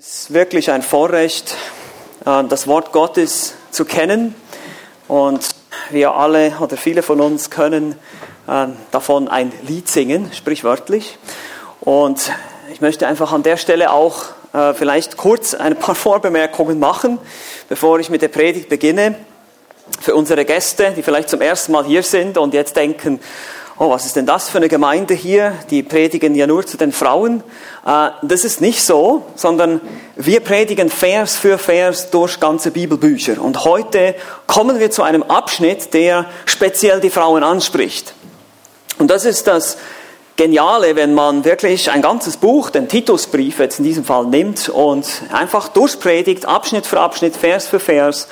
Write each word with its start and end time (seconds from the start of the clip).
Es 0.00 0.20
ist 0.20 0.32
wirklich 0.32 0.70
ein 0.70 0.80
Vorrecht, 0.80 1.54
äh, 2.24 2.42
das 2.44 2.66
Wort 2.66 2.90
Gottes 2.90 3.52
zu 3.70 3.84
kennen. 3.84 4.34
Und 5.08 5.46
wir 5.90 6.14
alle 6.14 6.54
oder 6.60 6.78
viele 6.78 7.02
von 7.02 7.20
uns 7.20 7.50
können 7.50 7.96
äh, 8.48 8.68
davon 8.92 9.28
ein 9.28 9.52
Lied 9.60 9.90
singen, 9.90 10.32
sprichwörtlich. 10.32 11.18
Und 11.82 12.32
ich 12.72 12.80
möchte 12.80 13.06
einfach 13.06 13.32
an 13.32 13.42
der 13.42 13.58
Stelle 13.58 13.92
auch 13.92 14.24
äh, 14.54 14.72
vielleicht 14.72 15.18
kurz 15.18 15.52
ein 15.52 15.76
paar 15.76 15.94
Vorbemerkungen 16.06 16.78
machen, 16.78 17.18
bevor 17.68 18.00
ich 18.00 18.08
mit 18.08 18.22
der 18.22 18.28
Predigt 18.28 18.70
beginne. 18.70 19.16
Für 20.00 20.14
unsere 20.14 20.46
Gäste, 20.46 20.94
die 20.96 21.02
vielleicht 21.02 21.28
zum 21.28 21.42
ersten 21.42 21.72
Mal 21.72 21.84
hier 21.84 22.02
sind 22.02 22.38
und 22.38 22.54
jetzt 22.54 22.74
denken, 22.74 23.20
oh, 23.80 23.88
was 23.88 24.04
ist 24.04 24.14
denn 24.14 24.26
das 24.26 24.50
für 24.50 24.58
eine 24.58 24.68
Gemeinde 24.68 25.14
hier? 25.14 25.54
Die 25.70 25.82
predigen 25.82 26.34
ja 26.34 26.46
nur 26.46 26.66
zu 26.66 26.76
den 26.76 26.92
Frauen. 26.92 27.42
Äh, 27.84 28.10
das 28.22 28.44
ist 28.44 28.60
nicht 28.60 28.82
so, 28.82 29.24
sondern 29.36 29.80
wir 30.16 30.40
predigen 30.40 30.90
Vers 30.90 31.36
für 31.36 31.56
Vers 31.56 32.10
durch 32.10 32.38
ganze 32.40 32.72
Bibelbücher. 32.72 33.40
Und 33.40 33.64
heute 33.64 34.14
kommen 34.46 34.78
wir 34.78 34.90
zu 34.90 35.02
einem 35.02 35.22
Abschnitt, 35.22 35.94
der 35.94 36.26
speziell 36.44 37.00
die 37.00 37.08
Frauen 37.08 37.42
anspricht. 37.42 38.12
Und 38.98 39.10
das 39.10 39.24
ist 39.24 39.46
das 39.46 39.78
Geniale, 40.40 40.96
wenn 40.96 41.12
man 41.12 41.44
wirklich 41.44 41.90
ein 41.90 42.00
ganzes 42.00 42.38
Buch, 42.38 42.70
den 42.70 42.88
Titusbrief 42.88 43.58
jetzt 43.58 43.78
in 43.78 43.84
diesem 43.84 44.06
Fall 44.06 44.24
nimmt 44.24 44.70
und 44.70 45.06
einfach 45.30 45.68
durchpredigt, 45.68 46.46
Abschnitt 46.46 46.86
für 46.86 46.98
Abschnitt, 46.98 47.36
Vers 47.36 47.68
für 47.68 47.78
Vers, 47.78 48.26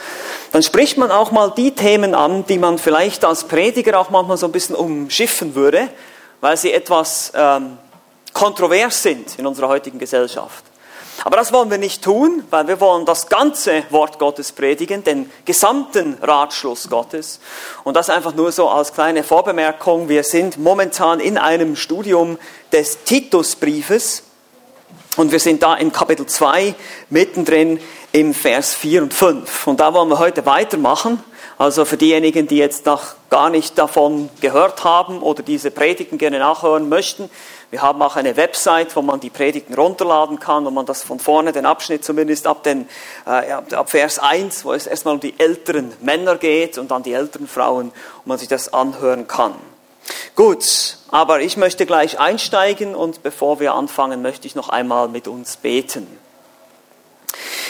dann 0.51 0.63
spricht 0.63 0.97
man 0.97 1.11
auch 1.11 1.33
mal 1.33 1.53
die 1.55 1.73
Themen 1.73 2.15
an, 2.15 2.47
die 2.47 2.57
man 2.57 2.79
vielleicht 2.79 3.27
als 3.27 3.45
Prediger 3.45 4.01
auch 4.01 4.09
manchmal 4.09 4.39
so 4.39 4.47
ein 4.47 4.53
bisschen 4.53 4.75
umschiffen 4.75 5.55
würde, 5.55 5.91
weil 6.41 6.57
sie 6.57 6.73
etwas 6.73 7.31
ähm, 7.35 7.77
kontrovers 8.33 9.03
sind 9.03 9.39
in 9.39 9.47
unserer 9.47 9.69
heutigen 9.69 9.99
Gesellschaft. 9.99 10.65
Aber 11.25 11.37
das 11.37 11.53
wollen 11.53 11.71
wir 11.71 11.79
nicht 11.79 12.03
tun, 12.03 12.45
weil 12.51 12.69
wir 12.69 12.81
wollen 12.81 13.05
das 13.05 13.29
ganze 13.29 13.83
Wort 13.91 14.19
Gottes 14.19 14.53
predigen, 14.53 15.03
den 15.03 15.31
gesamten 15.45 16.17
Ratschluss 16.23 16.89
Gottes. 16.89 17.41
Und 17.85 17.95
das 17.95 18.09
einfach 18.09 18.35
nur 18.35 18.53
so 18.53 18.69
als 18.69 18.93
kleine 18.93 19.25
Vorbemerkung. 19.25 20.09
Wir 20.09 20.23
sind 20.23 20.59
momentan 20.59 21.19
in 21.19 21.37
einem 21.37 21.75
Studium 21.75 22.39
des 22.73 23.05
Titusbriefes 23.05 24.23
und 25.17 25.33
wir 25.33 25.41
sind 25.41 25.65
da 25.65 25.75
im 25.75 25.91
Kapitel 25.93 26.27
2 26.27 26.77
mittendrin 27.11 27.81
im 28.13 28.33
Vers 28.33 28.75
4 28.75 29.03
und 29.03 29.15
5. 29.15 29.67
Und 29.67 29.81
da 29.81 29.93
wollen 29.93 30.09
wir 30.09 30.21
heute 30.21 30.47
weitermachen. 30.47 31.23
Also 31.59 31.85
für 31.85 31.97
diejenigen, 31.97 32.47
die 32.47 32.57
jetzt 32.57 32.87
noch 32.87 33.03
gar 33.29 33.51
nicht 33.51 33.77
davon 33.77 34.29
gehört 34.41 34.85
haben 34.85 35.21
oder 35.21 35.43
diese 35.43 35.73
Predigten 35.73 36.17
gerne 36.17 36.39
nachhören 36.39 36.89
möchten, 36.89 37.29
wir 37.71 37.83
haben 37.83 38.01
auch 38.01 38.17
eine 38.17 38.37
Website, 38.37 38.97
wo 38.97 39.03
man 39.03 39.21
die 39.21 39.29
Predigten 39.29 39.75
runterladen 39.75 40.41
kann, 40.41 40.65
wo 40.65 40.71
man 40.71 40.87
das 40.87 41.03
von 41.03 41.21
vorne, 41.21 41.53
den 41.53 41.67
Abschnitt 41.67 42.03
zumindest 42.03 42.47
ab, 42.47 42.63
den, 42.63 42.89
äh, 43.27 43.53
ab 43.53 43.91
Vers 43.91 44.19
1, 44.19 44.65
wo 44.65 44.73
es 44.73 44.87
erstmal 44.87 45.15
um 45.15 45.21
die 45.21 45.39
älteren 45.39 45.93
Männer 46.01 46.37
geht 46.37 46.79
und 46.79 46.91
dann 46.91 47.03
die 47.03 47.13
älteren 47.13 47.47
Frauen, 47.47 47.93
wo 48.25 48.31
man 48.31 48.39
sich 48.39 48.49
das 48.49 48.73
anhören 48.73 49.29
kann. 49.29 49.55
Gut, 50.35 50.97
aber 51.11 51.41
ich 51.41 51.59
möchte 51.59 51.85
gleich 51.85 52.19
einsteigen 52.19 52.95
und 52.95 53.23
bevor 53.23 53.61
wir 53.61 53.75
anfangen, 53.75 54.23
möchte 54.23 54.47
ich 54.47 54.55
noch 54.55 54.71
einmal 54.71 55.09
mit 55.09 55.29
uns 55.29 55.59
beten. 55.59 56.07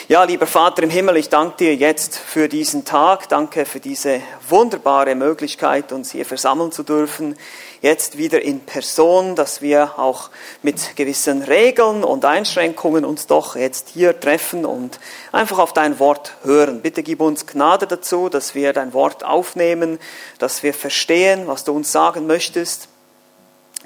Ja, 0.07 0.25
lieber 0.25 0.47
Vater 0.47 0.85
im 0.85 0.91
Himmel, 0.91 1.17
ich 1.17 1.29
danke 1.29 1.57
dir 1.59 1.75
jetzt 1.75 2.17
für 2.17 2.49
diesen 2.49 2.85
Tag, 2.85 3.29
danke 3.29 3.67
für 3.67 3.81
diese 3.81 4.23
wunderbare 4.49 5.15
Möglichkeit, 5.15 5.93
uns 5.93 6.13
hier 6.13 6.25
versammeln 6.25 6.73
zu 6.73 6.83
dürfen 6.83 7.37
jetzt 7.81 8.19
wieder 8.19 8.43
in 8.43 8.61
Person, 8.61 9.37
dass 9.37 9.63
wir 9.63 9.99
auch 9.99 10.31
mit 10.63 10.97
gewissen 10.97 11.43
Regeln 11.43 12.05
und 12.05 12.25
Einschränkungen 12.25 13.05
uns 13.05 13.27
doch 13.27 13.57
jetzt 13.57 13.91
hier 13.91 14.19
treffen 14.19 14.65
und 14.65 14.99
einfach 15.33 15.59
auf 15.59 15.73
dein 15.73 15.99
Wort 15.99 16.35
hören. 16.43 16.81
Bitte 16.83 17.03
gib 17.03 17.21
uns 17.21 17.47
Gnade 17.47 17.87
dazu, 17.87 18.29
dass 18.29 18.55
wir 18.55 18.73
dein 18.73 18.93
Wort 18.93 19.25
aufnehmen, 19.25 19.99
dass 20.39 20.63
wir 20.63 20.75
verstehen, 20.75 21.47
was 21.47 21.65
du 21.65 21.73
uns 21.73 21.93
sagen 21.93 22.27
möchtest, 22.27 22.89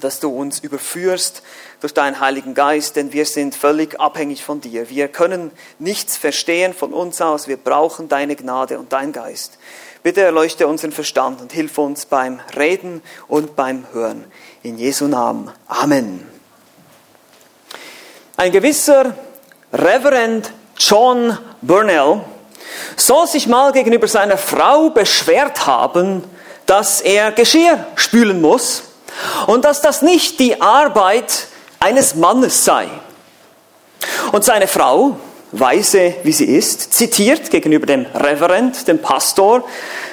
dass 0.00 0.20
du 0.20 0.30
uns 0.30 0.60
überführst 0.60 1.42
durch 1.80 1.92
deinen 1.92 2.18
Heiligen 2.18 2.54
Geist, 2.54 2.96
denn 2.96 3.12
wir 3.12 3.26
sind 3.26 3.54
völlig 3.54 4.00
abhängig 4.00 4.42
von 4.42 4.60
dir. 4.60 4.88
Wir 4.88 5.08
können 5.08 5.50
nichts 5.78 6.16
verstehen 6.16 6.72
von 6.72 6.94
uns 6.94 7.20
aus, 7.20 7.46
wir 7.46 7.58
brauchen 7.58 8.08
deine 8.08 8.36
Gnade 8.36 8.78
und 8.78 8.92
dein 8.92 9.12
Geist. 9.12 9.58
Bitte 10.02 10.22
erleuchte 10.22 10.66
unseren 10.66 10.90
Verstand 10.90 11.40
und 11.40 11.52
hilf 11.52 11.78
uns 11.78 12.06
beim 12.06 12.40
Reden 12.56 13.02
und 13.28 13.54
beim 13.54 13.86
Hören. 13.92 14.24
In 14.64 14.76
Jesu 14.76 15.06
Namen. 15.06 15.50
Amen. 15.68 16.26
Ein 18.36 18.50
gewisser 18.50 19.14
Reverend 19.72 20.52
John 20.76 21.38
Burnell 21.60 22.20
soll 22.96 23.28
sich 23.28 23.46
mal 23.46 23.70
gegenüber 23.70 24.08
seiner 24.08 24.36
Frau 24.36 24.90
beschwert 24.90 25.66
haben, 25.66 26.24
dass 26.66 27.00
er 27.00 27.30
Geschirr 27.30 27.86
spülen 27.94 28.40
muss 28.40 28.82
und 29.46 29.64
dass 29.64 29.82
das 29.82 30.02
nicht 30.02 30.40
die 30.40 30.60
Arbeit 30.60 31.46
eines 31.78 32.16
Mannes 32.16 32.64
sei. 32.64 32.88
Und 34.32 34.42
seine 34.42 34.66
Frau, 34.66 35.16
weise 35.52 36.14
wie 36.22 36.32
sie 36.32 36.46
ist, 36.46 36.94
zitiert 36.94 37.50
gegenüber 37.50 37.86
dem 37.86 38.06
Reverend, 38.14 38.88
dem 38.88 39.00
Pastor, 39.00 39.64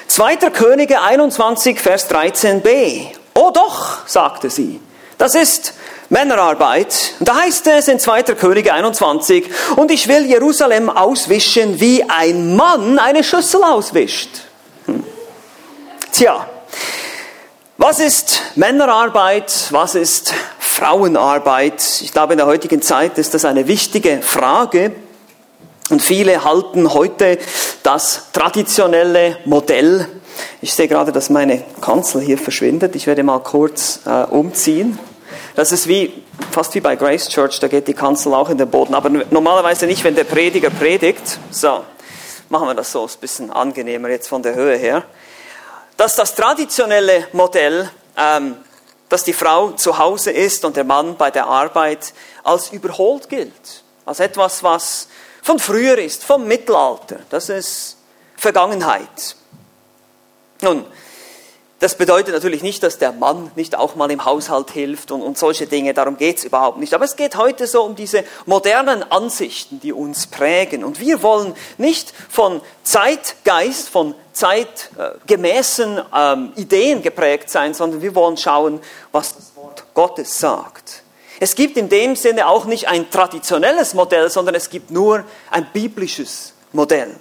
2. 0.06 0.36
Könige 0.50 1.00
21, 1.00 1.80
Vers 1.80 2.10
13b. 2.10 3.06
Oh 3.34 3.50
doch, 3.52 4.06
sagte 4.06 4.50
sie, 4.50 4.80
das 5.18 5.34
ist 5.34 5.74
Männerarbeit. 6.08 7.14
Und 7.18 7.28
da 7.28 7.36
heißt 7.40 7.66
es 7.68 7.88
in 7.88 7.98
2. 7.98 8.22
Könige 8.34 8.72
21, 8.74 9.48
und 9.76 9.90
ich 9.90 10.08
will 10.08 10.26
Jerusalem 10.26 10.90
auswischen, 10.90 11.80
wie 11.80 12.04
ein 12.08 12.56
Mann 12.56 12.98
eine 12.98 13.24
Schüssel 13.24 13.62
auswischt. 13.62 14.30
Hm. 14.86 15.04
Tja, 16.12 16.46
was 17.78 17.98
ist 17.98 18.42
Männerarbeit? 18.56 19.68
Was 19.70 19.94
ist 19.94 20.34
Frauenarbeit? 20.58 21.82
Ich 22.02 22.12
glaube, 22.12 22.34
in 22.34 22.38
der 22.38 22.46
heutigen 22.46 22.82
Zeit 22.82 23.16
ist 23.16 23.32
das 23.32 23.46
eine 23.46 23.68
wichtige 23.68 24.20
Frage. 24.20 24.92
Und 25.90 26.00
viele 26.00 26.44
halten 26.44 26.94
heute 26.94 27.38
das 27.82 28.30
traditionelle 28.32 29.38
Modell. 29.44 30.06
Ich 30.62 30.72
sehe 30.72 30.86
gerade, 30.86 31.10
dass 31.10 31.30
meine 31.30 31.64
Kanzel 31.80 32.20
hier 32.20 32.38
verschwindet. 32.38 32.94
Ich 32.94 33.08
werde 33.08 33.24
mal 33.24 33.40
kurz 33.40 34.00
äh, 34.06 34.22
umziehen. 34.24 34.98
Das 35.56 35.72
ist 35.72 35.88
wie, 35.88 36.22
fast 36.52 36.74
wie 36.76 36.80
bei 36.80 36.94
Grace 36.94 37.28
Church, 37.28 37.58
da 37.58 37.66
geht 37.66 37.88
die 37.88 37.94
Kanzel 37.94 38.34
auch 38.34 38.50
in 38.50 38.56
den 38.56 38.70
Boden. 38.70 38.94
Aber 38.94 39.08
normalerweise 39.08 39.86
nicht, 39.86 40.04
wenn 40.04 40.14
der 40.14 40.24
Prediger 40.24 40.70
predigt. 40.70 41.40
So, 41.50 41.84
machen 42.48 42.68
wir 42.68 42.74
das 42.74 42.92
so, 42.92 43.04
ist 43.04 43.18
ein 43.18 43.20
bisschen 43.20 43.50
angenehmer 43.50 44.10
jetzt 44.10 44.28
von 44.28 44.44
der 44.44 44.54
Höhe 44.54 44.76
her. 44.76 45.02
Dass 45.96 46.14
das 46.14 46.36
traditionelle 46.36 47.26
Modell, 47.32 47.90
ähm, 48.16 48.56
dass 49.08 49.24
die 49.24 49.32
Frau 49.32 49.72
zu 49.72 49.98
Hause 49.98 50.30
ist 50.30 50.64
und 50.64 50.76
der 50.76 50.84
Mann 50.84 51.16
bei 51.16 51.32
der 51.32 51.46
Arbeit, 51.46 52.14
als 52.44 52.70
überholt 52.70 53.28
gilt. 53.28 53.82
Als 54.06 54.20
etwas, 54.20 54.62
was 54.62 55.08
von 55.42 55.58
früher 55.58 55.98
ist, 55.98 56.24
vom 56.24 56.46
Mittelalter. 56.46 57.20
Das 57.30 57.48
ist 57.48 57.96
Vergangenheit. 58.36 59.36
Nun, 60.62 60.84
das 61.80 61.94
bedeutet 61.94 62.34
natürlich 62.34 62.62
nicht, 62.62 62.82
dass 62.82 62.98
der 62.98 63.12
Mann 63.12 63.50
nicht 63.56 63.74
auch 63.74 63.94
mal 63.94 64.10
im 64.10 64.26
Haushalt 64.26 64.70
hilft 64.70 65.10
und, 65.12 65.22
und 65.22 65.38
solche 65.38 65.66
Dinge, 65.66 65.94
darum 65.94 66.18
geht 66.18 66.36
es 66.36 66.44
überhaupt 66.44 66.78
nicht. 66.78 66.92
Aber 66.92 67.06
es 67.06 67.16
geht 67.16 67.36
heute 67.36 67.66
so 67.66 67.82
um 67.82 67.96
diese 67.96 68.22
modernen 68.44 69.02
Ansichten, 69.02 69.80
die 69.80 69.94
uns 69.94 70.26
prägen. 70.26 70.84
Und 70.84 71.00
wir 71.00 71.22
wollen 71.22 71.54
nicht 71.78 72.12
von 72.28 72.60
Zeitgeist, 72.82 73.88
von 73.88 74.14
zeitgemäßen 74.34 76.02
ähm, 76.14 76.52
Ideen 76.56 77.00
geprägt 77.00 77.48
sein, 77.48 77.72
sondern 77.72 78.02
wir 78.02 78.14
wollen 78.14 78.36
schauen, 78.36 78.80
was 79.10 79.34
das 79.34 79.56
Wort 79.56 79.84
Gottes 79.94 80.38
sagt. 80.38 81.02
Es 81.42 81.54
gibt 81.54 81.78
in 81.78 81.88
dem 81.88 82.16
Sinne 82.16 82.46
auch 82.46 82.66
nicht 82.66 82.86
ein 82.86 83.10
traditionelles 83.10 83.94
Modell, 83.94 84.28
sondern 84.28 84.54
es 84.54 84.68
gibt 84.68 84.90
nur 84.90 85.24
ein 85.50 85.66
biblisches 85.72 86.52
Modell. 86.72 87.16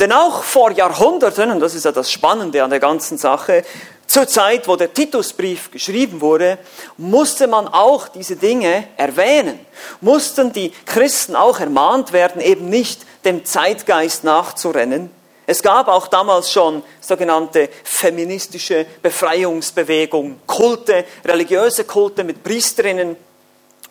Denn 0.00 0.10
auch 0.10 0.42
vor 0.42 0.72
Jahrhunderten, 0.72 1.52
und 1.52 1.60
das 1.60 1.74
ist 1.74 1.84
ja 1.84 1.92
das 1.92 2.10
Spannende 2.10 2.64
an 2.64 2.70
der 2.70 2.80
ganzen 2.80 3.16
Sache, 3.16 3.64
zur 4.08 4.26
Zeit, 4.26 4.66
wo 4.66 4.74
der 4.74 4.92
Titusbrief 4.92 5.70
geschrieben 5.70 6.20
wurde, 6.20 6.58
musste 6.96 7.46
man 7.46 7.68
auch 7.68 8.08
diese 8.08 8.34
Dinge 8.34 8.88
erwähnen. 8.96 9.58
Mussten 10.00 10.52
die 10.52 10.72
Christen 10.84 11.36
auch 11.36 11.60
ermahnt 11.60 12.12
werden, 12.12 12.40
eben 12.40 12.68
nicht 12.68 13.02
dem 13.24 13.44
Zeitgeist 13.44 14.24
nachzurennen, 14.24 15.10
es 15.46 15.62
gab 15.62 15.86
auch 15.86 16.08
damals 16.08 16.50
schon 16.50 16.82
sogenannte 17.00 17.68
feministische 17.84 18.84
Befreiungsbewegung, 19.00 20.40
Kulte, 20.46 21.04
religiöse 21.24 21.84
Kulte 21.84 22.24
mit 22.24 22.42
Priesterinnen. 22.42 23.16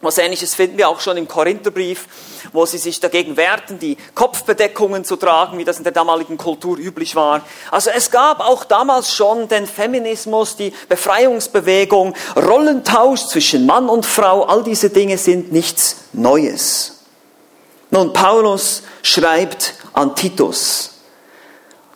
Was 0.02 0.18
ähnliches 0.18 0.54
finden 0.54 0.78
wir 0.78 0.90
auch 0.90 1.00
schon 1.00 1.16
im 1.16 1.28
Korintherbrief, 1.28 2.08
wo 2.52 2.66
sie 2.66 2.78
sich 2.78 3.00
dagegen 3.00 3.38
wehrten, 3.38 3.80
die 3.80 3.98
Kopfbedeckungen 4.14 5.06
zu 5.06 5.16
tragen, 5.16 5.58
wie 5.58 5.64
das 5.64 5.78
in 5.78 5.86
der 5.86 5.94
damaligen 5.94 6.38
Kultur 6.38 6.78
üblich 6.78 7.16
war. 7.16 7.42
Also 7.72 7.90
es 7.90 8.12
gab 8.12 8.42
auch 8.42 8.66
damals 8.66 9.16
schon 9.16 9.48
den 9.48 9.66
Feminismus, 9.66 10.58
die 10.58 10.74
Befreiungsbewegung, 10.90 12.14
Rollentausch 12.36 13.28
zwischen 13.28 13.66
Mann 13.66 13.88
und 13.88 14.06
Frau, 14.06 14.44
all 14.44 14.64
diese 14.64 14.90
Dinge 14.90 15.18
sind 15.18 15.54
nichts 15.54 16.04
Neues. 16.12 17.00
Nun, 17.90 18.12
Paulus 18.12 18.84
schreibt 19.02 19.76
an 19.94 20.16
Titus, 20.16 20.95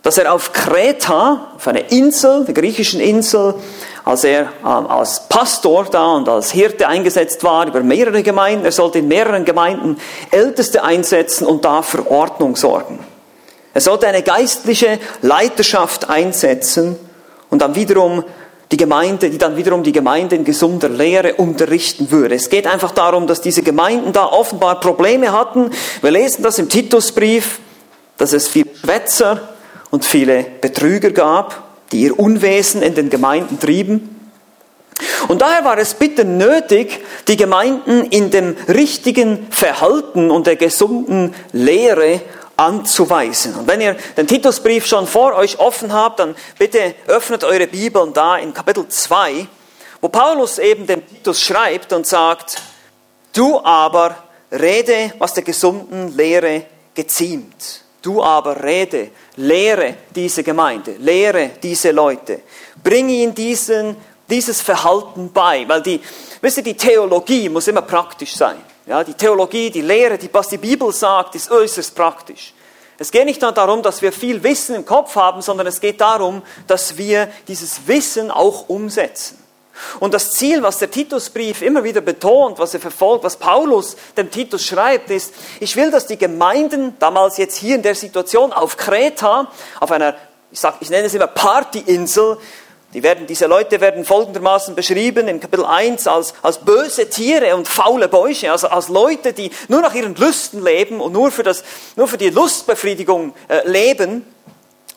dass 0.09 0.17
er 0.17 0.33
auf 0.33 0.53
Kreta, 0.53 1.51
auf 1.55 1.67
einer 1.67 1.91
Insel, 1.91 2.43
der 2.43 2.55
griechischen 2.55 2.99
Insel, 2.99 3.53
als 4.03 4.23
er 4.23 4.51
ähm, 4.65 4.87
als 4.87 5.29
Pastor 5.29 5.85
da 5.85 6.13
und 6.13 6.27
als 6.27 6.49
Hirte 6.49 6.87
eingesetzt 6.87 7.43
war 7.43 7.67
über 7.67 7.81
mehrere 7.81 8.23
Gemeinden, 8.23 8.65
er 8.65 8.71
sollte 8.71 8.97
in 8.97 9.07
mehreren 9.07 9.45
Gemeinden 9.45 9.97
Älteste 10.31 10.83
einsetzen 10.83 11.45
und 11.45 11.63
da 11.63 11.83
für 11.83 12.09
Ordnung 12.09 12.55
sorgen. 12.55 12.97
Er 13.75 13.81
sollte 13.81 14.07
eine 14.07 14.23
geistliche 14.23 14.97
Leiterschaft 15.21 16.09
einsetzen 16.09 16.97
und 17.51 17.61
dann 17.61 17.75
wiederum 17.75 18.23
die 18.71 18.77
Gemeinde, 18.77 19.29
die 19.29 19.37
dann 19.37 19.57
wiederum 19.57 19.83
die 19.83 19.91
Gemeinde 19.91 20.37
in 20.37 20.43
gesunder 20.43 20.89
Lehre 20.89 21.35
unterrichten 21.35 22.09
würde. 22.09 22.33
Es 22.33 22.49
geht 22.49 22.65
einfach 22.65 22.93
darum, 22.93 23.27
dass 23.27 23.41
diese 23.41 23.61
Gemeinden 23.61 24.11
da 24.11 24.25
offenbar 24.25 24.79
Probleme 24.79 25.31
hatten. 25.33 25.69
Wir 26.01 26.09
lesen 26.09 26.41
das 26.41 26.57
im 26.57 26.67
Titusbrief, 26.67 27.59
dass 28.17 28.33
es 28.33 28.47
viele 28.47 28.71
Schwätzer 28.75 29.49
und 29.91 30.05
viele 30.05 30.43
Betrüger 30.43 31.11
gab, 31.11 31.63
die 31.91 32.01
ihr 32.01 32.19
Unwesen 32.19 32.81
in 32.81 32.95
den 32.95 33.09
Gemeinden 33.09 33.59
trieben. 33.59 34.15
Und 35.27 35.41
daher 35.41 35.63
war 35.63 35.77
es 35.77 35.93
bitter 35.93 36.23
nötig, 36.23 36.99
die 37.27 37.37
Gemeinden 37.37 38.05
in 38.05 38.31
dem 38.31 38.55
richtigen 38.67 39.47
Verhalten 39.51 40.29
und 40.31 40.47
der 40.47 40.55
gesunden 40.55 41.33
Lehre 41.51 42.21
anzuweisen. 42.57 43.55
Und 43.55 43.67
wenn 43.67 43.79
ihr 43.79 43.95
den 44.17 44.27
Titusbrief 44.27 44.85
schon 44.85 45.07
vor 45.07 45.35
euch 45.35 45.59
offen 45.59 45.93
habt, 45.93 46.19
dann 46.19 46.35
bitte 46.57 46.95
öffnet 47.07 47.43
eure 47.43 47.67
Bibeln 47.67 48.13
da 48.13 48.37
in 48.37 48.53
Kapitel 48.53 48.87
2, 48.87 49.47
wo 50.01 50.09
Paulus 50.09 50.59
eben 50.59 50.85
dem 50.85 51.07
Titus 51.07 51.41
schreibt 51.41 51.93
und 51.93 52.05
sagt, 52.05 52.61
du 53.33 53.63
aber 53.63 54.17
rede, 54.51 55.13
was 55.19 55.33
der 55.33 55.43
gesunden 55.43 56.15
Lehre 56.17 56.65
geziemt. 56.93 57.83
Du 58.01 58.23
aber 58.23 58.63
rede, 58.63 59.09
lehre 59.35 59.95
diese 60.15 60.43
Gemeinde, 60.43 60.95
lehre 60.99 61.51
diese 61.61 61.91
Leute. 61.91 62.41
Bring 62.81 63.09
ihnen 63.09 63.35
diesen, 63.35 63.97
dieses 64.29 64.61
Verhalten 64.61 65.31
bei, 65.33 65.67
weil 65.67 65.81
die, 65.81 66.01
wisst 66.41 66.57
ihr, 66.57 66.63
die 66.63 66.77
Theologie 66.77 67.49
muss 67.49 67.67
immer 67.67 67.81
praktisch 67.81 68.35
sein. 68.35 68.57
Ja, 68.85 69.03
die 69.03 69.13
Theologie, 69.13 69.69
die 69.69 69.81
Lehre, 69.81 70.17
die, 70.17 70.29
was 70.31 70.47
die 70.47 70.57
Bibel 70.57 70.91
sagt, 70.93 71.35
ist 71.35 71.51
äußerst 71.51 71.93
praktisch. 71.93 72.53
Es 72.97 73.11
geht 73.11 73.25
nicht 73.25 73.41
nur 73.41 73.51
darum, 73.51 73.81
dass 73.81 74.01
wir 74.01 74.11
viel 74.11 74.41
Wissen 74.43 74.75
im 74.75 74.85
Kopf 74.85 75.15
haben, 75.15 75.41
sondern 75.41 75.67
es 75.67 75.79
geht 75.79 76.01
darum, 76.01 76.41
dass 76.67 76.97
wir 76.97 77.29
dieses 77.47 77.87
Wissen 77.87 78.31
auch 78.31 78.67
umsetzen. 78.67 79.37
Und 79.99 80.13
das 80.13 80.31
Ziel, 80.31 80.63
was 80.63 80.79
der 80.79 80.91
Titusbrief 80.91 81.61
immer 81.61 81.83
wieder 81.83 82.01
betont, 82.01 82.59
was 82.59 82.73
er 82.73 82.79
verfolgt, 82.79 83.23
was 83.23 83.37
Paulus 83.37 83.95
dem 84.17 84.31
Titus 84.31 84.65
schreibt, 84.65 85.09
ist, 85.09 85.33
ich 85.59 85.75
will, 85.75 85.91
dass 85.91 86.07
die 86.07 86.17
Gemeinden, 86.17 86.95
damals 86.99 87.37
jetzt 87.37 87.57
hier 87.57 87.75
in 87.75 87.81
der 87.81 87.95
Situation 87.95 88.53
auf 88.53 88.77
Kreta, 88.77 89.51
auf 89.79 89.91
einer, 89.91 90.15
ich, 90.51 90.59
sag, 90.59 90.75
ich 90.79 90.89
nenne 90.89 91.07
es 91.07 91.13
immer 91.13 91.27
Partyinsel, 91.27 92.37
die 92.93 93.03
werden, 93.03 93.27
diese 93.27 93.45
Leute 93.45 93.81
werden 93.81 94.03
folgendermaßen 94.03 94.73
beschrieben 94.73 95.27
im 95.27 95.39
Kapitel 95.39 95.63
1 95.63 96.07
als, 96.07 96.33
als 96.41 96.57
böse 96.57 97.07
Tiere 97.07 97.55
und 97.55 97.67
faule 97.67 98.07
Bäuche, 98.07 98.51
also 98.51 98.67
als 98.67 98.89
Leute, 98.89 99.31
die 99.31 99.51
nur 99.67 99.81
nach 99.81 99.93
ihren 99.93 100.15
Lüsten 100.15 100.63
leben 100.63 100.99
und 100.99 101.13
nur 101.13 101.29
für, 101.29 101.43
das, 101.43 101.63
nur 101.95 102.07
für 102.07 102.17
die 102.17 102.31
Lustbefriedigung 102.31 103.33
äh, 103.47 103.67
leben. 103.69 104.25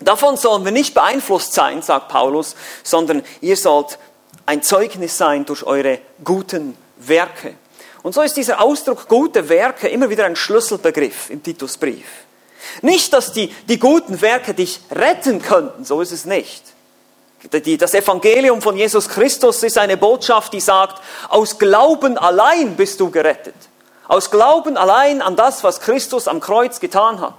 Davon 0.00 0.38
sollen 0.38 0.64
wir 0.64 0.72
nicht 0.72 0.94
beeinflusst 0.94 1.52
sein, 1.52 1.82
sagt 1.82 2.08
Paulus, 2.08 2.56
sondern 2.82 3.22
ihr 3.42 3.58
sollt 3.58 3.98
ein 4.46 4.62
Zeugnis 4.62 5.16
sein 5.16 5.44
durch 5.44 5.64
eure 5.64 5.98
guten 6.24 6.76
Werke. 6.96 7.54
Und 8.02 8.14
so 8.14 8.22
ist 8.22 8.36
dieser 8.36 8.60
Ausdruck 8.60 9.08
gute 9.08 9.48
Werke 9.48 9.88
immer 9.88 10.10
wieder 10.10 10.24
ein 10.24 10.36
Schlüsselbegriff 10.36 11.30
im 11.30 11.42
Titusbrief. 11.42 12.06
Nicht, 12.80 13.12
dass 13.12 13.32
die, 13.32 13.48
die 13.68 13.78
guten 13.78 14.20
Werke 14.20 14.54
dich 14.54 14.80
retten 14.90 15.42
könnten, 15.42 15.84
so 15.84 16.00
ist 16.00 16.12
es 16.12 16.24
nicht. 16.24 16.62
Das 17.50 17.94
Evangelium 17.94 18.62
von 18.62 18.76
Jesus 18.76 19.08
Christus 19.08 19.62
ist 19.64 19.76
eine 19.76 19.96
Botschaft, 19.96 20.52
die 20.52 20.60
sagt, 20.60 21.02
aus 21.28 21.58
Glauben 21.58 22.16
allein 22.16 22.76
bist 22.76 23.00
du 23.00 23.10
gerettet. 23.10 23.54
Aus 24.06 24.30
Glauben 24.30 24.76
allein 24.76 25.22
an 25.22 25.34
das, 25.34 25.64
was 25.64 25.80
Christus 25.80 26.28
am 26.28 26.38
Kreuz 26.38 26.78
getan 26.78 27.20
hat. 27.20 27.34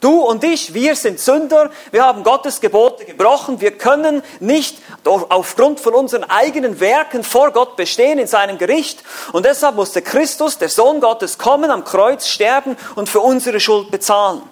Du 0.00 0.20
und 0.20 0.44
ich, 0.44 0.74
wir 0.74 0.94
sind 0.94 1.18
Sünder, 1.18 1.70
wir 1.90 2.04
haben 2.04 2.22
Gottes 2.22 2.60
Gebote 2.60 3.04
gebrochen, 3.04 3.60
wir 3.60 3.72
können 3.72 4.22
nicht 4.38 4.78
aufgrund 5.04 5.80
von 5.80 5.94
unseren 5.94 6.22
eigenen 6.22 6.78
Werken 6.78 7.24
vor 7.24 7.50
Gott 7.50 7.76
bestehen 7.76 8.20
in 8.20 8.28
seinem 8.28 8.58
Gericht 8.58 9.02
und 9.32 9.44
deshalb 9.44 9.74
musste 9.74 10.00
Christus, 10.00 10.56
der 10.56 10.68
Sohn 10.68 11.00
Gottes, 11.00 11.36
kommen, 11.36 11.72
am 11.72 11.84
Kreuz 11.84 12.28
sterben 12.28 12.76
und 12.94 13.08
für 13.08 13.20
unsere 13.20 13.58
Schuld 13.58 13.90
bezahlen. 13.90 14.42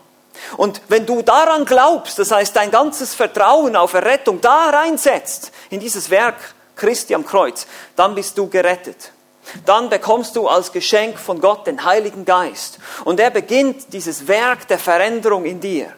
Und 0.56 0.82
wenn 0.88 1.06
du 1.06 1.22
daran 1.22 1.64
glaubst, 1.64 2.18
das 2.18 2.32
heißt 2.32 2.56
dein 2.56 2.72
ganzes 2.72 3.14
Vertrauen 3.14 3.76
auf 3.76 3.94
Errettung 3.94 4.40
da 4.40 4.70
reinsetzt, 4.70 5.52
in 5.70 5.78
dieses 5.78 6.10
Werk 6.10 6.36
Christi 6.74 7.14
am 7.14 7.24
Kreuz, 7.24 7.66
dann 7.94 8.16
bist 8.16 8.36
du 8.36 8.48
gerettet. 8.48 9.12
Dann 9.64 9.88
bekommst 9.88 10.36
du 10.36 10.48
als 10.48 10.72
Geschenk 10.72 11.18
von 11.18 11.40
Gott 11.40 11.66
den 11.66 11.84
Heiligen 11.84 12.24
Geist. 12.24 12.78
Und 13.04 13.20
er 13.20 13.30
beginnt 13.30 13.92
dieses 13.92 14.26
Werk 14.28 14.68
der 14.68 14.78
Veränderung 14.78 15.44
in 15.44 15.60
dir. 15.60 15.92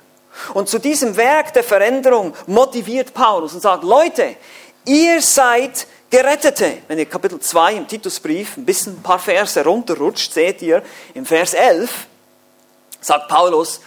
Und 0.54 0.68
zu 0.68 0.78
diesem 0.78 1.16
Werk 1.16 1.52
der 1.52 1.64
Veränderung 1.64 2.34
motiviert 2.46 3.14
Paulus 3.14 3.54
und 3.54 3.60
sagt, 3.60 3.84
Leute, 3.84 4.36
ihr 4.84 5.20
seid 5.20 5.86
Gerettete. 6.10 6.78
Wenn 6.88 6.98
ihr 6.98 7.06
Kapitel 7.06 7.38
2 7.38 7.74
im 7.74 7.88
Titusbrief 7.88 8.56
ein 8.56 8.64
bisschen 8.64 8.94
ein 8.94 9.02
paar 9.02 9.18
Verse 9.18 9.62
runterrutscht, 9.62 10.32
seht 10.32 10.62
ihr 10.62 10.82
im 11.12 11.26
Vers 11.26 11.52
11, 11.52 11.90
sagt 13.00 13.28
Paulus, 13.28 13.80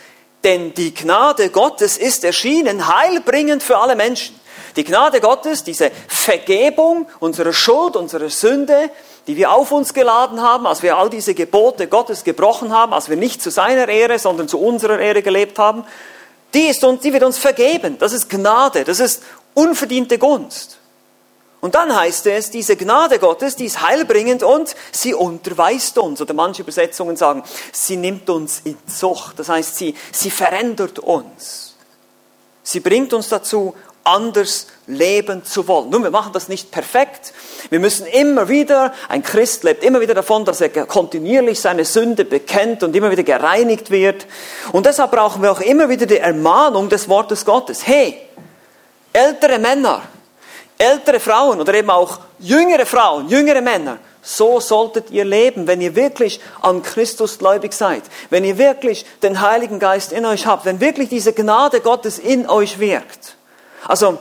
denn 0.43 0.73
die 0.73 0.93
Gnade 0.93 1.49
Gottes 1.49 1.97
ist 1.97 2.23
erschienen, 2.23 2.87
heilbringend 2.87 3.63
für 3.63 3.77
alle 3.77 3.95
Menschen. 3.95 4.39
Die 4.75 4.83
Gnade 4.83 5.19
Gottes, 5.19 5.63
diese 5.63 5.91
Vergebung 6.07 7.07
unserer 7.19 7.53
Schuld, 7.53 7.95
unserer 7.95 8.29
Sünde, 8.29 8.89
die 9.27 9.35
wir 9.35 9.51
auf 9.51 9.71
uns 9.71 9.93
geladen 9.93 10.41
haben, 10.41 10.65
als 10.65 10.81
wir 10.81 10.97
all 10.97 11.09
diese 11.09 11.33
Gebote 11.33 11.87
Gottes 11.87 12.23
gebrochen 12.23 12.73
haben, 12.73 12.93
als 12.93 13.09
wir 13.09 13.17
nicht 13.17 13.41
zu 13.41 13.51
seiner 13.51 13.87
Ehre, 13.87 14.19
sondern 14.19 14.47
zu 14.47 14.59
unserer 14.59 14.99
Ehre 14.99 15.21
gelebt 15.21 15.59
haben, 15.59 15.83
die, 16.53 16.67
ist 16.67 16.83
uns, 16.83 17.01
die 17.01 17.13
wird 17.13 17.23
uns 17.23 17.37
vergeben. 17.37 17.97
Das 17.99 18.13
ist 18.13 18.29
Gnade, 18.29 18.83
das 18.83 18.99
ist 18.99 19.23
unverdiente 19.53 20.17
Gunst. 20.17 20.79
Und 21.61 21.75
dann 21.75 21.95
heißt 21.95 22.25
es, 22.25 22.49
diese 22.49 22.75
Gnade 22.75 23.19
Gottes, 23.19 23.55
die 23.55 23.65
ist 23.65 23.81
heilbringend 23.81 24.41
und 24.41 24.75
sie 24.91 25.13
unterweist 25.13 25.97
uns. 25.99 26.19
Oder 26.19 26.33
manche 26.33 26.63
Übersetzungen 26.63 27.15
sagen, 27.15 27.43
sie 27.71 27.97
nimmt 27.97 28.29
uns 28.31 28.61
in 28.63 28.77
Zucht. 28.87 29.37
Das 29.37 29.47
heißt, 29.47 29.77
sie, 29.77 29.95
sie 30.11 30.31
verändert 30.31 30.97
uns. 30.97 31.75
Sie 32.63 32.79
bringt 32.79 33.13
uns 33.13 33.29
dazu, 33.29 33.75
anders 34.03 34.67
leben 34.87 35.43
zu 35.43 35.67
wollen. 35.67 35.89
Nun, 35.89 36.03
wir 36.03 36.11
machen 36.11 36.33
das 36.33 36.49
nicht 36.49 36.71
perfekt. 36.71 37.33
Wir 37.69 37.79
müssen 37.79 38.05
immer 38.07 38.49
wieder, 38.49 38.93
ein 39.07 39.23
Christ 39.23 39.63
lebt 39.63 39.83
immer 39.83 40.01
wieder 40.01 40.13
davon, 40.13 40.45
dass 40.45 40.61
er 40.61 40.69
kontinuierlich 40.69 41.59
seine 41.59 41.85
Sünde 41.85 42.25
bekennt 42.25 42.83
und 42.83 42.95
immer 42.95 43.11
wieder 43.11 43.23
gereinigt 43.23 43.91
wird. 43.91 44.25
Und 44.71 44.85
deshalb 44.85 45.11
brauchen 45.11 45.41
wir 45.41 45.51
auch 45.51 45.61
immer 45.61 45.89
wieder 45.89 46.05
die 46.05 46.17
Ermahnung 46.17 46.89
des 46.89 47.07
Wortes 47.07 47.45
Gottes. 47.45 47.85
Hey, 47.85 48.17
ältere 49.13 49.59
Männer, 49.59 50.01
ältere 50.77 51.19
Frauen 51.19 51.59
oder 51.61 51.73
eben 51.73 51.89
auch 51.89 52.19
jüngere 52.39 52.85
Frauen, 52.85 53.29
jüngere 53.29 53.61
Männer, 53.61 53.99
so 54.21 54.59
solltet 54.59 55.09
ihr 55.09 55.25
leben, 55.25 55.67
wenn 55.67 55.81
ihr 55.81 55.95
wirklich 55.95 56.39
an 56.61 56.83
Christus 56.83 57.39
gläubig 57.39 57.73
seid, 57.73 58.03
wenn 58.29 58.43
ihr 58.43 58.57
wirklich 58.57 59.05
den 59.23 59.41
Heiligen 59.41 59.79
Geist 59.79 60.11
in 60.11 60.25
euch 60.25 60.45
habt, 60.45 60.65
wenn 60.65 60.79
wirklich 60.79 61.09
diese 61.09 61.33
Gnade 61.33 61.81
Gottes 61.81 62.19
in 62.19 62.47
euch 62.47 62.79
wirkt. 62.79 63.35
Also, 63.87 64.19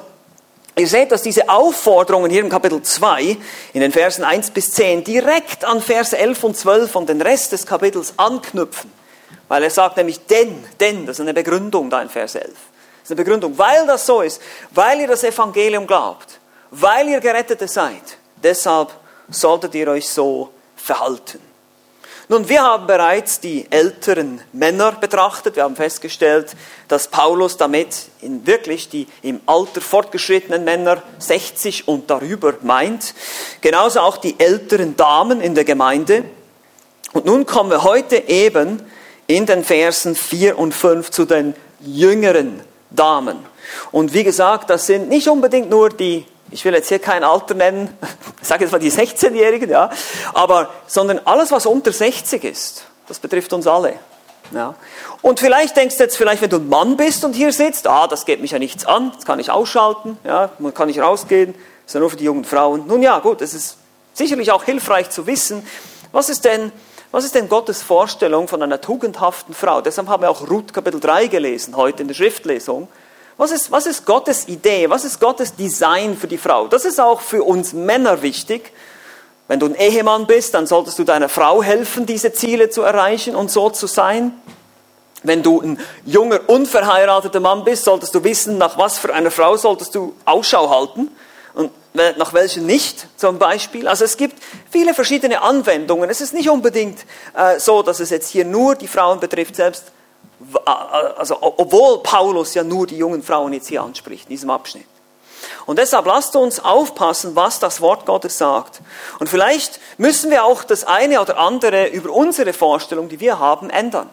ihr 0.76 0.86
seht, 0.86 1.12
dass 1.12 1.22
diese 1.22 1.48
Aufforderungen 1.48 2.30
hier 2.30 2.40
im 2.40 2.48
Kapitel 2.48 2.82
2, 2.82 3.36
in 3.72 3.80
den 3.80 3.92
Versen 3.92 4.24
1 4.24 4.50
bis 4.50 4.72
10, 4.72 5.04
direkt 5.04 5.64
an 5.64 5.80
Verse 5.80 6.16
11 6.16 6.44
und 6.44 6.56
12 6.56 6.96
und 6.96 7.08
den 7.08 7.20
Rest 7.20 7.52
des 7.52 7.66
Kapitels 7.66 8.14
anknüpfen. 8.16 8.92
Weil 9.48 9.64
er 9.64 9.70
sagt 9.70 9.96
nämlich, 9.96 10.24
denn, 10.26 10.64
denn, 10.78 11.06
das 11.06 11.16
ist 11.16 11.22
eine 11.22 11.34
Begründung 11.34 11.90
da 11.90 12.00
in 12.00 12.08
Vers 12.08 12.36
11. 12.36 12.46
Das 12.46 12.54
ist 13.02 13.10
eine 13.10 13.16
Begründung, 13.16 13.58
weil 13.58 13.86
das 13.86 14.06
so 14.06 14.20
ist, 14.20 14.40
weil 14.70 15.00
ihr 15.00 15.08
das 15.08 15.24
Evangelium 15.24 15.86
glaubt, 15.86 16.40
weil 16.70 17.08
ihr 17.08 17.20
Gerettete 17.20 17.66
seid. 17.66 18.18
Deshalb 18.42 18.90
solltet 19.28 19.74
ihr 19.74 19.88
euch 19.88 20.08
so 20.08 20.50
verhalten. 20.76 21.49
Nun, 22.30 22.48
wir 22.48 22.62
haben 22.62 22.86
bereits 22.86 23.40
die 23.40 23.66
älteren 23.70 24.40
Männer 24.52 24.92
betrachtet. 24.92 25.56
Wir 25.56 25.64
haben 25.64 25.74
festgestellt, 25.74 26.54
dass 26.86 27.08
Paulus 27.08 27.56
damit 27.56 27.88
in 28.20 28.46
wirklich 28.46 28.88
die 28.88 29.08
im 29.22 29.40
Alter 29.46 29.80
fortgeschrittenen 29.80 30.62
Männer 30.62 31.02
60 31.18 31.88
und 31.88 32.08
darüber 32.08 32.54
meint. 32.62 33.14
Genauso 33.62 33.98
auch 33.98 34.16
die 34.16 34.38
älteren 34.38 34.96
Damen 34.96 35.40
in 35.40 35.56
der 35.56 35.64
Gemeinde. 35.64 36.22
Und 37.12 37.26
nun 37.26 37.46
kommen 37.46 37.70
wir 37.70 37.82
heute 37.82 38.28
eben 38.28 38.80
in 39.26 39.46
den 39.46 39.64
Versen 39.64 40.14
4 40.14 40.56
und 40.56 40.72
5 40.72 41.10
zu 41.10 41.24
den 41.24 41.56
jüngeren 41.80 42.60
Damen. 42.90 43.38
Und 43.90 44.14
wie 44.14 44.22
gesagt, 44.22 44.70
das 44.70 44.86
sind 44.86 45.08
nicht 45.08 45.26
unbedingt 45.26 45.68
nur 45.68 45.88
die 45.88 46.26
ich 46.50 46.64
will 46.64 46.74
jetzt 46.74 46.88
hier 46.88 46.98
kein 46.98 47.24
Alter 47.24 47.54
nennen, 47.54 47.96
ich 48.42 48.48
sage 48.48 48.64
jetzt 48.64 48.72
mal 48.72 48.78
die 48.78 48.92
16-Jährigen, 48.92 49.70
ja, 49.70 49.90
aber, 50.34 50.70
sondern 50.86 51.20
alles, 51.24 51.50
was 51.52 51.66
unter 51.66 51.92
60 51.92 52.44
ist, 52.44 52.84
das 53.08 53.18
betrifft 53.18 53.52
uns 53.52 53.66
alle. 53.66 53.94
Ja. 54.52 54.74
Und 55.22 55.38
vielleicht 55.38 55.76
denkst 55.76 55.96
du 55.96 56.02
jetzt, 56.02 56.16
vielleicht 56.16 56.42
wenn 56.42 56.50
du 56.50 56.56
ein 56.56 56.68
Mann 56.68 56.96
bist 56.96 57.24
und 57.24 57.34
hier 57.34 57.52
sitzt, 57.52 57.86
ah, 57.86 58.08
das 58.08 58.24
geht 58.24 58.40
mich 58.40 58.50
ja 58.50 58.58
nichts 58.58 58.84
an, 58.84 59.12
das 59.14 59.24
kann 59.24 59.38
ich 59.38 59.50
ausschalten, 59.50 60.18
ja, 60.24 60.50
kann 60.74 60.88
nicht 60.88 61.00
rausgehen, 61.00 61.54
das 61.54 61.86
ist 61.86 61.94
ja 61.94 62.00
nur 62.00 62.10
für 62.10 62.16
die 62.16 62.24
jungen 62.24 62.44
Frauen. 62.44 62.86
Nun 62.86 63.02
ja, 63.02 63.18
gut, 63.20 63.42
es 63.42 63.54
ist 63.54 63.76
sicherlich 64.14 64.50
auch 64.50 64.64
hilfreich 64.64 65.10
zu 65.10 65.26
wissen, 65.26 65.66
was 66.12 66.28
ist 66.28 66.44
denn, 66.44 66.72
was 67.12 67.24
ist 67.24 67.34
denn 67.34 67.48
Gottes 67.48 67.82
Vorstellung 67.82 68.48
von 68.48 68.62
einer 68.62 68.80
tugendhaften 68.80 69.54
Frau? 69.54 69.80
Deshalb 69.80 70.08
haben 70.08 70.22
wir 70.22 70.30
auch 70.30 70.48
Ruth 70.48 70.72
Kapitel 70.72 71.00
3 71.00 71.28
gelesen, 71.28 71.76
heute 71.76 72.02
in 72.02 72.08
der 72.08 72.14
Schriftlesung. 72.14 72.88
Was 73.40 73.52
ist, 73.52 73.72
was 73.72 73.86
ist 73.86 74.04
Gottes 74.04 74.48
Idee? 74.48 74.90
Was 74.90 75.06
ist 75.06 75.18
Gottes 75.18 75.54
Design 75.56 76.14
für 76.14 76.26
die 76.26 76.36
Frau? 76.36 76.68
Das 76.68 76.84
ist 76.84 77.00
auch 77.00 77.22
für 77.22 77.42
uns 77.42 77.72
Männer 77.72 78.20
wichtig. 78.20 78.70
Wenn 79.48 79.58
du 79.58 79.64
ein 79.64 79.74
Ehemann 79.76 80.26
bist, 80.26 80.52
dann 80.52 80.66
solltest 80.66 80.98
du 80.98 81.04
deiner 81.04 81.30
Frau 81.30 81.62
helfen, 81.62 82.04
diese 82.04 82.34
Ziele 82.34 82.68
zu 82.68 82.82
erreichen 82.82 83.34
und 83.34 83.50
so 83.50 83.70
zu 83.70 83.86
sein. 83.86 84.38
Wenn 85.22 85.42
du 85.42 85.62
ein 85.62 85.80
junger, 86.04 86.40
unverheirateter 86.48 87.40
Mann 87.40 87.64
bist, 87.64 87.84
solltest 87.84 88.14
du 88.14 88.22
wissen, 88.24 88.58
nach 88.58 88.76
was 88.76 88.98
für 88.98 89.14
einer 89.14 89.30
Frau 89.30 89.56
solltest 89.56 89.94
du 89.94 90.14
Ausschau 90.26 90.68
halten 90.68 91.10
und 91.54 91.70
nach 91.94 92.34
welchen 92.34 92.66
nicht, 92.66 93.06
zum 93.16 93.38
Beispiel. 93.38 93.88
Also 93.88 94.04
es 94.04 94.18
gibt 94.18 94.36
viele 94.70 94.92
verschiedene 94.92 95.40
Anwendungen. 95.40 96.10
Es 96.10 96.20
ist 96.20 96.34
nicht 96.34 96.50
unbedingt 96.50 97.06
äh, 97.34 97.58
so, 97.58 97.82
dass 97.82 98.00
es 98.00 98.10
jetzt 98.10 98.28
hier 98.28 98.44
nur 98.44 98.74
die 98.74 98.86
Frauen 98.86 99.18
betrifft, 99.18 99.56
selbst 99.56 99.92
also 100.64 101.36
obwohl 101.40 102.02
Paulus 102.02 102.54
ja 102.54 102.64
nur 102.64 102.86
die 102.86 102.96
jungen 102.96 103.22
Frauen 103.22 103.52
jetzt 103.52 103.68
hier 103.68 103.82
anspricht, 103.82 104.24
in 104.24 104.30
diesem 104.30 104.50
Abschnitt. 104.50 104.86
Und 105.66 105.78
deshalb 105.78 106.06
lasst 106.06 106.36
uns 106.36 106.60
aufpassen, 106.60 107.36
was 107.36 107.58
das 107.60 107.80
Wort 107.80 108.06
Gottes 108.06 108.38
sagt. 108.38 108.80
Und 109.18 109.28
vielleicht 109.28 109.80
müssen 109.98 110.30
wir 110.30 110.44
auch 110.44 110.64
das 110.64 110.84
eine 110.84 111.20
oder 111.20 111.38
andere 111.38 111.88
über 111.88 112.10
unsere 112.10 112.52
Vorstellung, 112.52 113.08
die 113.08 113.20
wir 113.20 113.38
haben, 113.38 113.70
ändern. 113.70 114.10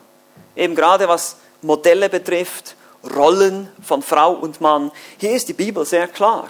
Eben 0.55 0.75
gerade 0.75 1.07
was 1.07 1.38
Modelle 1.62 2.10
betrifft, 2.10 2.75
Rollen 3.15 3.69
von 3.81 4.01
Frau 4.01 4.34
und 4.34 4.62
Mann. 4.62 4.91
Hier 5.17 5.31
ist 5.31 5.48
die 5.48 5.53
Bibel 5.53 5.86
sehr 5.86 6.07
klar. 6.07 6.48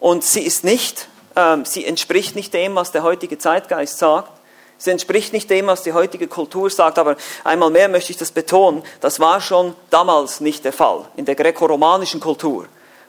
Und 0.00 0.24
sie 0.24 0.42
ist 0.42 0.64
nicht, 0.64 1.08
äh, 1.34 1.58
sie 1.64 1.84
entspricht 1.84 2.34
nicht 2.34 2.52
dem, 2.54 2.74
was 2.74 2.92
der 2.92 3.02
heutige 3.02 3.38
Zeitgeist 3.38 3.98
sagt. 3.98 4.32
Es 4.78 4.86
entspricht 4.86 5.32
nicht 5.32 5.48
dem, 5.48 5.66
was 5.66 5.82
die 5.82 5.92
heutige 5.92 6.28
Kultur 6.28 6.68
sagt, 6.68 6.98
aber 6.98 7.16
einmal 7.44 7.70
mehr 7.70 7.88
möchte 7.88 8.12
ich 8.12 8.18
das 8.18 8.30
betonen, 8.30 8.82
das 9.00 9.20
war 9.20 9.40
schon 9.40 9.74
damals 9.90 10.40
nicht 10.40 10.64
der 10.64 10.72
Fall, 10.72 11.06
in 11.16 11.24
der 11.24 11.34
gräkoromanischen 11.34 12.20
Kultur. 12.20 12.66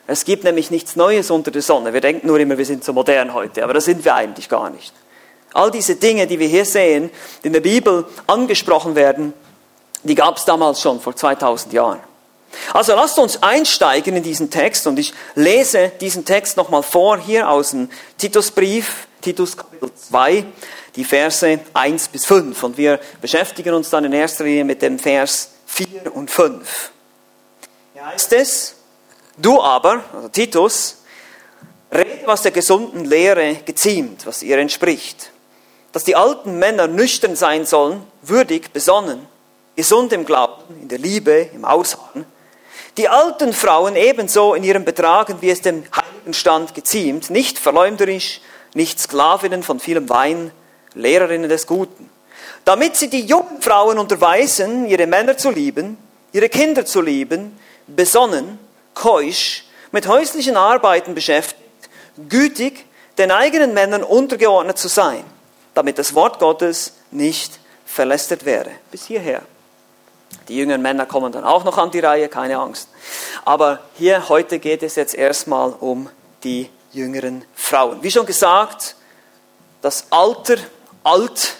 Es 0.08 0.24
gibt 0.24 0.46
nämlich 0.46 0.72
nichts 0.72 0.96
Neues 0.96 1.30
unter 1.30 1.52
der 1.52 1.62
Sonne. 1.62 1.92
Wir 1.94 2.00
denken 2.00 2.28
nur 2.28 2.40
immer, 2.40 2.58
wir 2.58 2.66
sind 2.66 2.84
so 2.84 2.94
modern 2.94 3.34
heute, 3.34 3.64
aber 3.64 3.74
das 3.74 3.86
sind 3.86 4.06
wir 4.06 4.16
eigentlich 4.16 4.48
gar 4.48 4.70
nicht. 4.70 4.94
All 5.54 5.70
diese 5.70 5.98
Dinge, 5.98 6.28
die 6.28 6.40
wir 6.40 6.48
hier 6.48 6.66
sehen, 6.66 7.10
die 7.44 7.48
in 7.48 7.54
der 7.54 7.60
Bibel 7.60 8.06
angesprochen 8.26 8.96
werden, 8.96 9.34
die 10.04 10.16
gab 10.16 10.38
es 10.38 10.46
damals 10.46 10.82
schon 10.82 11.02
vor 11.02 11.16
2000 11.16 11.74
Jahren. 11.74 12.00
Also 12.74 12.96
lasst 12.96 13.20
uns 13.20 13.44
einsteigen 13.44 14.16
in 14.16 14.24
diesen 14.24 14.50
Text 14.50 14.88
und 14.88 14.98
ich 14.98 15.14
lese 15.36 15.92
diesen 16.00 16.24
Text 16.24 16.56
nochmal 16.56 16.84
vor 16.84 17.18
hier 17.18 17.50
aus 17.50 17.72
dem 17.72 17.90
Titusbrief, 18.18 19.08
Titus 19.22 19.58
Kapitel 19.58 19.92
2, 19.94 20.46
die 20.98 21.06
Verse 21.06 21.60
1 21.74 22.08
bis 22.10 22.26
5. 22.26 22.62
Und 22.64 22.78
wir 22.78 23.00
beschäftigen 23.22 23.74
uns 23.74 23.90
dann 23.90 24.04
in 24.04 24.12
erster 24.12 24.44
Linie 24.44 24.66
mit 24.66 24.82
dem 24.82 25.00
Vers 25.00 25.52
4 25.68 26.14
und 26.14 26.30
5. 26.30 26.92
Hier 27.94 28.06
heißt 28.06 28.34
es, 28.34 28.76
du 29.38 29.62
aber, 29.62 30.04
also 30.14 30.28
Titus, 30.28 30.98
rede, 31.94 32.24
was 32.26 32.42
der 32.42 32.52
gesunden 32.52 33.06
Lehre 33.06 33.56
geziemt, 33.64 34.26
was 34.26 34.42
ihr 34.42 34.58
entspricht. 34.58 35.32
Dass 35.94 36.04
die 36.04 36.16
alten 36.16 36.60
Männer 36.60 36.88
nüchtern 36.88 37.36
sein 37.36 37.66
sollen, 37.66 38.04
würdig, 38.24 38.74
besonnen, 38.74 39.26
gesund 39.76 40.12
im 40.14 40.26
Glauben, 40.26 40.82
in 40.82 40.90
der 40.90 41.00
Liebe, 41.00 41.50
im 41.54 41.64
Ausharren. 41.64 42.26
Die 42.98 43.08
alten 43.08 43.54
Frauen 43.54 43.96
ebenso 43.96 44.56
in 44.56 44.64
ihrem 44.64 44.84
Betragen, 44.84 45.38
wie 45.42 45.52
es 45.52 45.62
dem 45.62 45.84
heiligen 45.96 46.34
Stand 46.34 46.74
geziemt, 46.74 47.30
nicht 47.30 47.60
verleumderisch, 47.60 48.42
nicht 48.74 49.00
Sklavinnen 49.00 49.62
von 49.62 49.80
vielem 49.80 50.10
Wein, 50.10 50.52
Lehrerinnen 50.98 51.50
des 51.50 51.68
Guten, 51.68 52.10
damit 52.66 52.96
sie 52.98 53.10
die 53.10 53.26
jungen 53.26 53.62
Frauen 53.62 53.98
unterweisen, 54.00 54.88
ihre 54.88 55.08
Männer 55.08 55.38
zu 55.38 55.52
lieben, 55.52 55.98
ihre 56.34 56.50
Kinder 56.50 56.86
zu 56.86 57.02
lieben, 57.02 57.58
besonnen, 57.88 58.60
keusch, 58.94 59.64
mit 59.92 60.08
häuslichen 60.08 60.58
Arbeiten 60.58 61.16
beschäftigt, 61.16 61.62
gütig, 62.30 62.86
den 63.18 63.32
eigenen 63.32 63.74
Männern 63.74 64.04
untergeordnet 64.04 64.78
zu 64.78 64.88
sein, 64.88 65.24
damit 65.74 65.98
das 65.98 66.14
Wort 66.14 66.40
Gottes 66.40 66.94
nicht 67.12 67.60
verlästert 67.86 68.46
wäre. 68.46 68.72
Bis 68.92 69.06
hierher. 69.06 69.42
Die 70.50 70.58
jüngeren 70.58 70.82
Männer 70.82 71.06
kommen 71.06 71.32
dann 71.32 71.44
auch 71.44 71.64
noch 71.64 71.78
an 71.78 71.92
die 71.92 72.00
Reihe, 72.00 72.28
keine 72.30 72.58
Angst. 72.58 72.90
Aber 73.46 73.80
hier 73.98 74.30
heute 74.30 74.60
geht 74.60 74.84
es 74.84 74.96
jetzt 74.96 75.16
erstmal 75.16 75.72
um 75.72 76.10
die 76.44 76.70
jüngeren 76.92 77.44
Frauen. 77.56 78.04
Wie 78.04 78.12
schon 78.12 78.26
gesagt, 78.26 78.96
das 79.82 80.08
Alter 80.10 80.58
alt, 81.08 81.56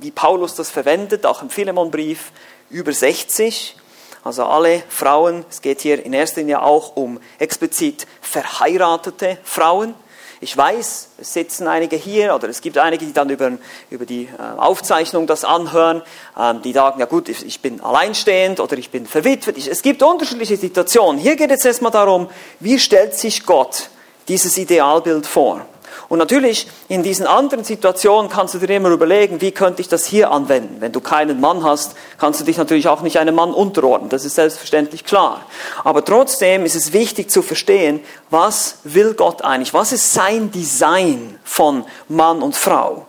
wie 0.00 0.10
Paulus 0.10 0.54
das 0.54 0.70
verwendet, 0.70 1.26
auch 1.26 1.42
im 1.42 1.50
Philemonbrief, 1.50 2.30
über 2.70 2.92
60. 2.92 3.76
Also 4.22 4.44
alle 4.44 4.82
Frauen, 4.88 5.44
es 5.50 5.60
geht 5.60 5.80
hier 5.80 6.04
in 6.04 6.12
erster 6.12 6.40
Linie 6.40 6.62
auch 6.62 6.96
um 6.96 7.20
explizit 7.38 8.06
verheiratete 8.20 9.38
Frauen. 9.44 9.94
Ich 10.40 10.56
weiß, 10.56 11.08
es 11.18 11.32
sitzen 11.32 11.66
einige 11.66 11.96
hier 11.96 12.34
oder 12.34 12.48
es 12.48 12.60
gibt 12.60 12.76
einige, 12.76 13.06
die 13.06 13.12
dann 13.12 13.30
über, 13.30 13.52
über 13.88 14.04
die 14.04 14.24
äh, 14.24 14.58
Aufzeichnung 14.58 15.26
das 15.26 15.44
anhören, 15.44 16.02
ähm, 16.38 16.60
die 16.62 16.72
sagen, 16.72 17.00
ja 17.00 17.06
gut, 17.06 17.28
ich 17.28 17.60
bin 17.60 17.80
alleinstehend 17.80 18.60
oder 18.60 18.76
ich 18.76 18.90
bin 18.90 19.06
verwitwet. 19.06 19.56
Es 19.66 19.82
gibt 19.82 20.02
unterschiedliche 20.02 20.56
Situationen. 20.56 21.20
Hier 21.20 21.36
geht 21.36 21.50
es 21.50 21.64
erstmal 21.64 21.92
darum, 21.92 22.28
wie 22.60 22.78
stellt 22.78 23.14
sich 23.14 23.46
Gott 23.46 23.88
dieses 24.28 24.58
Idealbild 24.58 25.26
vor? 25.26 25.66
Und 26.08 26.18
natürlich 26.18 26.68
in 26.88 27.02
diesen 27.02 27.26
anderen 27.26 27.64
Situationen 27.64 28.30
kannst 28.30 28.54
du 28.54 28.58
dir 28.58 28.76
immer 28.76 28.90
überlegen, 28.90 29.40
wie 29.40 29.52
könnte 29.52 29.80
ich 29.80 29.88
das 29.88 30.06
hier 30.06 30.30
anwenden. 30.30 30.76
Wenn 30.80 30.92
du 30.92 31.00
keinen 31.00 31.40
Mann 31.40 31.64
hast, 31.64 31.96
kannst 32.18 32.40
du 32.40 32.44
dich 32.44 32.56
natürlich 32.56 32.88
auch 32.88 33.02
nicht 33.02 33.18
einem 33.18 33.34
Mann 33.34 33.52
unterordnen. 33.52 34.08
Das 34.08 34.24
ist 34.24 34.36
selbstverständlich 34.36 35.04
klar. 35.04 35.44
Aber 35.84 36.04
trotzdem 36.04 36.64
ist 36.64 36.76
es 36.76 36.92
wichtig 36.92 37.30
zu 37.30 37.42
verstehen, 37.42 38.00
was 38.30 38.78
will 38.84 39.14
Gott 39.14 39.42
eigentlich? 39.42 39.74
Was 39.74 39.92
ist 39.92 40.12
sein 40.12 40.50
Design 40.50 41.38
von 41.44 41.84
Mann 42.08 42.42
und 42.42 42.56
Frau? 42.56 43.06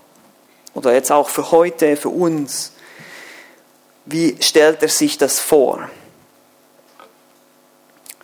Oder 0.73 0.93
jetzt 0.93 1.11
auch 1.11 1.29
für 1.29 1.51
heute, 1.51 1.97
für 1.97 2.09
uns. 2.09 2.73
Wie 4.05 4.37
stellt 4.39 4.81
er 4.81 4.89
sich 4.89 5.17
das 5.17 5.39
vor? 5.39 5.89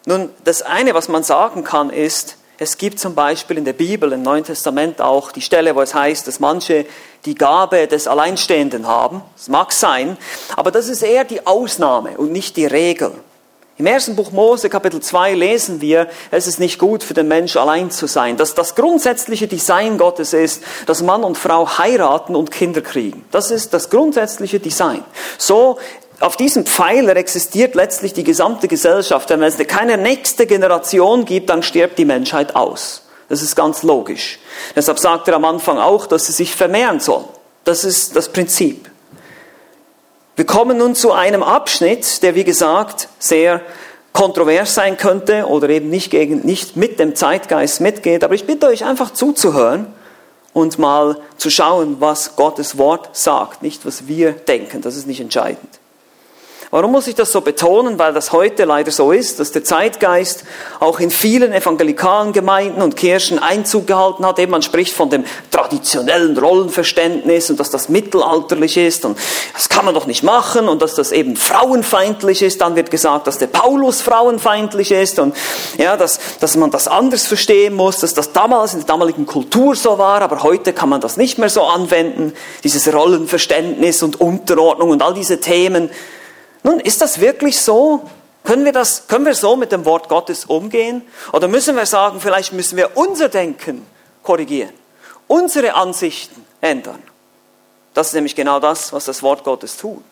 Nun, 0.06 0.30
das 0.44 0.62
eine, 0.62 0.94
was 0.94 1.08
man 1.08 1.24
sagen 1.24 1.64
kann, 1.64 1.90
ist, 1.90 2.38
es 2.64 2.78
gibt 2.78 2.98
zum 2.98 3.14
Beispiel 3.14 3.58
in 3.58 3.66
der 3.66 3.74
Bibel, 3.74 4.14
im 4.14 4.24
Neuen 4.24 4.46
Testament 4.46 5.02
auch 5.02 5.34
die 5.34 5.42
Stelle, 5.42 5.76
wo 5.76 5.82
es 5.82 5.94
heißt, 5.94 6.26
dass 6.28 6.40
manche 6.40 6.86
die 7.26 7.36
Gabe 7.36 7.88
des 7.88 8.08
Alleinstehenden 8.08 8.88
haben. 8.88 9.22
Das 9.36 9.50
mag 9.50 9.74
sein, 9.74 10.18
aber 10.56 10.72
das 10.72 10.88
ist 10.88 11.04
eher 11.04 11.26
die 11.26 11.46
Ausnahme 11.46 12.18
und 12.18 12.32
nicht 12.32 12.56
die 12.56 12.66
Regel. 12.66 13.12
Im 13.76 13.88
ersten 13.88 14.16
Buch 14.16 14.32
Mose, 14.32 14.70
Kapitel 14.70 15.02
2, 15.02 15.34
lesen 15.34 15.82
wir, 15.82 16.08
es 16.30 16.46
ist 16.46 16.60
nicht 16.60 16.78
gut 16.78 17.04
für 17.04 17.16
den 17.16 17.28
Mensch 17.28 17.58
allein 17.58 17.90
zu 17.90 18.06
sein. 18.06 18.38
Dass 18.38 18.54
das 18.54 18.76
grundsätzliche 18.76 19.48
Design 19.48 19.98
Gottes 19.98 20.34
ist, 20.34 20.64
dass 20.86 21.02
Mann 21.02 21.24
und 21.24 21.40
Frau 21.40 21.80
heiraten 21.80 22.36
und 22.36 22.52
Kinder 22.52 22.82
kriegen. 22.82 23.26
Das 23.32 23.50
ist 23.50 23.74
das 23.74 23.90
grundsätzliche 23.90 24.60
Design. 24.60 25.04
So 25.40 25.80
auf 26.24 26.38
diesem 26.38 26.66
Pfeiler 26.66 27.18
existiert 27.18 27.76
letztlich 27.76 28.14
die 28.14 28.24
gesamte 28.24 28.70
Gesellschaft. 28.70 29.30
Wenn 29.30 29.44
es 29.44 29.58
keine 29.68 29.98
nächste 29.98 30.48
Generation 30.48 31.26
gibt, 31.26 31.50
dann 31.50 31.64
stirbt 31.64 32.00
die 32.00 32.06
Menschheit 32.06 32.56
aus. 32.56 33.04
Das 33.28 33.42
ist 33.42 33.56
ganz 33.58 33.84
logisch. 33.84 34.40
Deshalb 34.74 35.00
sagt 35.00 35.28
er 35.28 35.36
am 35.36 35.44
Anfang 35.44 35.78
auch, 35.78 36.08
dass 36.08 36.28
sie 36.28 36.32
sich 36.32 36.56
vermehren 36.56 37.02
sollen. 37.02 37.26
Das 37.66 37.84
ist 37.84 38.16
das 38.16 38.30
Prinzip. 38.30 38.90
Wir 40.38 40.46
kommen 40.46 40.78
nun 40.78 40.96
zu 40.96 41.12
einem 41.12 41.44
Abschnitt, 41.44 42.24
der 42.24 42.36
wie 42.36 42.46
gesagt 42.46 43.10
sehr 43.20 43.62
kontrovers 44.14 44.76
sein 44.76 44.96
könnte 44.96 45.46
oder 45.48 45.70
eben 45.70 45.90
nicht, 45.90 46.10
gegen, 46.10 46.46
nicht 46.46 46.78
mit 46.78 47.00
dem 47.00 47.16
Zeitgeist 47.16 47.82
mitgeht. 47.82 48.24
Aber 48.24 48.34
ich 48.34 48.46
bitte 48.46 48.68
euch 48.68 48.86
einfach 48.86 49.12
zuzuhören 49.12 49.88
und 50.54 50.80
mal 50.80 51.18
zu 51.36 51.50
schauen, 51.50 51.98
was 52.00 52.38
Gottes 52.38 52.78
Wort 52.78 53.10
sagt, 53.12 53.62
nicht 53.62 53.86
was 53.86 54.08
wir 54.08 54.32
denken. 54.32 54.82
Das 54.82 54.96
ist 54.96 55.06
nicht 55.06 55.20
entscheidend. 55.20 55.83
Warum 56.74 56.92
muss 56.92 57.06
ich 57.06 57.14
das 57.14 57.32
so 57.32 57.42
betonen? 57.42 58.00
Weil 58.00 58.14
das 58.14 58.32
heute 58.32 58.66
leider 58.66 58.90
so 58.90 59.12
ist, 59.12 59.40
dass 59.40 59.52
der 59.52 59.64
Zeitgeist 59.64 60.44
auch 60.80 61.00
in 61.00 61.12
vielen 61.12 61.54
evangelikalen 61.54 62.34
Gemeinden 62.34 62.82
und 62.82 62.96
Kirchen 62.96 63.38
Einzug 63.38 63.86
gehalten 63.86 64.26
hat. 64.26 64.40
Eben 64.40 64.54
man 64.54 64.64
spricht 64.64 64.92
von 64.92 65.12
dem 65.12 65.24
traditionellen 65.52 66.36
Rollenverständnis 66.36 67.52
und 67.52 67.60
dass 67.60 67.70
das 67.70 67.90
mittelalterlich 67.90 68.76
ist 68.78 69.06
und 69.06 69.20
das 69.54 69.70
kann 69.70 69.86
man 69.86 69.94
doch 69.94 70.08
nicht 70.08 70.24
machen 70.24 70.68
und 70.68 70.82
dass 70.82 70.96
das 70.96 71.12
eben 71.12 71.36
frauenfeindlich 71.36 72.42
ist. 72.42 72.60
Dann 72.60 72.76
wird 72.76 72.90
gesagt, 72.90 73.28
dass 73.28 73.38
der 73.38 73.46
Paulus 73.46 74.02
frauenfeindlich 74.02 74.90
ist 74.94 75.20
und 75.20 75.36
ja, 75.78 75.96
dass, 75.96 76.20
dass 76.40 76.56
man 76.56 76.72
das 76.72 76.88
anders 76.88 77.28
verstehen 77.28 77.76
muss, 77.76 78.00
dass 78.00 78.16
das 78.16 78.34
damals 78.34 78.74
in 78.74 78.80
der 78.80 78.88
damaligen 78.88 79.28
Kultur 79.28 79.76
so 79.76 80.00
war, 80.00 80.24
aber 80.24 80.42
heute 80.42 80.74
kann 80.74 80.90
man 80.90 81.02
das 81.02 81.18
nicht 81.18 81.38
mehr 81.38 81.50
so 81.50 81.62
anwenden. 81.62 82.34
Dieses 82.64 82.92
Rollenverständnis 82.92 84.02
und 84.02 84.20
Unterordnung 84.20 84.90
und 84.90 85.04
all 85.04 85.14
diese 85.14 85.40
Themen. 85.40 85.92
Nun, 86.64 86.80
ist 86.80 87.02
das 87.02 87.20
wirklich 87.20 87.60
so? 87.60 88.10
Können 88.44 88.66
wir, 88.66 88.74
das, 88.74 89.08
können 89.08 89.26
wir 89.26 89.36
so 89.36 89.56
mit 89.56 89.72
dem 89.72 89.86
Wort 89.86 90.10
Gottes 90.10 90.46
umgehen? 90.46 91.02
Oder 91.32 91.48
müssen 91.48 91.76
wir 91.76 91.86
sagen, 91.86 92.20
vielleicht 92.20 92.52
müssen 92.54 92.78
wir 92.78 92.98
unser 92.98 93.30
Denken 93.30 93.86
korrigieren, 94.22 94.74
unsere 95.28 95.76
Ansichten 95.76 96.46
ändern? 96.60 97.02
Das 97.94 98.08
ist 98.08 98.14
nämlich 98.14 98.36
genau 98.36 98.60
das, 98.60 98.92
was 98.92 99.06
das 99.06 99.22
Wort 99.24 99.44
Gottes 99.44 99.78
tut. 99.78 100.04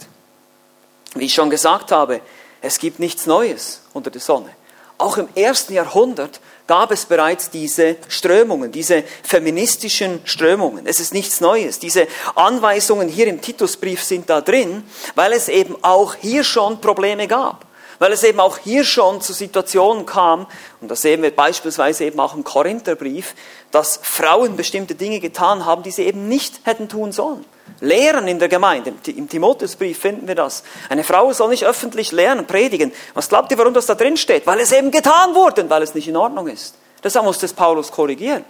Wie 1.15 1.25
ich 1.25 1.34
schon 1.34 1.50
gesagt 1.50 1.91
habe, 1.91 2.22
es 2.62 2.79
gibt 2.79 3.00
nichts 3.00 3.25
Neues 3.25 3.81
unter 3.93 4.12
der 4.12 4.22
Sonne. 4.22 4.50
Auch 4.98 5.17
im 5.17 5.27
ersten 5.36 5.74
Jahrhundert 5.74 6.39
gab 6.72 6.90
es 6.94 7.06
bereits 7.06 7.50
diese 7.50 7.98
Strömungen, 8.08 8.72
diese 8.72 9.04
feministischen 9.24 10.22
Strömungen. 10.24 10.86
Es 10.88 11.01
ist 11.01 11.13
nichts 11.13 11.42
Neues. 11.42 11.80
Diese 11.80 12.08
Anweisungen 12.34 13.10
hier 13.10 13.28
im 13.28 13.42
Titusbrief 13.42 14.01
sind 14.01 14.30
da 14.30 14.40
drin, 14.40 14.86
weil 15.16 15.34
es 15.34 15.50
eben 15.50 15.75
auch 15.82 16.16
hier 16.16 16.46
schon 16.46 16.80
Probleme 16.80 17.28
gab. 17.28 17.66
Weil 18.01 18.13
es 18.13 18.24
eben 18.24 18.39
auch 18.39 18.58
hier 18.58 18.84
schon 18.84 19.22
zu 19.22 19.31
Situationen 19.31 20.08
kam, 20.08 20.48
und 20.81 20.89
das 20.89 21.03
sehen 21.03 21.22
wir 21.22 21.29
beispielsweise 21.36 22.05
eben 22.05 22.20
auch 22.20 22.34
im 22.34 22.43
Korintherbrief, 22.43 23.36
dass 23.70 24.00
Frauen 24.01 24.55
bestimmte 24.55 24.96
Dinge 24.96 25.20
getan 25.20 25.67
haben, 25.67 25.84
die 25.84 25.91
sie 25.91 26.05
eben 26.05 26.27
nicht 26.27 26.62
hätten 26.63 26.89
tun 26.89 27.12
sollen. 27.12 27.46
Lehren 27.79 28.27
in 28.27 28.39
der 28.39 28.48
Gemeinde. 28.48 28.91
Im 29.05 29.29
Timotheusbrief 29.29 30.00
finden 30.00 30.27
wir 30.27 30.34
das. 30.34 30.63
Eine 30.89 31.03
Frau 31.03 31.31
soll 31.31 31.50
nicht 31.50 31.63
öffentlich 31.63 32.12
lernen, 32.12 32.48
predigen. 32.48 32.91
Was 33.13 33.29
glaubt 33.29 33.51
ihr, 33.51 33.60
warum 33.60 33.75
das 33.75 33.86
da 33.86 33.93
drin 33.93 34.17
steht? 34.17 34.48
Weil 34.48 34.62
es 34.62 34.72
eben 34.72 34.89
getan 34.89 35.36
wurde, 35.36 35.70
weil 35.70 35.84
es 35.84 35.93
nicht 35.93 36.08
in 36.08 36.17
Ordnung 36.17 36.48
ist. 36.48 36.74
Deshalb 37.03 37.24
muss 37.24 37.38
das 37.38 37.53
Paulus 37.53 37.91
korrigieren. 37.91 38.43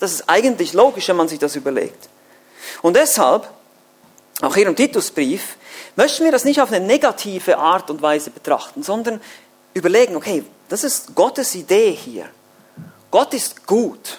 Das 0.00 0.10
ist 0.10 0.24
eigentlich 0.26 0.72
logisch, 0.72 1.06
wenn 1.06 1.16
man 1.16 1.28
sich 1.28 1.38
das 1.38 1.54
überlegt. 1.54 2.08
Und 2.82 2.96
deshalb, 2.96 3.48
auch 4.42 4.56
hier 4.56 4.66
im 4.66 4.74
Titusbrief, 4.74 5.58
möchten 5.96 6.24
wir 6.24 6.32
das 6.32 6.44
nicht 6.44 6.60
auf 6.60 6.72
eine 6.72 6.84
negative 6.84 7.58
Art 7.58 7.90
und 7.90 8.02
Weise 8.02 8.30
betrachten, 8.30 8.82
sondern 8.82 9.20
überlegen, 9.74 10.16
okay, 10.16 10.44
das 10.68 10.84
ist 10.84 11.14
Gottes 11.14 11.54
Idee 11.54 11.92
hier. 11.92 12.28
Gott 13.10 13.34
ist 13.34 13.66
gut. 13.66 14.18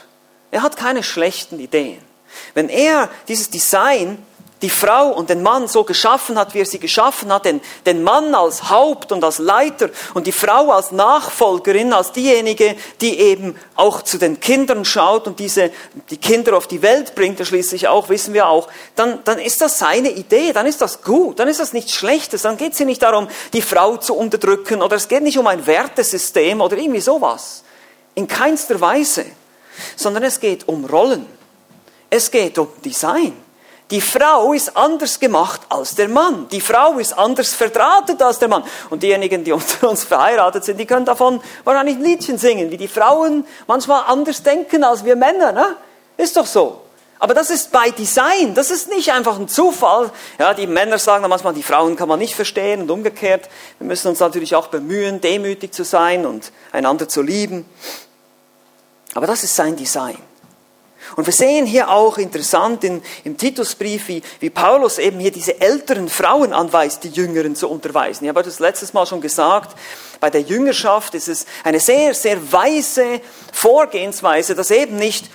Er 0.51 0.63
hat 0.63 0.75
keine 0.75 1.03
schlechten 1.03 1.59
Ideen. 1.59 2.01
Wenn 2.53 2.69
er 2.69 3.09
dieses 3.27 3.49
Design 3.49 4.17
die 4.61 4.69
Frau 4.69 5.09
und 5.09 5.29
den 5.29 5.41
Mann 5.41 5.67
so 5.67 5.83
geschaffen 5.83 6.37
hat, 6.37 6.53
wie 6.53 6.59
er 6.59 6.65
sie 6.65 6.79
geschaffen 6.79 7.33
hat, 7.33 7.45
den, 7.45 7.61
den 7.85 8.03
Mann 8.03 8.35
als 8.35 8.69
Haupt 8.69 9.11
und 9.11 9.23
als 9.23 9.39
Leiter 9.39 9.89
und 10.13 10.27
die 10.27 10.31
Frau 10.31 10.71
als 10.71 10.91
Nachfolgerin, 10.91 11.93
als 11.93 12.11
diejenige, 12.11 12.75
die 13.01 13.19
eben 13.19 13.55
auch 13.75 14.01
zu 14.01 14.17
den 14.17 14.39
Kindern 14.39 14.85
schaut 14.85 15.27
und 15.27 15.39
diese, 15.39 15.71
die 16.09 16.17
Kinder 16.17 16.55
auf 16.55 16.67
die 16.67 16.81
Welt 16.81 17.15
bringt, 17.15 17.39
ja 17.39 17.45
schließlich 17.45 17.87
auch, 17.87 18.09
wissen 18.09 18.33
wir 18.33 18.47
auch, 18.47 18.67
dann, 18.95 19.19
dann 19.23 19.39
ist 19.39 19.61
das 19.61 19.79
seine 19.79 20.11
Idee, 20.11 20.53
dann 20.53 20.65
ist 20.65 20.81
das 20.81 21.01
gut, 21.01 21.39
dann 21.39 21.47
ist 21.47 21.59
das 21.59 21.73
nichts 21.73 21.93
Schlechtes, 21.93 22.43
dann 22.43 22.57
geht 22.57 22.73
es 22.73 22.77
hier 22.77 22.85
nicht 22.85 23.01
darum, 23.01 23.27
die 23.53 23.61
Frau 23.61 23.97
zu 23.97 24.15
unterdrücken 24.15 24.81
oder 24.81 24.95
es 24.95 25.07
geht 25.07 25.23
nicht 25.23 25.37
um 25.37 25.47
ein 25.47 25.65
Wertesystem 25.65 26.61
oder 26.61 26.77
irgendwie 26.77 27.01
sowas. 27.01 27.63
In 28.13 28.27
keinster 28.27 28.79
Weise, 28.81 29.25
sondern 29.95 30.23
es 30.23 30.39
geht 30.39 30.67
um 30.67 30.85
Rollen. 30.85 31.25
Es 32.09 32.29
geht 32.29 32.57
um 32.59 32.67
Design. 32.83 33.33
Die 33.91 33.99
Frau 33.99 34.53
ist 34.53 34.75
anders 34.77 35.19
gemacht 35.19 35.61
als 35.67 35.95
der 35.95 36.07
Mann. 36.07 36.47
Die 36.49 36.61
Frau 36.61 36.97
ist 36.97 37.11
anders 37.11 37.53
verdrahtet 37.53 38.21
als 38.21 38.39
der 38.39 38.47
Mann. 38.47 38.63
Und 38.89 39.03
diejenigen, 39.03 39.43
die 39.43 39.51
unter 39.51 39.89
uns 39.89 40.05
verheiratet 40.05 40.63
sind, 40.63 40.77
die 40.77 40.85
können 40.85 41.05
davon 41.05 41.41
wahrscheinlich 41.65 41.97
ein 41.97 42.03
Liedchen 42.03 42.37
singen, 42.37 42.71
wie 42.71 42.77
die 42.77 42.87
Frauen 42.87 43.45
manchmal 43.67 44.03
anders 44.07 44.43
denken 44.43 44.85
als 44.85 45.03
wir 45.03 45.17
Männer. 45.17 45.51
Ne? 45.51 45.75
Ist 46.15 46.37
doch 46.37 46.45
so. 46.45 46.81
Aber 47.19 47.33
das 47.35 47.51
ist 47.51 47.71
bei 47.71 47.91
Design, 47.91 48.55
das 48.55 48.71
ist 48.71 48.89
nicht 48.89 49.11
einfach 49.11 49.37
ein 49.37 49.47
Zufall. 49.47 50.09
Ja, 50.39 50.55
die 50.55 50.65
Männer 50.65 50.97
sagen 50.97 51.21
dann 51.21 51.29
manchmal, 51.29 51.53
die 51.53 51.61
Frauen 51.61 51.95
kann 51.95 52.07
man 52.07 52.17
nicht 52.17 52.33
verstehen 52.33 52.81
und 52.81 52.89
umgekehrt. 52.89 53.47
Wir 53.77 53.85
müssen 53.85 54.07
uns 54.07 54.19
natürlich 54.19 54.55
auch 54.55 54.67
bemühen, 54.67 55.21
demütig 55.21 55.71
zu 55.71 55.83
sein 55.83 56.25
und 56.25 56.51
einander 56.71 57.07
zu 57.07 57.21
lieben. 57.21 57.65
Aber 59.13 59.27
das 59.27 59.43
ist 59.43 59.55
sein 59.55 59.75
Design. 59.75 60.17
Und 61.15 61.25
wir 61.25 61.33
sehen 61.33 61.65
hier 61.65 61.89
auch 61.89 62.17
interessant 62.17 62.83
in, 62.83 63.01
im 63.23 63.37
Titusbrief, 63.37 64.07
wie, 64.07 64.21
wie 64.39 64.49
Paulus 64.49 64.97
eben 64.97 65.19
hier 65.19 65.31
diese 65.31 65.59
älteren 65.59 66.09
Frauen 66.09 66.53
anweist, 66.53 67.03
die 67.03 67.09
Jüngeren 67.09 67.55
zu 67.55 67.69
unterweisen. 67.69 68.25
Ich 68.25 68.29
habe 68.29 68.43
das 68.43 68.59
letztes 68.59 68.93
Mal 68.93 69.05
schon 69.05 69.21
gesagt, 69.21 69.77
bei 70.19 70.29
der 70.29 70.41
Jüngerschaft 70.41 71.15
ist 71.15 71.27
es 71.27 71.45
eine 71.63 71.79
sehr, 71.79 72.13
sehr 72.13 72.51
weise 72.51 73.21
Vorgehensweise, 73.51 74.55
dass 74.55 74.71
eben 74.71 74.95
nicht 74.97 75.29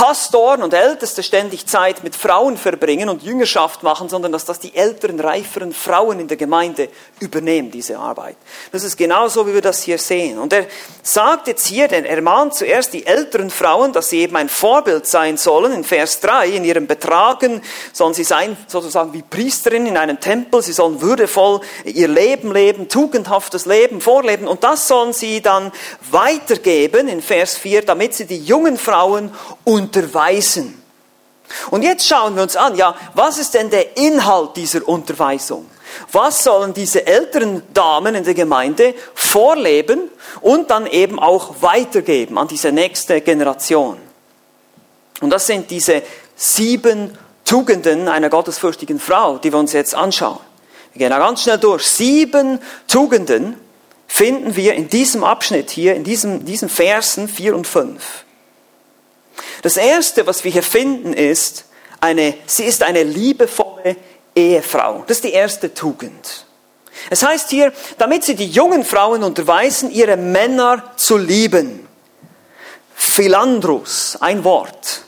Pastoren 0.00 0.62
und 0.62 0.72
Älteste 0.72 1.22
ständig 1.22 1.66
Zeit 1.66 2.02
mit 2.02 2.16
Frauen 2.16 2.56
verbringen 2.56 3.10
und 3.10 3.22
Jüngerschaft 3.22 3.82
machen, 3.82 4.08
sondern 4.08 4.32
dass 4.32 4.46
das 4.46 4.58
die 4.58 4.74
älteren, 4.74 5.20
reiferen 5.20 5.74
Frauen 5.74 6.20
in 6.20 6.26
der 6.26 6.38
Gemeinde 6.38 6.88
übernehmen, 7.18 7.70
diese 7.70 7.98
Arbeit. 7.98 8.36
Das 8.72 8.82
ist 8.82 8.96
genauso, 8.96 9.46
wie 9.46 9.52
wir 9.52 9.60
das 9.60 9.82
hier 9.82 9.98
sehen. 9.98 10.38
Und 10.38 10.54
er 10.54 10.64
sagt 11.02 11.48
jetzt 11.48 11.66
hier, 11.66 11.86
denn 11.86 12.06
er 12.06 12.22
mahnt 12.22 12.54
zuerst 12.54 12.94
die 12.94 13.04
älteren 13.04 13.50
Frauen, 13.50 13.92
dass 13.92 14.08
sie 14.08 14.20
eben 14.20 14.36
ein 14.36 14.48
Vorbild 14.48 15.06
sein 15.06 15.36
sollen. 15.36 15.70
In 15.74 15.84
Vers 15.84 16.20
3, 16.20 16.48
in 16.48 16.64
ihrem 16.64 16.86
Betragen 16.86 17.60
sollen 17.92 18.14
sie 18.14 18.24
sein, 18.24 18.56
sozusagen 18.68 19.12
wie 19.12 19.20
Priesterin 19.20 19.84
in 19.84 19.98
einem 19.98 20.18
Tempel. 20.18 20.62
Sie 20.62 20.72
sollen 20.72 21.02
würdevoll 21.02 21.60
ihr 21.84 22.08
Leben 22.08 22.54
leben, 22.54 22.88
tugendhaftes 22.88 23.66
Leben 23.66 24.00
vorleben. 24.00 24.48
Und 24.48 24.64
das 24.64 24.88
sollen 24.88 25.12
sie 25.12 25.42
dann 25.42 25.70
weitergeben 26.10 27.06
in 27.06 27.20
Vers 27.20 27.58
4, 27.58 27.82
damit 27.84 28.14
sie 28.14 28.24
die 28.24 28.42
jungen 28.42 28.78
Frauen 28.78 29.30
und 29.64 29.89
unterweisen. 29.90 30.80
Und 31.70 31.82
jetzt 31.82 32.06
schauen 32.06 32.36
wir 32.36 32.42
uns 32.42 32.54
an, 32.54 32.76
ja, 32.76 32.94
was 33.14 33.38
ist 33.38 33.54
denn 33.54 33.70
der 33.70 33.96
Inhalt 33.96 34.56
dieser 34.56 34.86
Unterweisung? 34.86 35.66
Was 36.12 36.44
sollen 36.44 36.72
diese 36.72 37.04
älteren 37.04 37.62
Damen 37.74 38.14
in 38.14 38.22
der 38.22 38.34
Gemeinde 38.34 38.94
vorleben 39.14 40.08
und 40.40 40.70
dann 40.70 40.86
eben 40.86 41.18
auch 41.18 41.56
weitergeben 41.60 42.38
an 42.38 42.46
diese 42.46 42.70
nächste 42.70 43.20
Generation? 43.20 43.96
Und 45.20 45.30
das 45.30 45.48
sind 45.48 45.70
diese 45.70 46.02
sieben 46.36 47.18
Tugenden 47.44 48.06
einer 48.06 48.30
gottesfürchtigen 48.30 49.00
Frau, 49.00 49.38
die 49.38 49.52
wir 49.52 49.58
uns 49.58 49.72
jetzt 49.72 49.96
anschauen. 49.96 50.38
Wir 50.92 51.00
gehen 51.00 51.10
da 51.10 51.18
ganz 51.18 51.42
schnell 51.42 51.58
durch. 51.58 51.82
Sieben 51.82 52.60
Tugenden 52.86 53.56
finden 54.06 54.54
wir 54.54 54.74
in 54.74 54.88
diesem 54.88 55.24
Abschnitt 55.24 55.70
hier, 55.70 55.96
in 55.96 56.04
diesen, 56.04 56.44
diesen 56.44 56.68
Versen 56.68 57.26
4 57.26 57.56
und 57.56 57.66
5. 57.66 58.24
Das 59.62 59.76
erste, 59.76 60.26
was 60.26 60.44
wir 60.44 60.50
hier 60.50 60.62
finden, 60.62 61.12
ist, 61.12 61.64
eine, 62.00 62.34
sie 62.46 62.64
ist 62.64 62.82
eine 62.82 63.02
liebevolle 63.02 63.96
Ehefrau. 64.34 65.04
Das 65.06 65.18
ist 65.18 65.24
die 65.24 65.32
erste 65.32 65.74
Tugend. 65.74 66.46
Es 67.08 67.22
heißt 67.22 67.50
hier, 67.50 67.72
damit 67.98 68.24
sie 68.24 68.34
die 68.34 68.48
jungen 68.48 68.84
Frauen 68.84 69.22
unterweisen, 69.22 69.90
ihre 69.90 70.16
Männer 70.16 70.92
zu 70.96 71.16
lieben. 71.16 71.86
Philandrus, 72.94 74.18
ein 74.20 74.44
Wort. 74.44 75.02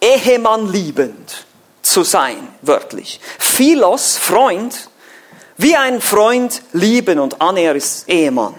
Ehemann 0.00 0.72
liebend 0.72 1.46
zu 1.82 2.02
sein, 2.04 2.48
wörtlich. 2.62 3.20
Philos, 3.38 4.16
Freund, 4.16 4.88
wie 5.56 5.76
ein 5.76 6.00
Freund 6.00 6.62
lieben 6.72 7.18
und 7.18 7.40
Aner 7.40 7.74
ist 7.74 8.08
Ehemann. 8.08 8.54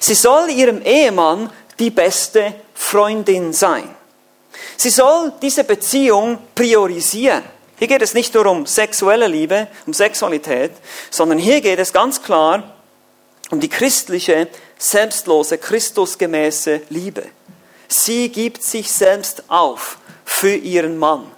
Sie 0.00 0.14
soll 0.14 0.50
ihrem 0.50 0.82
Ehemann 0.82 1.50
die 1.78 1.90
beste 1.90 2.54
Freundin 2.74 3.52
sein. 3.52 3.95
Sie 4.76 4.90
soll 4.90 5.32
diese 5.42 5.64
Beziehung 5.64 6.38
priorisieren. 6.54 7.42
Hier 7.78 7.88
geht 7.88 8.02
es 8.02 8.14
nicht 8.14 8.32
nur 8.34 8.46
um 8.46 8.66
sexuelle 8.66 9.26
Liebe, 9.26 9.68
um 9.86 9.92
Sexualität, 9.92 10.72
sondern 11.10 11.38
hier 11.38 11.60
geht 11.60 11.78
es 11.78 11.92
ganz 11.92 12.22
klar 12.22 12.74
um 13.50 13.60
die 13.60 13.68
christliche, 13.68 14.48
selbstlose, 14.78 15.58
christusgemäße 15.58 16.82
Liebe. 16.88 17.24
Sie 17.88 18.28
gibt 18.28 18.62
sich 18.62 18.90
selbst 18.90 19.44
auf 19.48 19.98
für 20.24 20.54
ihren 20.54 20.98
Mann. 20.98 21.30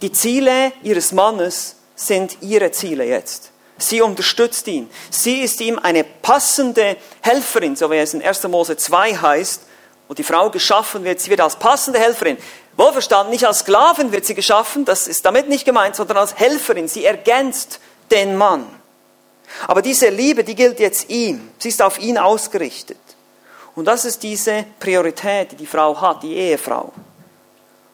Die 0.00 0.12
Ziele 0.12 0.72
ihres 0.82 1.12
Mannes 1.12 1.76
sind 1.94 2.38
ihre 2.40 2.70
Ziele 2.70 3.04
jetzt. 3.04 3.50
Sie 3.76 4.00
unterstützt 4.00 4.66
ihn. 4.68 4.90
Sie 5.10 5.40
ist 5.40 5.60
ihm 5.60 5.78
eine 5.78 6.04
passende 6.04 6.96
Helferin, 7.20 7.76
so 7.76 7.90
wie 7.90 7.96
es 7.96 8.14
in 8.14 8.22
1. 8.22 8.44
Mose 8.44 8.76
2 8.76 9.16
heißt, 9.16 9.62
wo 10.10 10.14
die 10.14 10.24
Frau 10.24 10.50
geschaffen 10.50 11.04
wird, 11.04 11.20
sie 11.20 11.30
wird 11.30 11.40
als 11.40 11.54
passende 11.54 12.00
Helferin. 12.00 12.36
Wohlverstanden, 12.76 13.30
nicht 13.30 13.46
als 13.46 13.60
Sklavin 13.60 14.10
wird 14.10 14.26
sie 14.26 14.34
geschaffen, 14.34 14.84
das 14.84 15.06
ist 15.06 15.24
damit 15.24 15.48
nicht 15.48 15.64
gemeint, 15.64 15.94
sondern 15.94 16.16
als 16.16 16.34
Helferin. 16.34 16.88
Sie 16.88 17.04
ergänzt 17.04 17.78
den 18.10 18.36
Mann. 18.36 18.66
Aber 19.68 19.82
diese 19.82 20.08
Liebe, 20.08 20.42
die 20.42 20.56
gilt 20.56 20.80
jetzt 20.80 21.10
ihm. 21.10 21.52
Sie 21.58 21.68
ist 21.68 21.80
auf 21.80 22.00
ihn 22.00 22.18
ausgerichtet. 22.18 22.98
Und 23.76 23.84
das 23.84 24.04
ist 24.04 24.24
diese 24.24 24.64
Priorität, 24.80 25.52
die 25.52 25.56
die 25.56 25.66
Frau 25.66 26.00
hat, 26.00 26.24
die 26.24 26.34
Ehefrau. 26.34 26.92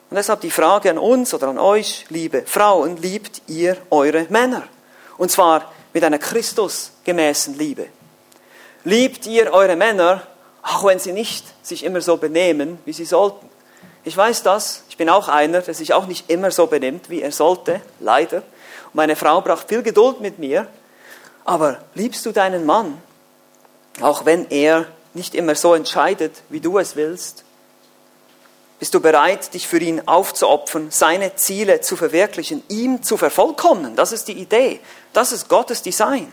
Und 0.09 0.17
deshalb 0.17 0.41
die 0.41 0.51
Frage 0.51 0.89
an 0.89 0.97
uns 0.97 1.35
oder 1.35 1.49
an 1.49 1.59
euch, 1.59 2.07
liebe 2.09 2.45
Frauen, 2.47 2.97
liebt 2.97 3.43
ihr 3.47 3.77
eure 3.91 4.25
Männer? 4.31 4.63
Und 5.19 5.31
zwar 5.31 5.71
mit 5.93 6.03
einer 6.03 6.19
Christusgemäßen 6.19 7.59
Liebe. 7.59 7.89
Liebt 8.85 9.27
ihr 9.27 9.53
eure 9.53 9.77
Männer 9.77 10.27
auch 10.67 10.85
wenn 10.85 10.99
sie 10.99 11.13
nicht 11.13 11.45
sich 11.63 11.85
immer 11.85 12.01
so 12.01 12.17
benehmen, 12.17 12.79
wie 12.85 12.93
sie 12.93 13.05
sollten. 13.05 13.49
Ich 14.05 14.17
weiß 14.17 14.43
das, 14.43 14.83
ich 14.89 14.97
bin 14.97 15.09
auch 15.09 15.29
einer, 15.29 15.61
der 15.61 15.75
sich 15.75 15.95
auch 15.95 16.07
nicht 16.07 16.31
immer 16.31 16.51
so 16.51 16.67
benimmt, 16.67 17.09
wie 17.11 17.23
er 17.23 17.33
sollte, 17.33 17.81
leider. 18.01 18.39
Und 18.39 18.95
meine 18.95 19.17
Frau 19.17 19.41
braucht 19.41 19.69
viel 19.69 19.83
Geduld 19.83 20.21
mit 20.21 20.39
mir, 20.39 20.67
Aber 21.45 21.79
liebst 21.95 22.27
du 22.27 22.33
deinen 22.33 22.67
Mann, 22.67 23.01
auch 24.01 24.25
wenn 24.25 24.51
er 24.51 24.87
nicht 25.15 25.37
immer 25.37 25.55
so 25.55 25.75
entscheidet, 25.75 26.43
wie 26.49 26.59
du 26.59 26.79
es 26.79 26.97
willst? 26.97 27.45
Bist 28.81 28.93
du 28.93 29.01
bereit, 29.01 29.55
dich 29.55 29.69
für 29.69 29.79
ihn 29.79 30.03
aufzuopfern, 30.07 30.91
seine 30.91 31.37
Ziele 31.37 31.81
zu 31.81 31.97
verwirklichen, 31.97 32.65
ihm 32.69 33.03
zu 33.05 33.17
vervollkommnen? 33.17 33.95
Das 33.95 34.11
ist 34.11 34.27
die 34.27 34.39
Idee. 34.39 34.81
Das 35.13 35.31
ist 35.31 35.49
Gottes 35.49 35.83
Design. 35.83 36.33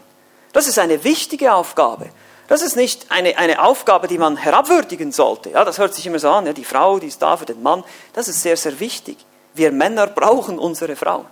Das 0.51 0.67
ist 0.67 0.79
eine 0.79 1.03
wichtige 1.03 1.53
Aufgabe. 1.53 2.09
Das 2.47 2.61
ist 2.61 2.75
nicht 2.75 3.09
eine, 3.09 3.37
eine 3.37 3.63
Aufgabe, 3.63 4.07
die 4.07 4.17
man 4.17 4.37
herabwürdigen 4.37 5.11
sollte. 5.11 5.51
Ja, 5.51 5.63
das 5.63 5.77
hört 5.77 5.93
sich 5.93 6.05
immer 6.05 6.19
so 6.19 6.29
an, 6.29 6.45
ja, 6.45 6.53
die 6.53 6.65
Frau, 6.65 6.99
die 6.99 7.07
ist 7.07 7.21
da 7.21 7.37
für 7.37 7.45
den 7.45 7.63
Mann. 7.63 7.83
Das 8.13 8.27
ist 8.27 8.41
sehr, 8.41 8.57
sehr 8.57 8.79
wichtig. 8.79 9.17
Wir 9.53 9.71
Männer 9.71 10.07
brauchen 10.07 10.59
unsere 10.59 10.95
Frau. 10.95 11.25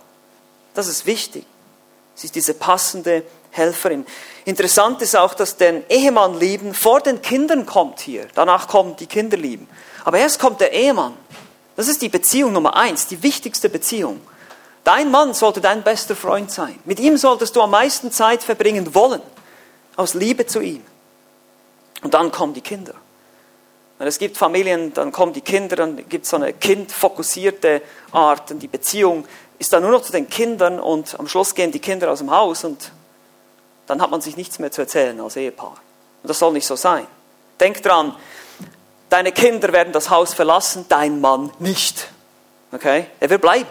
Das 0.74 0.88
ist 0.88 1.06
wichtig. 1.06 1.44
Sie 2.14 2.26
ist 2.26 2.34
diese 2.34 2.54
passende 2.54 3.24
Helferin. 3.50 4.06
Interessant 4.44 5.02
ist 5.02 5.16
auch, 5.16 5.34
dass 5.34 5.56
den 5.56 5.84
Ehemann 5.88 6.38
lieben 6.38 6.74
vor 6.74 7.00
den 7.00 7.20
Kindern 7.20 7.66
kommt 7.66 8.00
hier. 8.00 8.26
Danach 8.34 8.68
kommen 8.68 8.96
die 8.96 9.06
Kinder 9.06 9.36
lieben. 9.36 9.68
Aber 10.04 10.18
erst 10.18 10.38
kommt 10.38 10.60
der 10.60 10.72
Ehemann. 10.72 11.14
Das 11.76 11.88
ist 11.88 12.02
die 12.02 12.08
Beziehung 12.08 12.52
Nummer 12.52 12.76
eins, 12.76 13.06
die 13.06 13.22
wichtigste 13.22 13.68
Beziehung. 13.68 14.20
Dein 14.84 15.10
Mann 15.10 15.32
sollte 15.32 15.60
dein 15.60 15.82
bester 15.82 16.16
Freund 16.16 16.50
sein. 16.50 16.78
Mit 16.84 16.98
ihm 16.98 17.16
solltest 17.16 17.54
du 17.54 17.62
am 17.62 17.70
meisten 17.70 18.10
Zeit 18.10 18.42
verbringen 18.42 18.94
wollen. 18.94 19.22
Aus 19.96 20.14
Liebe 20.14 20.46
zu 20.46 20.60
ihm. 20.60 20.82
Und 22.02 22.14
dann 22.14 22.30
kommen 22.30 22.54
die 22.54 22.60
Kinder. 22.60 22.94
Wenn 23.98 24.08
es 24.08 24.18
gibt 24.18 24.36
Familien, 24.36 24.92
dann 24.92 25.12
kommen 25.12 25.32
die 25.32 25.40
Kinder, 25.40 25.76
dann 25.76 26.08
gibt 26.08 26.24
es 26.24 26.30
so 26.30 26.36
eine 26.36 26.52
kindfokussierte 26.52 27.82
Art. 28.10 28.50
Und 28.50 28.58
die 28.58 28.68
Beziehung 28.68 29.26
ist 29.58 29.72
dann 29.72 29.82
nur 29.82 29.92
noch 29.92 30.02
zu 30.02 30.10
den 30.10 30.28
Kindern 30.28 30.80
und 30.80 31.18
am 31.20 31.28
Schluss 31.28 31.54
gehen 31.54 31.70
die 31.70 31.78
Kinder 31.78 32.10
aus 32.10 32.18
dem 32.18 32.32
Haus 32.32 32.64
und 32.64 32.90
dann 33.86 34.02
hat 34.02 34.10
man 34.10 34.20
sich 34.20 34.36
nichts 34.36 34.58
mehr 34.58 34.72
zu 34.72 34.80
erzählen 34.80 35.20
als 35.20 35.36
Ehepaar. 35.36 35.76
Und 36.22 36.28
das 36.28 36.38
soll 36.38 36.52
nicht 36.52 36.66
so 36.66 36.74
sein. 36.74 37.06
Denk 37.60 37.80
dran, 37.82 38.16
deine 39.08 39.30
Kinder 39.30 39.72
werden 39.72 39.92
das 39.92 40.10
Haus 40.10 40.34
verlassen, 40.34 40.86
dein 40.88 41.20
Mann 41.20 41.52
nicht. 41.60 42.08
Okay? 42.72 43.06
Er 43.20 43.30
wird 43.30 43.40
bleiben, 43.40 43.68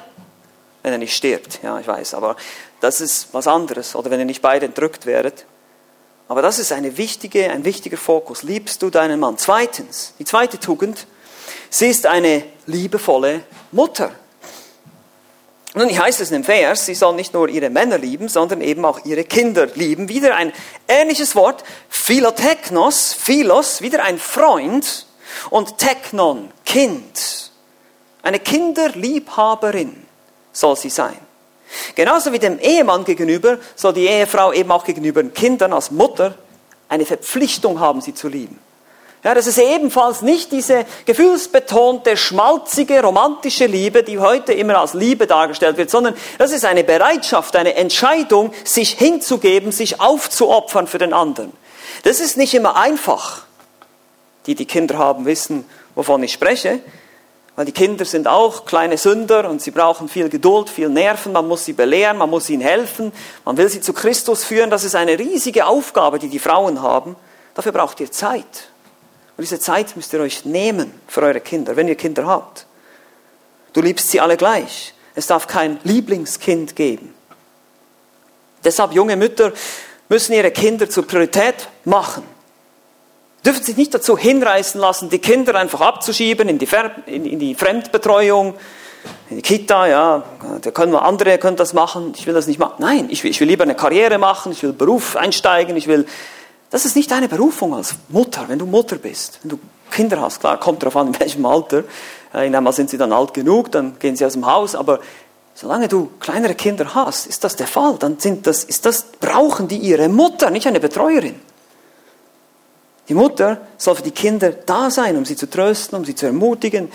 wenn 0.84 0.94
er 0.94 0.98
nicht 0.98 1.16
stirbt. 1.16 1.60
Ja, 1.62 1.80
ich 1.80 1.88
weiß, 1.88 2.14
aber 2.14 2.38
das 2.80 3.02
ist 3.02 3.34
was 3.34 3.48
anderes. 3.48 3.96
Oder 3.96 4.12
wenn 4.12 4.20
ihr 4.20 4.26
nicht 4.26 4.42
beide 4.42 4.66
entrückt 4.66 5.06
werdet. 5.06 5.46
Aber 6.32 6.42
das 6.42 6.60
ist 6.60 6.72
eine 6.72 6.96
wichtige, 6.96 7.52
ein 7.52 7.66
wichtiger 7.66 7.98
Fokus. 7.98 8.44
Liebst 8.44 8.82
du 8.82 8.90
deinen 8.90 9.20
Mann? 9.20 9.38
Zweitens, 9.38 10.14
die 10.18 10.24
zweite 10.24 10.60
Tugend, 10.60 11.06
sie 11.70 11.88
ist 11.88 12.06
eine 12.06 12.46
liebevolle 12.68 13.44
Mutter. 13.74 14.12
Nun, 15.74 15.90
hier 15.90 16.02
heißt 16.02 16.22
es 16.22 16.32
in 16.32 16.36
dem 16.36 16.46
Vers, 16.46 16.86
sie 16.86 16.96
soll 16.96 17.16
nicht 17.16 17.34
nur 17.34 17.50
ihre 17.50 17.70
Männer 17.70 17.98
lieben, 17.98 18.30
sondern 18.30 18.62
eben 18.62 18.86
auch 18.86 19.04
ihre 19.04 19.26
Kinder 19.26 19.66
lieben. 19.76 20.08
Wieder 20.08 20.38
ein 20.38 20.54
ähnliches 20.88 21.36
Wort, 21.36 21.66
Philoteknos, 21.90 23.12
Philos, 23.12 23.82
wieder 23.82 24.02
ein 24.06 24.18
Freund 24.18 25.08
und 25.50 25.80
Technon, 25.80 26.50
Kind. 26.64 27.52
Eine 28.24 28.40
Kinderliebhaberin 28.40 30.06
soll 30.54 30.78
sie 30.78 30.92
sein. 30.92 31.20
Genauso 31.96 32.32
wie 32.32 32.40
dem 32.40 32.60
Ehemann 32.60 33.06
gegenüber 33.06 33.58
soll 33.76 33.94
die 33.94 34.08
Ehefrau 34.08 34.54
eben 34.54 34.72
auch 34.72 34.84
gegenüber 34.84 35.22
den 35.22 35.34
Kindern 35.34 35.74
als 35.74 35.92
Mutter 35.92 36.36
eine 36.90 37.06
Verpflichtung 37.06 37.80
haben, 37.80 38.02
sie 38.02 38.14
zu 38.14 38.28
lieben. 38.28 38.60
Ja, 39.24 39.36
das 39.36 39.46
ist 39.46 39.60
ebenfalls 39.60 40.24
nicht 40.24 40.52
diese 40.52 40.84
gefühlsbetonte, 41.06 42.18
schmalzige, 42.18 43.04
romantische 43.04 43.68
Liebe, 43.68 44.02
die 44.02 44.18
heute 44.18 44.52
immer 44.54 44.80
als 44.80 44.96
Liebe 44.96 45.28
dargestellt 45.28 45.78
wird, 45.78 45.92
sondern 45.92 46.16
das 46.40 46.52
ist 46.52 46.66
eine 46.66 46.84
Bereitschaft, 46.84 47.56
eine 47.56 47.76
Entscheidung, 47.76 48.52
sich 48.64 48.94
hinzugeben, 48.94 49.72
sich 49.72 50.02
aufzuopfern 50.02 50.88
für 50.88 50.98
den 50.98 51.14
anderen. 51.14 51.52
Das 52.04 52.20
ist 52.20 52.36
nicht 52.36 52.56
immer 52.56 52.76
einfach. 52.78 53.44
Die, 54.48 54.56
die 54.56 54.66
Kinder 54.66 54.98
haben, 54.98 55.26
wissen, 55.26 55.66
wovon 55.94 56.24
ich 56.24 56.34
spreche. 56.34 56.80
Weil 57.62 57.68
die 57.68 57.74
Kinder 57.74 58.06
sind 58.06 58.28
auch 58.28 58.66
kleine 58.66 58.98
Sünder 58.98 59.48
und 59.48 59.62
sie 59.62 59.70
brauchen 59.70 60.10
viel 60.10 60.30
Geduld, 60.30 60.68
viel 60.68 60.90
Nerven, 60.90 61.32
man 61.32 61.48
muss 61.48 61.64
sie 61.64 61.74
belehren, 61.74 62.18
man 62.18 62.28
muss 62.28 62.50
ihnen 62.50 62.64
helfen, 62.64 63.12
man 63.46 63.56
will 63.56 63.70
sie 63.70 63.82
zu 63.82 63.94
Christus 63.94 64.44
führen. 64.44 64.72
Das 64.72 64.84
ist 64.84 64.96
eine 64.96 65.20
riesige 65.20 65.68
Aufgabe, 65.68 66.18
die 66.18 66.28
die 66.28 66.40
Frauen 66.40 66.82
haben. 66.82 67.16
Dafür 67.54 67.72
braucht 67.72 68.00
ihr 68.00 68.12
Zeit. 68.12 68.72
Und 69.38 69.44
diese 69.44 69.60
Zeit 69.60 69.96
müsst 69.96 70.12
ihr 70.12 70.22
euch 70.22 70.44
nehmen 70.44 70.92
für 71.06 71.22
eure 71.22 71.40
Kinder, 71.40 71.76
wenn 71.76 71.88
ihr 71.88 71.94
Kinder 71.94 72.26
habt. 72.26 72.66
Du 73.74 73.82
liebst 73.82 74.10
sie 74.10 74.20
alle 74.20 74.38
gleich. 74.38 74.96
Es 75.14 75.28
darf 75.28 75.46
kein 75.46 75.80
Lieblingskind 75.84 76.76
geben. 76.76 77.14
Deshalb 78.64 78.94
junge 78.94 79.18
Mütter 79.18 79.54
müssen 80.10 80.34
ihre 80.34 80.50
Kinder 80.50 80.90
zur 80.90 81.06
Priorität 81.06 81.68
machen 81.86 82.24
dürfen 83.46 83.64
sich 83.64 83.78
nicht 83.78 83.94
dazu 83.94 84.18
hinreißen 84.18 84.80
lassen, 84.80 85.10
die 85.10 85.20
Kinder 85.20 85.56
einfach 85.56 85.82
abzuschieben 85.82 86.48
in 86.50 86.60
die, 86.60 86.68
Ver 86.68 86.92
in, 87.06 87.26
in 87.26 87.40
die 87.40 87.56
Fremdbetreuung, 87.56 88.54
in 89.30 89.38
die 89.38 89.42
Kita, 89.42 89.88
ja, 89.88 90.24
da 90.62 90.72
können 90.72 90.92
wir 90.92 91.04
andere 91.04 91.38
können 91.38 91.58
das 91.58 91.74
machen, 91.74 92.14
ich 92.16 92.28
will 92.28 92.34
das 92.34 92.48
nicht 92.48 92.60
machen. 92.60 92.76
Nein, 92.80 93.08
ich 93.10 93.24
will, 93.24 93.32
ich 93.32 93.40
will 93.40 93.48
lieber 93.48 93.64
eine 93.64 93.76
Karriere 93.76 94.18
machen, 94.18 94.52
ich 94.52 94.62
will 94.62 94.74
Beruf 94.74 95.16
einsteigen, 95.16 95.76
ich 95.76 95.88
will, 95.88 96.06
das 96.70 96.86
ist 96.86 96.96
nicht 96.96 97.10
deine 97.12 97.28
Berufung 97.28 97.74
als 97.74 97.96
Mutter, 98.10 98.46
wenn 98.48 98.60
du 98.60 98.66
Mutter 98.66 98.98
bist, 98.98 99.40
wenn 99.42 99.50
du 99.50 99.60
Kinder 99.90 100.22
hast, 100.22 100.40
klar, 100.40 100.60
kommt 100.60 100.84
darauf 100.84 100.96
an, 100.96 101.08
in 101.08 101.20
welchem 101.20 101.46
Alter, 101.46 101.84
in 102.34 102.56
einmal 102.56 102.74
sind 102.74 102.90
sie 102.90 102.98
dann 102.98 103.12
alt 103.12 103.34
genug, 103.34 103.72
dann 103.72 104.00
gehen 104.00 104.16
sie 104.16 104.26
aus 104.26 104.34
dem 104.34 104.46
Haus, 104.46 104.76
aber 104.76 105.00
solange 105.54 105.88
du 105.88 106.12
kleinere 106.20 106.56
Kinder 106.56 106.94
hast, 106.96 107.26
ist 107.28 107.44
das 107.44 107.56
der 107.56 107.68
Fall, 107.68 107.96
dann 108.00 108.20
sind 108.20 108.48
das, 108.48 108.64
ist 108.64 108.86
das, 108.86 109.04
brauchen 109.20 109.68
die 109.68 109.78
ihre 109.78 110.08
Mutter, 110.08 110.50
nicht 110.50 110.68
eine 110.68 110.80
Betreuerin. 110.80 111.36
Die 113.08 113.14
Mutter 113.14 113.62
soll 113.78 113.96
für 113.96 114.04
die 114.04 114.12
Kinder 114.12 114.52
da 114.52 114.90
sein, 114.90 115.18
um 115.18 115.26
sie 115.26 115.36
zu 115.36 115.50
trösten, 115.50 115.98
um 115.98 116.06
sie 116.06 116.16
zu 116.16 116.26
ermutigen, 116.26 116.92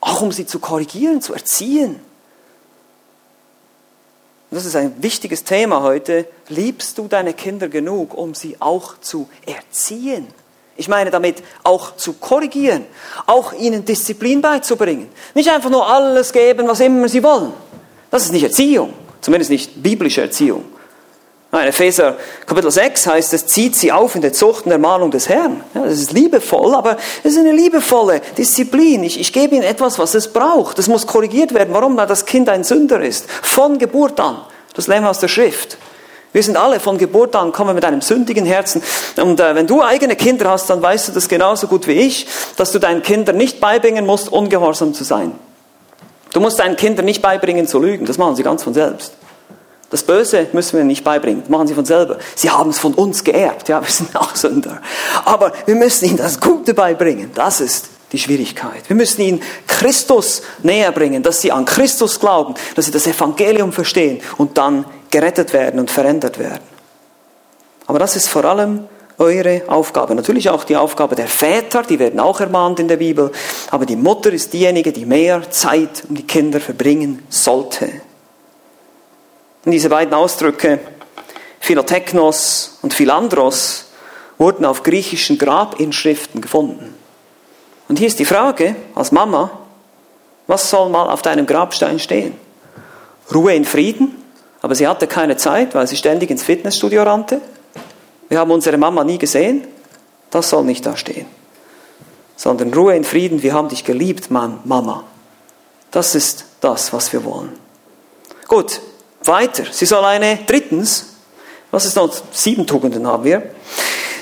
auch 0.00 0.20
um 0.20 0.32
sie 0.32 0.46
zu 0.46 0.58
korrigieren, 0.58 1.22
zu 1.22 1.32
erziehen. 1.32 2.00
das 4.50 4.66
ist 4.66 4.76
ein 4.76 5.02
wichtiges 5.02 5.42
Thema 5.42 5.82
heute. 5.82 6.26
Liebst 6.48 6.98
du 6.98 7.08
deine 7.08 7.32
Kinder 7.32 7.68
genug, 7.68 8.14
um 8.14 8.34
sie 8.34 8.56
auch 8.60 9.00
zu 9.00 9.28
erziehen? 9.46 10.28
Ich 10.76 10.88
meine 10.88 11.10
damit 11.10 11.42
auch 11.62 11.96
zu 11.96 12.14
korrigieren, 12.14 12.84
auch 13.26 13.52
ihnen 13.52 13.84
Disziplin 13.84 14.42
beizubringen. 14.42 15.08
Nicht 15.34 15.48
einfach 15.48 15.70
nur 15.70 15.86
alles 15.86 16.32
geben, 16.32 16.66
was 16.66 16.80
immer 16.80 17.08
sie 17.08 17.22
wollen. 17.22 17.52
Das 18.10 18.24
ist 18.24 18.32
nicht 18.32 18.44
Erziehung, 18.44 18.92
zumindest 19.20 19.50
nicht 19.50 19.82
biblische 19.82 20.20
Erziehung. 20.20 20.64
In 21.60 21.68
Epheser 21.68 22.16
Kapitel 22.46 22.70
6 22.72 23.06
heißt 23.06 23.32
es, 23.32 23.46
zieht 23.46 23.76
sie 23.76 23.92
auf 23.92 24.16
in 24.16 24.22
der 24.22 24.32
Zucht 24.32 24.66
und 24.66 24.72
Ermahnung 24.72 25.12
des 25.12 25.28
Herrn. 25.28 25.62
Ja, 25.72 25.84
das 25.84 26.00
ist 26.00 26.12
liebevoll, 26.12 26.74
aber 26.74 26.96
es 27.22 27.32
ist 27.32 27.38
eine 27.38 27.52
liebevolle 27.52 28.20
Disziplin. 28.36 29.04
Ich, 29.04 29.20
ich 29.20 29.32
gebe 29.32 29.54
ihnen 29.54 29.62
etwas, 29.62 30.00
was 30.00 30.14
es 30.14 30.32
braucht. 30.32 30.78
Das 30.78 30.88
muss 30.88 31.06
korrigiert 31.06 31.54
werden. 31.54 31.72
Warum? 31.72 31.96
Weil 31.96 32.08
das 32.08 32.26
Kind 32.26 32.48
ein 32.48 32.64
Sünder 32.64 33.00
ist. 33.00 33.30
Von 33.30 33.78
Geburt 33.78 34.18
an. 34.18 34.38
Das 34.74 34.88
lernen 34.88 35.06
wir 35.06 35.10
aus 35.10 35.20
der 35.20 35.28
Schrift. 35.28 35.78
Wir 36.32 36.42
sind 36.42 36.56
alle 36.56 36.80
von 36.80 36.98
Geburt 36.98 37.36
an, 37.36 37.52
kommen 37.52 37.76
mit 37.76 37.84
einem 37.84 38.00
sündigen 38.00 38.44
Herzen. 38.44 38.82
Und 39.22 39.38
äh, 39.38 39.54
wenn 39.54 39.68
du 39.68 39.80
eigene 39.80 40.16
Kinder 40.16 40.50
hast, 40.50 40.68
dann 40.68 40.82
weißt 40.82 41.06
du 41.06 41.12
das 41.12 41.28
genauso 41.28 41.68
gut 41.68 41.86
wie 41.86 41.92
ich, 41.92 42.26
dass 42.56 42.72
du 42.72 42.80
deinen 42.80 43.04
Kindern 43.04 43.36
nicht 43.36 43.60
beibringen 43.60 44.04
musst, 44.04 44.32
ungehorsam 44.32 44.92
zu 44.92 45.04
sein. 45.04 45.30
Du 46.32 46.40
musst 46.40 46.58
deinen 46.58 46.74
Kindern 46.74 47.04
nicht 47.04 47.22
beibringen 47.22 47.68
zu 47.68 47.78
lügen. 47.78 48.06
Das 48.06 48.18
machen 48.18 48.34
sie 48.34 48.42
ganz 48.42 48.64
von 48.64 48.74
selbst. 48.74 49.12
Das 49.90 50.02
Böse 50.02 50.48
müssen 50.52 50.76
wir 50.76 50.84
nicht 50.84 51.04
beibringen, 51.04 51.42
das 51.42 51.50
machen 51.50 51.68
sie 51.68 51.74
von 51.74 51.84
selber. 51.84 52.18
Sie 52.34 52.50
haben 52.50 52.70
es 52.70 52.78
von 52.78 52.94
uns 52.94 53.22
geerbt, 53.22 53.68
ja, 53.68 53.80
wir 53.80 53.90
sind 53.90 54.16
auch 54.16 54.34
Sünder. 54.34 54.80
Aber 55.24 55.52
wir 55.66 55.74
müssen 55.74 56.06
ihnen 56.06 56.16
das 56.16 56.40
Gute 56.40 56.74
beibringen, 56.74 57.30
das 57.34 57.60
ist 57.60 57.88
die 58.12 58.18
Schwierigkeit. 58.18 58.88
Wir 58.88 58.96
müssen 58.96 59.20
ihnen 59.20 59.42
Christus 59.66 60.42
näher 60.62 60.92
bringen, 60.92 61.22
dass 61.22 61.40
sie 61.40 61.52
an 61.52 61.64
Christus 61.64 62.18
glauben, 62.18 62.54
dass 62.74 62.86
sie 62.86 62.92
das 62.92 63.06
Evangelium 63.06 63.72
verstehen 63.72 64.20
und 64.38 64.56
dann 64.56 64.84
gerettet 65.10 65.52
werden 65.52 65.80
und 65.80 65.90
verändert 65.90 66.38
werden. 66.38 66.62
Aber 67.86 67.98
das 67.98 68.16
ist 68.16 68.28
vor 68.28 68.44
allem 68.44 68.88
eure 69.18 69.62
Aufgabe. 69.66 70.14
Natürlich 70.14 70.50
auch 70.50 70.64
die 70.64 70.76
Aufgabe 70.76 71.14
der 71.14 71.26
Väter, 71.26 71.82
die 71.82 71.98
werden 71.98 72.20
auch 72.20 72.40
ermahnt 72.40 72.80
in 72.80 72.88
der 72.88 72.96
Bibel. 72.96 73.30
Aber 73.70 73.86
die 73.86 73.96
Mutter 73.96 74.32
ist 74.32 74.52
diejenige, 74.52 74.92
die 74.92 75.06
mehr 75.06 75.50
Zeit 75.50 76.04
um 76.08 76.14
die 76.14 76.26
Kinder 76.26 76.60
verbringen 76.60 77.22
sollte. 77.28 77.90
Und 79.64 79.72
diese 79.72 79.88
beiden 79.88 80.12
Ausdrücke, 80.14 80.80
Philoteknos 81.60 82.78
und 82.82 82.92
Philandros, 82.92 83.86
wurden 84.38 84.64
auf 84.64 84.82
griechischen 84.82 85.38
Grabinschriften 85.38 86.40
gefunden. 86.40 86.94
Und 87.88 87.98
hier 87.98 88.08
ist 88.08 88.18
die 88.18 88.24
Frage 88.24 88.76
als 88.94 89.12
Mama, 89.12 89.50
was 90.46 90.68
soll 90.68 90.90
mal 90.90 91.08
auf 91.08 91.22
deinem 91.22 91.46
Grabstein 91.46 91.98
stehen? 91.98 92.34
Ruhe 93.34 93.54
in 93.54 93.64
Frieden, 93.64 94.22
aber 94.60 94.74
sie 94.74 94.86
hatte 94.86 95.06
keine 95.06 95.36
Zeit, 95.36 95.74
weil 95.74 95.86
sie 95.86 95.96
ständig 95.96 96.30
ins 96.30 96.42
Fitnessstudio 96.42 97.02
rannte. 97.02 97.40
Wir 98.28 98.38
haben 98.38 98.50
unsere 98.50 98.76
Mama 98.76 99.04
nie 99.04 99.18
gesehen. 99.18 99.66
Das 100.30 100.50
soll 100.50 100.64
nicht 100.64 100.84
da 100.84 100.96
stehen. 100.96 101.26
Sondern 102.36 102.74
Ruhe 102.74 102.96
in 102.96 103.04
Frieden, 103.04 103.42
wir 103.42 103.54
haben 103.54 103.68
dich 103.68 103.84
geliebt, 103.84 104.30
Mann, 104.30 104.60
Mama. 104.64 105.04
Das 105.90 106.14
ist 106.14 106.46
das, 106.60 106.92
was 106.92 107.12
wir 107.12 107.24
wollen. 107.24 107.52
Gut, 108.48 108.80
weiter. 109.26 109.64
Sie 109.70 109.86
soll 109.86 110.04
eine, 110.04 110.38
drittens, 110.46 111.14
Was 111.70 111.86
ist 111.86 111.96
noch? 111.96 112.14
Sieben 112.30 112.68
Tugenden 112.68 113.04
haben 113.04 113.24
wir. 113.24 113.42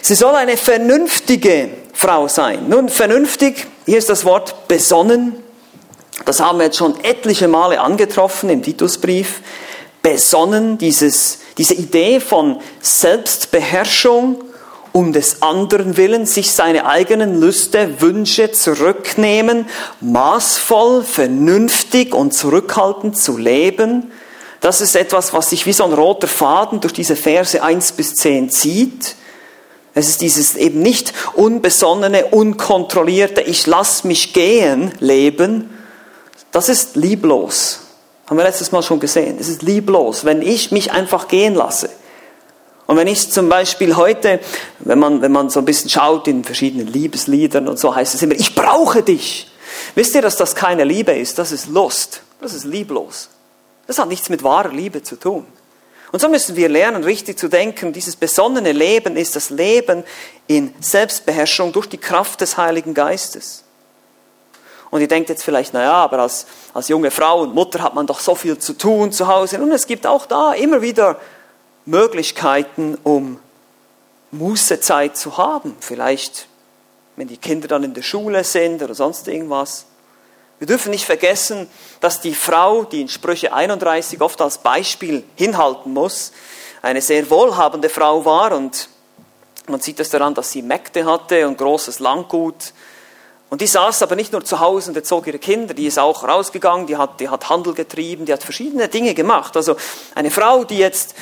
Sie 0.01 0.15
soll 0.15 0.35
eine 0.35 0.57
vernünftige 0.57 1.69
Frau 1.93 2.27
sein. 2.27 2.69
Nun, 2.69 2.89
vernünftig, 2.89 3.67
hier 3.85 3.99
ist 3.99 4.09
das 4.09 4.25
Wort 4.25 4.69
besonnen. 4.69 5.37
Das 6.25 6.41
haben 6.41 6.59
wir 6.59 6.65
jetzt 6.65 6.79
schon 6.79 6.99
etliche 7.05 7.49
Male 7.49 7.79
angetroffen 7.81 8.49
im 8.49 8.63
Titusbrief. 8.63 9.43
Besonnen, 10.03 10.79
dieses, 10.79 11.41
diese 11.59 11.75
Idee 11.75 12.21
von 12.21 12.61
Selbstbeherrschung, 12.81 14.43
um 14.93 15.13
des 15.13 15.43
anderen 15.43 15.99
willen, 15.99 16.25
sich 16.25 16.53
seine 16.53 16.87
eigenen 16.87 17.39
Lüste, 17.39 18.01
Wünsche 18.01 18.51
zurücknehmen, 18.53 19.67
maßvoll, 20.01 21.05
vernünftig 21.05 22.15
und 22.15 22.33
zurückhaltend 22.33 23.19
zu 23.19 23.37
leben. 23.37 24.11
Das 24.63 24.81
ist 24.81 24.95
etwas, 24.95 25.33
was 25.33 25.51
sich 25.51 25.67
wie 25.67 25.73
so 25.73 25.83
ein 25.83 25.93
roter 25.93 26.29
Faden 26.29 26.81
durch 26.81 26.93
diese 26.93 27.17
Verse 27.17 27.61
1 27.61 27.93
bis 27.93 28.15
10 28.15 28.49
zieht. 28.49 29.17
Es 29.93 30.09
ist 30.09 30.21
dieses 30.21 30.55
eben 30.55 30.81
nicht 30.81 31.13
unbesonnene, 31.35 32.27
unkontrollierte, 32.27 33.41
ich 33.43 33.67
lass 33.67 34.05
mich 34.05 34.33
gehen 34.33 34.93
Leben. 35.01 35.69
Das 36.53 36.69
ist 36.69 36.95
lieblos. 36.95 37.81
Haben 38.27 38.37
wir 38.37 38.45
letztes 38.45 38.71
Mal 38.71 38.85
schon 38.85 39.01
gesehen. 39.01 39.37
Es 39.41 39.49
ist 39.49 39.63
lieblos, 39.63 40.25
wenn 40.25 40.43
ich 40.43 40.71
mich 40.71 40.93
einfach 40.93 41.27
gehen 41.27 41.57
lasse. 41.57 41.91
Und 42.87 42.97
wenn 42.97 43.09
ich 43.09 43.33
zum 43.33 43.49
Beispiel 43.49 43.97
heute, 43.97 44.39
wenn 44.79 44.99
man, 45.01 45.23
wenn 45.23 45.33
man 45.33 45.51
so 45.51 45.59
ein 45.59 45.65
bisschen 45.65 45.91
schaut 45.91 46.29
in 46.29 46.45
verschiedenen 46.45 46.87
Liebesliedern 46.87 47.67
und 47.67 47.81
so, 47.81 47.97
heißt 47.97 48.15
es 48.15 48.23
immer, 48.23 48.35
ich 48.35 48.55
brauche 48.55 49.03
dich. 49.03 49.51
Wisst 49.97 50.15
ihr, 50.15 50.23
dass 50.23 50.37
das 50.37 50.55
keine 50.55 50.85
Liebe 50.85 51.13
ist? 51.13 51.39
Das 51.41 51.51
ist 51.51 51.67
Lust. 51.67 52.23
Das 52.41 52.55
ist 52.55 52.65
lieblos. 52.65 53.29
Das 53.93 53.99
hat 53.99 54.09
nichts 54.09 54.31
mit 54.31 54.43
wahrer 54.43 54.71
Liebe 54.71 55.03
zu 55.03 55.17
tun. 55.17 55.45
Und 56.13 56.19
so 56.19 56.31
müssen 56.31 56.57
wir 56.57 56.71
lernen, 56.71 57.05
richtig 57.05 57.39
zu 57.39 57.49
denken. 57.49 57.93
Dieses 57.93 58.17
besonnene 58.17 58.73
Leben 58.73 59.19
ist 59.19 59.37
das 59.37 59.51
Leben 59.51 60.03
in 60.47 60.73
Selbstbeherrschung 60.81 61.73
durch 61.73 61.91
die 61.91 61.99
Kraft 61.99 62.41
des 62.41 62.57
Heiligen 62.57 62.95
Geistes. 62.95 63.65
Und 64.91 65.03
ihr 65.03 65.09
denkt 65.09 65.29
jetzt 65.29 65.45
vielleicht, 65.45 65.75
naja, 65.75 65.93
aber 65.93 66.21
als, 66.21 66.47
als 66.73 66.89
junge 66.89 67.11
Frau 67.11 67.43
und 67.43 67.55
Mutter 67.55 67.83
hat 67.83 67.95
man 67.95 68.07
doch 68.07 68.21
so 68.21 68.35
viel 68.35 68.57
zu 68.57 68.79
tun 68.79 69.13
zu 69.13 69.27
Hause. 69.27 69.61
Und 69.61 69.71
es 69.73 69.87
gibt 69.87 70.07
auch 70.07 70.25
da 70.25 70.55
immer 70.55 70.81
wieder 70.81 71.21
Möglichkeiten, 71.85 72.97
um 73.03 73.41
Mußezeit 74.31 75.19
zu 75.19 75.37
haben. 75.37 75.77
Vielleicht, 75.81 76.49
wenn 77.17 77.29
die 77.29 77.37
Kinder 77.37 77.69
dann 77.69 77.85
in 77.85 77.93
der 77.93 78.01
Schule 78.01 78.43
sind 78.43 78.83
oder 78.83 78.95
sonst 78.95 79.29
irgendwas. 79.29 79.85
Wir 80.63 80.69
dürfen 80.69 80.91
nicht 80.91 81.07
vergessen, 81.07 81.69
dass 81.99 82.21
die 82.21 82.37
Frau, 82.37 82.85
die 82.85 83.01
in 83.01 83.09
Sprüche 83.09 83.53
31 83.53 84.21
oft 84.21 84.41
als 84.41 84.59
Beispiel 84.59 85.25
hinhalten 85.35 85.93
muss, 85.93 86.31
eine 86.83 87.01
sehr 87.01 87.29
wohlhabende 87.31 87.89
Frau 87.89 88.25
war 88.25 88.53
und 88.53 88.89
man 89.67 89.81
sieht 89.81 89.99
es 89.99 90.11
daran, 90.11 90.35
dass 90.35 90.53
sie 90.53 90.63
Mägde 90.63 91.05
hatte 91.05 91.49
und 91.49 91.59
großes 91.59 91.99
Landgut. 91.99 92.75
Und 93.51 93.61
die 93.61 93.67
saß 93.67 94.03
aber 94.03 94.15
nicht 94.15 94.31
nur 94.31 94.45
zu 94.45 94.61
Hause 94.61 94.91
und 94.91 94.97
erzog 94.97 95.27
ihre 95.27 95.41
Kinder, 95.41 95.75
die 95.75 95.89
ist 95.89 95.99
auch 95.99 96.23
rausgegangen, 96.23 96.87
die 96.87 96.97
hat, 96.97 97.19
die 97.19 97.29
hat 97.29 97.51
Handel 97.51 97.75
getrieben, 97.75 98.25
die 98.25 98.33
hat 98.33 98.45
verschiedene 98.45 98.87
Dinge 98.87 99.15
gemacht. 99.15 99.57
Also 99.57 99.75
eine 100.15 100.31
Frau, 100.31 100.63
die 100.63 100.79
jetzt 100.79 101.17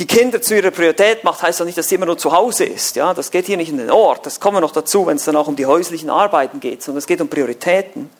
die 0.00 0.06
Kinder 0.06 0.42
zu 0.42 0.54
ihrer 0.54 0.70
Priorität 0.70 1.24
macht, 1.24 1.40
heißt 1.40 1.60
doch 1.60 1.64
nicht, 1.64 1.78
dass 1.78 1.88
sie 1.88 1.94
immer 1.94 2.04
nur 2.04 2.18
zu 2.18 2.30
Hause 2.30 2.66
ist. 2.66 2.96
Ja, 2.96 3.14
das 3.14 3.30
geht 3.30 3.46
hier 3.46 3.56
nicht 3.56 3.70
in 3.70 3.78
den 3.78 3.90
Ort. 3.90 4.26
Das 4.26 4.38
kommen 4.38 4.58
wir 4.58 4.60
noch 4.60 4.72
dazu, 4.72 5.06
wenn 5.06 5.16
es 5.16 5.24
dann 5.24 5.36
auch 5.36 5.48
um 5.48 5.56
die 5.56 5.64
häuslichen 5.64 6.10
Arbeiten 6.10 6.60
geht, 6.60 6.82
sondern 6.82 6.98
es 6.98 7.06
geht 7.06 7.22
um 7.22 7.28
Prioritäten. 7.28 8.10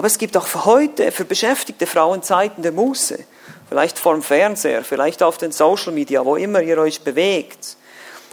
Aber 0.00 0.06
es 0.06 0.16
gibt 0.16 0.34
auch 0.38 0.46
für 0.46 0.64
heute, 0.64 1.12
für 1.12 1.26
beschäftigte 1.26 1.86
Frauen 1.86 2.22
Zeiten 2.22 2.62
der 2.62 2.72
Muße. 2.72 3.18
Vielleicht 3.68 3.98
vor 3.98 4.14
dem 4.14 4.22
Fernseher, 4.22 4.82
vielleicht 4.82 5.22
auf 5.22 5.36
den 5.36 5.52
Social 5.52 5.92
Media, 5.92 6.24
wo 6.24 6.36
immer 6.36 6.62
ihr 6.62 6.78
euch 6.78 7.02
bewegt. 7.02 7.76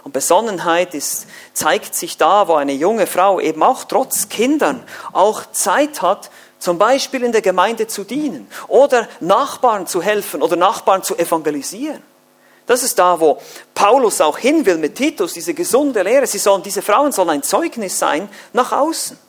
Und 0.06 0.14
Besonnenheit 0.14 0.94
ist, 0.94 1.28
zeigt 1.52 1.94
sich 1.94 2.16
da, 2.16 2.48
wo 2.48 2.54
eine 2.54 2.72
junge 2.72 3.06
Frau 3.06 3.42
eben 3.42 3.64
auch 3.64 3.84
trotz 3.84 4.30
Kindern 4.30 4.82
auch 5.12 5.42
Zeit 5.52 6.02
hat, 6.02 6.30
zum 6.58 6.78
Beispiel 6.78 7.22
in 7.24 7.34
der 7.34 7.42
Gemeinde 7.42 7.88
zu 7.88 8.06
dienen 8.06 8.48
oder 8.70 9.10
Nachbarn 9.20 9.88
zu 9.88 10.02
helfen 10.02 10.42
oder 10.42 10.56
Nachbarn 10.56 11.04
zu 11.04 11.18
evangelisieren. 11.18 12.02
Das 12.66 12.82
ist 12.82 12.98
da, 12.98 13.20
wo 13.20 13.42
Paulus 13.76 14.22
auch 14.22 14.38
hin 14.38 14.66
will 14.66 14.78
mit 14.78 14.96
Titus, 14.96 15.34
diese 15.34 15.54
gesunde 15.54 16.02
Lehre. 16.04 16.28
Sie 16.28 16.38
sollen, 16.38 16.64
diese 16.64 16.82
Frauen 16.82 17.12
sollen 17.12 17.32
ein 17.32 17.44
Zeugnis 17.44 18.00
sein 18.00 18.30
nach 18.54 18.72
außen. 18.72 19.27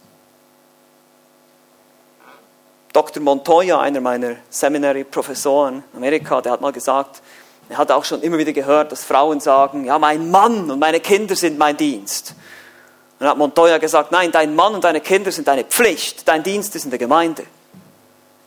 Dr. 2.99 3.23
Montoya, 3.23 3.81
einer 3.81 4.01
meiner 4.01 4.39
Seminary-Professoren 4.51 5.85
in 5.93 5.99
Amerika, 5.99 6.41
der 6.41 6.51
hat 6.51 6.61
mal 6.61 6.73
gesagt, 6.73 7.23
er 7.69 7.79
hat 7.79 7.93
auch 7.93 8.05
schon 8.05 8.23
immer 8.23 8.39
wieder 8.39 8.53
gehört, 8.53 8.91
dass 8.91 9.05
Frauen 9.05 9.39
sagen, 9.39 9.85
ja, 9.85 10.01
mein 10.01 10.33
Mann 10.33 10.69
und 10.69 10.81
meine 10.81 10.99
Kinder 10.99 11.37
sind 11.37 11.59
mein 11.59 11.77
Dienst. 11.77 12.31
Und 12.31 13.21
dann 13.21 13.29
hat 13.29 13.39
Montoya 13.39 13.79
gesagt, 13.79 14.11
nein, 14.11 14.33
dein 14.33 14.57
Mann 14.57 14.75
und 14.75 14.83
deine 14.83 15.01
Kinder 15.01 15.31
sind 15.31 15.47
deine 15.47 15.63
Pflicht, 15.63 16.27
dein 16.27 16.43
Dienst 16.43 16.75
ist 16.75 16.87
in 16.87 16.91
der 16.91 16.99
Gemeinde. 16.99 17.45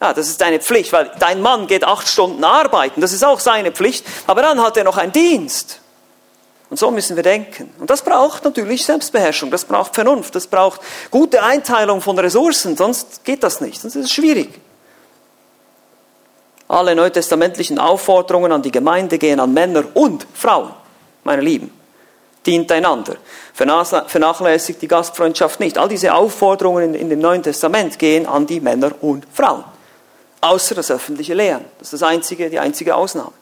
Ja, 0.02 0.12
das 0.12 0.28
ist 0.28 0.42
deine 0.42 0.60
Pflicht, 0.60 0.92
weil 0.92 1.10
dein 1.18 1.42
Mann 1.42 1.68
geht 1.68 1.86
acht 1.86 2.10
Stunden 2.10 2.44
arbeiten, 2.44 3.00
das 3.00 3.14
ist 3.14 3.24
auch 3.24 3.40
seine 3.40 3.72
Pflicht, 3.72 4.06
aber 4.28 4.42
dann 4.42 4.62
hat 4.62 4.76
er 4.76 4.84
noch 4.84 4.98
einen 4.98 5.14
Dienst. 5.14 5.80
Und 6.72 6.78
so 6.78 6.90
müssen 6.90 7.18
wir 7.18 7.24
denken. 7.24 7.70
Und 7.80 7.90
das 7.90 8.02
braucht 8.02 8.46
natürlich 8.46 8.86
Selbstbeherrschung, 8.86 9.52
das 9.52 9.66
braucht 9.66 9.94
Vernunft, 9.94 10.34
das 10.34 10.48
braucht 10.48 10.82
gute 11.12 11.44
Einteilung 11.44 12.00
von 12.00 12.18
Ressourcen, 12.18 12.78
sonst 12.78 13.26
geht 13.26 13.44
das 13.44 13.60
nicht, 13.60 13.82
sonst 13.82 13.98
ist 13.98 14.06
es 14.06 14.12
schwierig. 14.12 14.50
Alle 16.70 16.96
neutestamentlichen 16.96 17.78
Aufforderungen 17.78 18.54
an 18.54 18.62
die 18.62 18.72
Gemeinde 18.72 19.18
gehen 19.18 19.42
an 19.42 19.54
Männer 19.54 19.84
und 19.94 20.26
Frauen, 20.34 20.72
meine 21.26 21.42
Lieben 21.42 21.72
dient 22.46 22.72
einander. 22.72 23.18
Vernachlässigt 23.54 24.82
die 24.82 24.88
Gastfreundschaft 24.88 25.60
nicht. 25.60 25.78
All 25.78 25.90
diese 25.90 26.14
Aufforderungen 26.14 26.96
in, 26.96 27.10
dem 27.10 27.20
Neuen 27.20 27.44
Testament 27.44 28.00
gehen 28.00 28.26
an 28.26 28.48
die 28.48 28.62
Männer 28.62 28.94
und 29.02 29.28
Frauen. 29.32 29.66
Außer 30.40 30.76
das 30.76 30.90
öffentliche 30.90 31.34
Lehren. 31.34 31.66
Das 31.80 31.94
ist 31.94 32.02
das 32.02 32.10
einzige, 32.10 32.50
die 32.50 32.60
einzige 32.60 32.96
Ausnahme. 32.96 33.34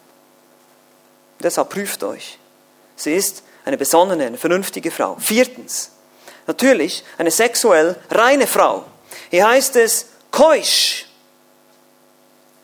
Deshalb 1.41 1.69
prüft 1.69 2.03
euch. 2.03 2.38
Sie 2.99 3.15
ist 3.15 3.43
eine 3.63 3.77
besonnene, 3.77 4.25
eine 4.25 4.37
vernünftige 4.37 4.91
Frau. 4.91 5.15
Viertens, 5.19 5.91
natürlich 6.47 7.03
eine 7.17 7.31
sexuell 7.31 7.95
reine 8.11 8.45
Frau. 8.45 8.83
Hier 9.29 9.47
heißt 9.47 9.77
es 9.77 10.07
keusch. 10.31 11.05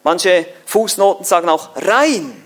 Manche 0.04 0.46
Fußnoten 0.66 1.26
sagen 1.26 1.48
auch 1.48 1.70
rein. 1.78 2.44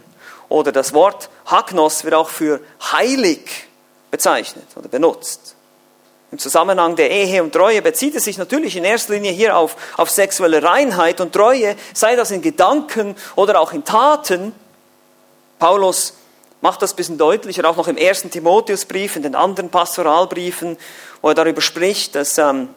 Oder 0.50 0.72
das 0.72 0.94
Wort 0.94 1.30
Hagnos 1.48 2.04
wird 2.04 2.14
auch 2.14 2.30
für 2.30 2.62
heilig 2.92 3.68
bezeichnet 4.12 4.66
oder 4.76 4.88
benutzt. 4.88 5.56
Im 6.32 6.38
Zusammenhang 6.38 6.96
der 6.96 7.10
Ehe 7.10 7.42
und 7.42 7.54
Treue 7.54 7.82
bezieht 7.82 8.16
es 8.16 8.26
sich 8.26 8.38
natürlich 8.38 8.76
in 8.76 8.84
erster 8.84 9.14
Linie 9.14 9.32
hier 9.32 9.58
auf, 9.58 9.76
auf 9.98 10.12
sexuelle 10.12 10.62
Reinheit 10.62 11.22
und 11.22 11.34
Treue, 11.34 11.76
sei 11.94 12.16
das 12.16 12.30
in 12.30 12.44
Gedanken 12.44 13.16
oder 13.36 13.60
auch 13.60 13.74
in 13.74 13.84
Taten. 13.84 14.54
Paulus 15.58 16.14
macht 16.62 16.82
das 16.82 16.94
ein 16.94 16.96
bisschen 16.98 17.18
deutlicher, 17.18 17.68
auch 17.70 17.78
noch 17.78 17.88
im 17.88 17.98
ersten 17.98 18.32
Timotheusbrief, 18.32 19.16
in 19.16 19.24
den 19.24 19.36
anderen 19.36 19.70
Pastoralbriefen, 19.70 20.78
wo 21.22 21.30
er 21.30 21.36
darüber 21.36 21.62
spricht, 21.62 22.16
dass 22.16 22.38
ähm, 22.38 22.70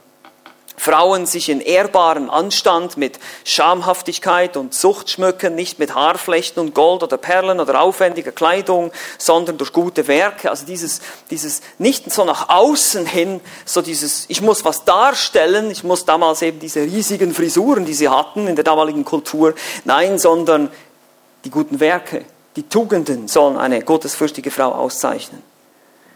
Frauen 0.76 1.26
sich 1.26 1.48
in 1.48 1.60
ehrbaren 1.60 2.30
Anstand 2.30 2.96
mit 2.96 3.18
Schamhaftigkeit 3.44 4.56
und 4.56 4.74
Sucht 4.74 5.10
schmücken, 5.10 5.54
nicht 5.54 5.78
mit 5.78 5.94
Haarflechten 5.94 6.60
und 6.60 6.74
Gold 6.74 7.02
oder 7.02 7.18
Perlen 7.18 7.60
oder 7.60 7.80
aufwendiger 7.80 8.32
Kleidung, 8.32 8.90
sondern 9.18 9.58
durch 9.58 9.72
gute 9.72 10.08
Werke. 10.08 10.50
Also 10.50 10.66
dieses, 10.66 11.00
dieses 11.30 11.60
nicht 11.78 12.10
so 12.10 12.24
nach 12.24 12.48
außen 12.48 13.06
hin, 13.06 13.40
so 13.64 13.82
dieses, 13.82 14.24
ich 14.28 14.40
muss 14.40 14.64
was 14.64 14.84
darstellen, 14.84 15.70
ich 15.70 15.84
muss 15.84 16.04
damals 16.04 16.42
eben 16.42 16.58
diese 16.58 16.80
riesigen 16.80 17.34
Frisuren, 17.34 17.84
die 17.84 17.94
sie 17.94 18.08
hatten 18.08 18.48
in 18.48 18.56
der 18.56 18.64
damaligen 18.64 19.04
Kultur, 19.04 19.54
nein, 19.84 20.18
sondern 20.18 20.70
die 21.44 21.50
guten 21.50 21.80
Werke, 21.80 22.24
die 22.56 22.68
Tugenden 22.68 23.28
sollen 23.28 23.56
eine 23.56 23.82
gottesfürchtige 23.82 24.50
Frau 24.50 24.72
auszeichnen. 24.72 25.42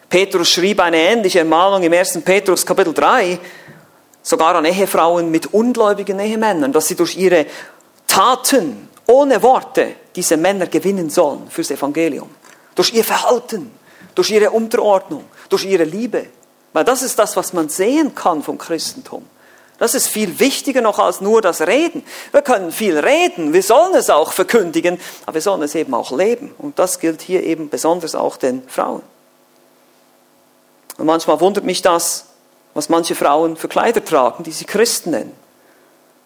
Petrus 0.08 0.50
schrieb 0.50 0.80
eine 0.80 0.98
ähnliche 0.98 1.40
Ermahnung 1.40 1.82
im 1.82 1.92
1. 1.92 2.20
Petrus 2.22 2.64
Kapitel 2.64 2.92
3, 2.92 3.38
sogar 4.22 4.54
an 4.54 4.64
Ehefrauen 4.64 5.30
mit 5.30 5.52
ungläubigen 5.52 6.18
Ehemännern, 6.20 6.72
dass 6.72 6.88
sie 6.88 6.94
durch 6.94 7.16
ihre 7.16 7.46
Taten, 8.06 8.88
ohne 9.06 9.42
Worte, 9.42 9.94
diese 10.14 10.36
Männer 10.36 10.66
gewinnen 10.66 11.10
sollen 11.10 11.48
fürs 11.48 11.70
Evangelium. 11.70 12.28
Durch 12.74 12.92
ihr 12.92 13.04
Verhalten, 13.04 13.70
durch 14.14 14.30
ihre 14.30 14.50
Unterordnung, 14.50 15.24
durch 15.48 15.64
ihre 15.64 15.84
Liebe. 15.84 16.26
Weil 16.72 16.84
das 16.84 17.02
ist 17.02 17.18
das, 17.18 17.36
was 17.36 17.52
man 17.52 17.68
sehen 17.68 18.14
kann 18.14 18.42
vom 18.42 18.58
Christentum. 18.58 19.24
Das 19.78 19.94
ist 19.94 20.08
viel 20.08 20.40
wichtiger 20.40 20.80
noch 20.80 20.98
als 20.98 21.20
nur 21.20 21.42
das 21.42 21.60
Reden. 21.60 22.04
Wir 22.32 22.42
können 22.42 22.72
viel 22.72 22.98
reden, 22.98 23.52
wir 23.52 23.62
sollen 23.62 23.94
es 23.94 24.08
auch 24.08 24.32
verkündigen, 24.32 24.98
aber 25.26 25.34
wir 25.34 25.42
sollen 25.42 25.62
es 25.62 25.74
eben 25.74 25.92
auch 25.92 26.12
leben. 26.12 26.54
Und 26.58 26.78
das 26.78 26.98
gilt 26.98 27.20
hier 27.20 27.42
eben 27.42 27.68
besonders 27.68 28.14
auch 28.14 28.36
den 28.38 28.66
Frauen. 28.68 29.02
Und 30.96 31.04
manchmal 31.04 31.40
wundert 31.40 31.64
mich 31.64 31.82
das, 31.82 32.26
was 32.72 32.88
manche 32.88 33.14
Frauen 33.14 33.56
für 33.56 33.68
Kleider 33.68 34.02
tragen, 34.04 34.44
die 34.44 34.52
sie 34.52 34.64
Christen 34.64 35.10
nennen. 35.10 35.32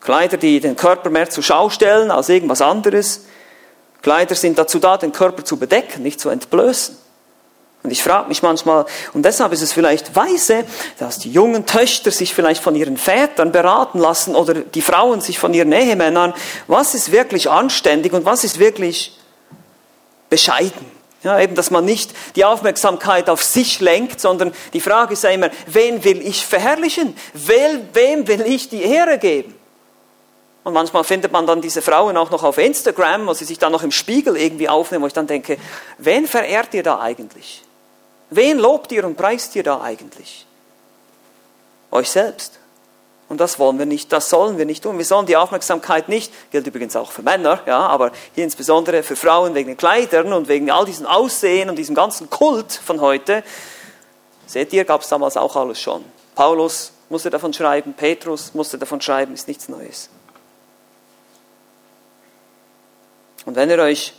Kleider, 0.01 0.37
die 0.37 0.61
den 0.61 0.77
Körper 0.77 1.11
mehr 1.11 1.29
zur 1.29 1.43
Schau 1.43 1.71
stellen 1.71 2.11
als 2.11 2.29
irgendwas 2.29 2.63
anderes. 2.63 3.23
Kleider 4.03 4.35
sind 4.35 4.59
dazu 4.59 4.79
da, 4.79 4.97
den 4.97 5.13
Körper 5.13 5.45
zu 5.45 5.59
bedecken, 5.59 6.03
nicht 6.03 6.21
zu 6.21 6.29
entblößen. 6.29 6.97
Und 7.83 7.91
ich 7.91 8.03
frage 8.03 8.29
mich 8.29 8.43
manchmal, 8.43 8.85
und 9.15 9.25
deshalb 9.25 9.53
ist 9.53 9.63
es 9.63 9.73
vielleicht 9.73 10.15
weise, 10.15 10.65
dass 10.99 11.19
die 11.19 11.33
jungen 11.33 11.65
Töchter 11.65 12.11
sich 12.11 12.35
vielleicht 12.35 12.63
von 12.63 12.75
ihren 12.75 12.99
Vätern 12.99 13.53
beraten 13.53 13.99
lassen 13.99 14.35
oder 14.35 14.53
die 14.55 14.83
Frauen 14.83 15.23
sich 15.23 15.39
von 15.39 15.55
ihren 15.55 15.73
Ehemännern, 15.73 16.35
was 16.67 16.95
ist 16.95 17.11
wirklich 17.11 17.49
anständig 17.49 18.13
und 18.13 18.27
was 18.27 18.45
ist 18.45 18.59
wirklich 18.59 19.19
bescheiden. 20.29 21.01
Ja, 21.23 21.39
eben, 21.39 21.55
dass 21.55 21.71
man 21.71 21.85
nicht 21.85 22.15
die 22.35 22.47
Aufmerksamkeit 22.47 23.29
auf 23.29 23.43
sich 23.43 23.81
lenkt, 23.81 24.21
sondern 24.21 24.55
die 24.73 24.81
Frage 24.81 25.13
ist 25.13 25.23
ja 25.23 25.31
immer, 25.31 25.51
wen 25.67 26.03
will 26.03 26.27
ich 26.27 26.47
verherrlichen? 26.47 27.15
Wem 27.35 28.27
will 28.27 28.43
ich 28.47 28.71
die 28.71 28.83
Ehre 28.83 29.19
geben? 29.19 29.55
Und 30.65 30.73
manchmal 30.73 31.05
findet 31.05 31.33
man 31.33 31.47
dann 31.47 31.61
diese 31.61 31.83
Frauen 31.83 32.17
auch 32.17 32.31
noch 32.31 32.43
auf 32.43 32.57
Instagram, 32.59 33.27
wo 33.27 33.35
sie 33.35 33.45
sich 33.45 33.59
dann 33.59 33.73
noch 33.73 33.83
im 33.83 33.91
Spiegel 33.91 34.37
irgendwie 34.37 34.69
aufnehmen, 34.69 35.03
wo 35.03 35.07
ich 35.07 35.13
dann 35.13 35.27
denke, 35.27 35.59
wen 35.99 36.27
verehrt 36.27 36.73
ihr 36.73 36.83
da 36.83 37.01
eigentlich? 37.01 37.63
Wen 38.31 38.59
lobt 38.59 38.93
ihr 38.93 39.05
und 39.05 39.17
preist 39.17 39.55
ihr 39.57 39.63
da 39.63 39.81
eigentlich? 39.81 40.47
Euch 41.91 42.11
selbst. 42.11 42.61
Und 43.29 43.41
das 43.41 43.61
wollen 43.61 43.79
wir 43.79 43.87
nicht, 43.87 44.13
das 44.13 44.29
sollen 44.29 44.59
wir 44.59 44.65
nicht 44.65 44.83
tun. 44.83 44.99
Wir 44.99 45.05
sollen 45.05 45.27
die 45.27 45.37
Aufmerksamkeit 45.37 46.09
nicht, 46.09 46.33
gilt 46.51 46.67
übrigens 46.67 46.97
auch 46.97 47.13
für 47.13 47.23
Männer, 47.23 47.61
ja, 47.65 47.79
aber 47.79 48.11
hier 48.35 48.43
insbesondere 48.43 49.05
für 49.05 49.15
Frauen 49.15 49.55
wegen 49.55 49.69
den 49.69 49.77
Kleidern 49.77 50.33
und 50.33 50.49
wegen 50.49 50.69
all 50.71 50.85
diesem 50.85 51.07
Aussehen 51.07 51.71
und 51.71 51.77
diesem 51.77 51.95
ganzen 51.95 52.29
Kult 52.29 52.73
von 52.73 53.01
heute. 53.01 53.45
Seht 54.47 54.73
ihr, 54.73 54.85
gab 54.85 55.03
es 55.03 55.09
damals 55.09 55.37
auch 55.37 55.55
alles 55.55 55.81
schon. 55.81 56.05
Paulus 56.35 56.93
musste 57.09 57.31
davon 57.31 57.53
schreiben, 57.53 57.95
Petrus 57.95 58.53
musste 58.55 58.79
davon 58.79 59.01
schreiben, 59.01 59.35
ist 59.35 59.47
nichts 59.47 59.69
Neues. 59.69 60.11
Und 63.47 63.55
wenn 63.55 63.71
ihr 63.71 63.79
euch 63.79 64.15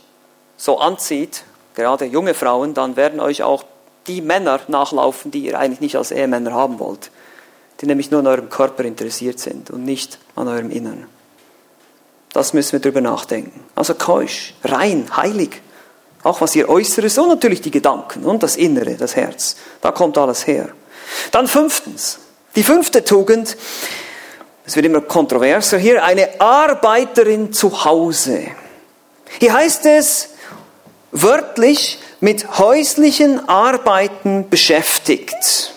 so 0.56 0.78
anzieht, 0.78 1.44
gerade 1.74 2.06
junge 2.06 2.32
Frauen, 2.32 2.72
dann 2.72 2.96
werden 2.96 3.20
euch 3.20 3.42
auch 3.42 3.64
die 4.06 4.20
Männer 4.20 4.60
nachlaufen, 4.68 5.30
die 5.30 5.46
ihr 5.46 5.58
eigentlich 5.58 5.80
nicht 5.80 5.96
als 5.96 6.10
Ehemänner 6.10 6.52
haben 6.52 6.78
wollt 6.78 7.10
die 7.82 7.86
nämlich 7.86 8.12
nur 8.12 8.20
an 8.20 8.28
eurem 8.28 8.48
Körper 8.48 8.84
interessiert 8.84 9.40
sind 9.40 9.70
und 9.70 9.84
nicht 9.84 10.18
an 10.36 10.46
eurem 10.46 10.70
Innern. 10.70 11.06
Das 12.32 12.54
müssen 12.54 12.72
wir 12.72 12.80
darüber 12.80 13.00
nachdenken. 13.00 13.60
Also 13.74 13.94
keusch, 13.94 14.54
rein, 14.64 15.14
heilig. 15.14 15.60
Auch 16.22 16.40
was 16.40 16.54
ihr 16.54 16.68
Äußeres 16.68 17.18
und 17.18 17.28
natürlich 17.28 17.60
die 17.60 17.72
Gedanken 17.72 18.24
und 18.24 18.44
das 18.44 18.56
Innere, 18.56 18.94
das 18.94 19.16
Herz. 19.16 19.56
Da 19.80 19.90
kommt 19.90 20.16
alles 20.16 20.46
her. 20.46 20.68
Dann 21.32 21.48
fünftens. 21.48 22.20
Die 22.54 22.62
fünfte 22.62 23.04
Tugend, 23.04 23.56
es 24.64 24.76
wird 24.76 24.86
immer 24.86 25.00
kontroverser 25.00 25.78
hier, 25.78 26.04
eine 26.04 26.40
Arbeiterin 26.40 27.52
zu 27.52 27.84
Hause. 27.84 28.46
Hier 29.40 29.52
heißt 29.52 29.86
es 29.86 30.28
wörtlich 31.10 31.98
mit 32.22 32.60
häuslichen 32.60 33.48
Arbeiten 33.48 34.48
beschäftigt. 34.48 35.74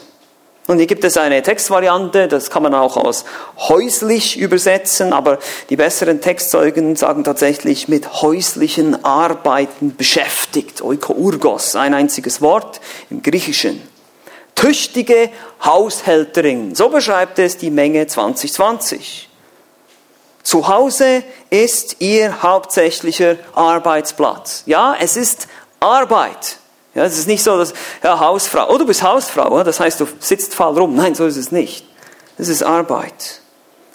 Und 0.67 0.77
hier 0.77 0.85
gibt 0.85 1.03
es 1.03 1.17
eine 1.17 1.41
Textvariante, 1.41 2.27
das 2.27 2.51
kann 2.51 2.61
man 2.61 2.75
auch 2.75 2.97
aus 2.97 3.25
häuslich 3.57 4.37
übersetzen, 4.37 5.11
aber 5.11 5.39
die 5.69 5.75
besseren 5.75 6.21
Textzeugen 6.21 6.95
sagen 6.95 7.23
tatsächlich 7.23 7.87
mit 7.87 8.21
häuslichen 8.21 9.03
Arbeiten 9.03 9.95
beschäftigt. 9.95 10.83
Oikourgos, 10.83 11.75
ein 11.75 11.95
einziges 11.95 12.41
Wort 12.41 12.79
im 13.09 13.23
Griechischen. 13.23 13.81
Tüchtige 14.53 15.31
Haushälterin, 15.63 16.75
so 16.75 16.89
beschreibt 16.89 17.39
es 17.39 17.57
die 17.57 17.71
Menge 17.71 18.05
2020. 18.05 19.29
Zu 20.43 20.67
Hause 20.67 21.23
ist 21.49 21.95
ihr 21.99 22.43
hauptsächlicher 22.43 23.37
Arbeitsplatz. 23.55 24.61
Ja, 24.67 24.95
es 24.99 25.17
ist 25.17 25.47
Arbeit. 25.85 26.57
Ja, 26.93 27.03
es 27.03 27.17
ist 27.17 27.27
nicht 27.27 27.43
so, 27.43 27.57
dass, 27.57 27.73
ja, 28.03 28.19
Hausfrau, 28.19 28.69
oh, 28.69 28.77
du 28.77 28.85
bist 28.85 29.03
Hausfrau, 29.03 29.63
das 29.63 29.79
heißt, 29.79 29.99
du 29.99 30.07
sitzt 30.19 30.55
faul 30.55 30.79
rum. 30.79 30.95
Nein, 30.95 31.13
so 31.13 31.25
ist 31.25 31.37
es 31.37 31.51
nicht. 31.51 31.85
Das 32.37 32.47
ist 32.47 32.63
Arbeit. 32.63 33.41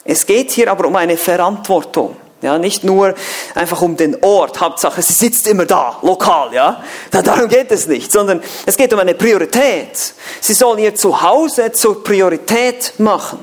Es 0.05 0.27
geht 0.27 0.51
hier 0.51 0.71
aber 0.71 0.87
um 0.87 0.97
eine 0.97 1.17
Verantwortung. 1.17 2.17
Ja, 2.43 2.57
nicht 2.57 2.85
nur 2.85 3.15
einfach 3.55 3.83
um 3.83 3.99
den 3.99 4.23
Ort, 4.23 4.61
Hauptsache 4.61 5.03
sie 5.03 5.13
sitzt 5.13 5.47
immer 5.47 5.67
da, 5.67 5.99
lokal, 6.01 6.55
ja. 6.55 6.83
Darum 7.11 7.49
geht 7.49 7.71
es 7.71 7.87
nicht, 7.87 8.11
sondern 8.11 8.43
es 8.65 8.79
geht 8.79 8.95
um 8.95 8.99
eine 8.99 9.15
Priorität. 9.15 10.15
Sie 10.41 10.55
sollen 10.55 10.79
ihr 10.79 10.95
Zuhause 10.95 11.71
zur 11.73 12.03
Priorität 12.03 12.95
machen. 12.97 13.41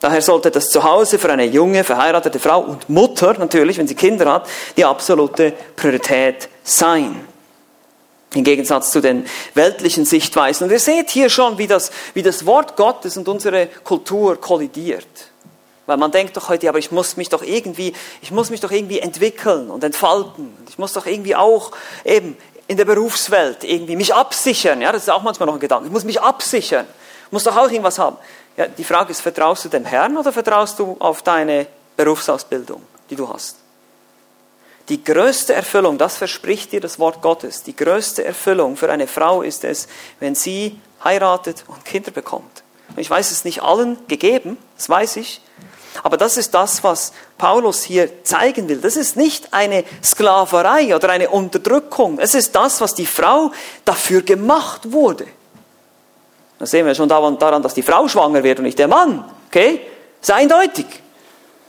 Daher 0.00 0.22
sollte 0.22 0.50
das 0.50 0.70
Zuhause 0.70 1.20
für 1.20 1.30
eine 1.30 1.44
junge, 1.44 1.84
verheiratete 1.84 2.40
Frau 2.40 2.60
und 2.60 2.88
Mutter 2.88 3.34
natürlich, 3.38 3.78
wenn 3.78 3.86
sie 3.86 3.94
Kinder 3.94 4.32
hat, 4.32 4.48
die 4.76 4.84
absolute 4.84 5.52
Priorität 5.76 6.48
sein. 6.68 7.26
Im 8.34 8.44
Gegensatz 8.44 8.90
zu 8.90 9.00
den 9.00 9.26
weltlichen 9.54 10.04
Sichtweisen. 10.04 10.64
Und 10.64 10.70
ihr 10.70 10.80
seht 10.80 11.10
hier 11.10 11.30
schon, 11.30 11.56
wie 11.56 11.66
das, 11.66 11.90
wie 12.12 12.22
das 12.22 12.44
Wort 12.44 12.76
Gottes 12.76 13.16
und 13.16 13.26
unsere 13.26 13.68
Kultur 13.84 14.38
kollidiert. 14.38 15.06
Weil 15.86 15.96
man 15.96 16.12
denkt 16.12 16.36
doch 16.36 16.50
heute, 16.50 16.68
aber 16.68 16.78
ich 16.78 16.92
muss 16.92 17.16
mich 17.16 17.30
doch 17.30 17.42
irgendwie, 17.42 17.94
ich 18.20 18.30
muss 18.30 18.50
mich 18.50 18.60
doch 18.60 18.70
irgendwie 18.70 18.98
entwickeln 18.98 19.70
und 19.70 19.82
entfalten. 19.82 20.52
Ich 20.68 20.78
muss 20.78 20.92
doch 20.92 21.06
irgendwie 21.06 21.34
auch 21.34 21.70
eben 22.04 22.36
in 22.66 22.76
der 22.76 22.84
Berufswelt 22.84 23.64
irgendwie 23.64 23.96
mich 23.96 24.14
absichern. 24.14 24.82
Ja, 24.82 24.92
das 24.92 25.04
ist 25.04 25.08
auch 25.08 25.22
manchmal 25.22 25.46
noch 25.46 25.54
ein 25.54 25.60
Gedanke. 25.60 25.86
Ich 25.86 25.92
muss 25.92 26.04
mich 26.04 26.20
absichern. 26.20 26.86
Ich 27.26 27.32
muss 27.32 27.44
doch 27.44 27.56
auch 27.56 27.70
irgendwas 27.70 27.98
haben. 27.98 28.18
Ja, 28.58 28.66
die 28.66 28.84
Frage 28.84 29.10
ist, 29.10 29.22
vertraust 29.22 29.64
du 29.64 29.70
dem 29.70 29.86
Herrn 29.86 30.18
oder 30.18 30.30
vertraust 30.30 30.78
du 30.78 30.96
auf 30.98 31.22
deine 31.22 31.66
Berufsausbildung, 31.96 32.82
die 33.08 33.16
du 33.16 33.26
hast? 33.26 33.56
Die 34.88 35.04
größte 35.04 35.52
Erfüllung, 35.52 35.98
das 35.98 36.16
verspricht 36.16 36.72
dir 36.72 36.80
das 36.80 36.98
Wort 36.98 37.20
Gottes, 37.20 37.62
die 37.62 37.76
größte 37.76 38.24
Erfüllung 38.24 38.76
für 38.76 38.90
eine 38.90 39.06
Frau 39.06 39.42
ist 39.42 39.64
es, 39.64 39.86
wenn 40.18 40.34
sie 40.34 40.80
heiratet 41.04 41.64
und 41.68 41.84
Kinder 41.84 42.10
bekommt. 42.10 42.62
ich 42.96 43.10
weiß 43.10 43.30
es 43.30 43.44
nicht 43.44 43.62
allen 43.62 43.98
gegeben, 44.08 44.56
das 44.76 44.88
weiß 44.88 45.16
ich, 45.16 45.42
aber 46.02 46.16
das 46.16 46.36
ist 46.36 46.54
das, 46.54 46.84
was 46.84 47.12
Paulus 47.36 47.82
hier 47.82 48.24
zeigen 48.24 48.68
will. 48.68 48.78
Das 48.78 48.96
ist 48.96 49.16
nicht 49.16 49.52
eine 49.52 49.84
Sklaverei 50.02 50.94
oder 50.94 51.10
eine 51.10 51.28
Unterdrückung. 51.28 52.18
Es 52.18 52.34
ist 52.34 52.54
das, 52.54 52.80
was 52.80 52.94
die 52.94 53.06
Frau 53.06 53.52
dafür 53.84 54.22
gemacht 54.22 54.92
wurde. 54.92 55.26
Das 56.58 56.70
sehen 56.70 56.86
wir 56.86 56.94
schon 56.94 57.08
daran, 57.08 57.62
dass 57.62 57.74
die 57.74 57.82
Frau 57.82 58.08
schwanger 58.08 58.42
wird 58.42 58.58
und 58.58 58.64
nicht 58.64 58.78
der 58.78 58.88
Mann. 58.88 59.24
Okay? 59.48 59.80
Ist 60.20 60.30
eindeutig. 60.30 60.86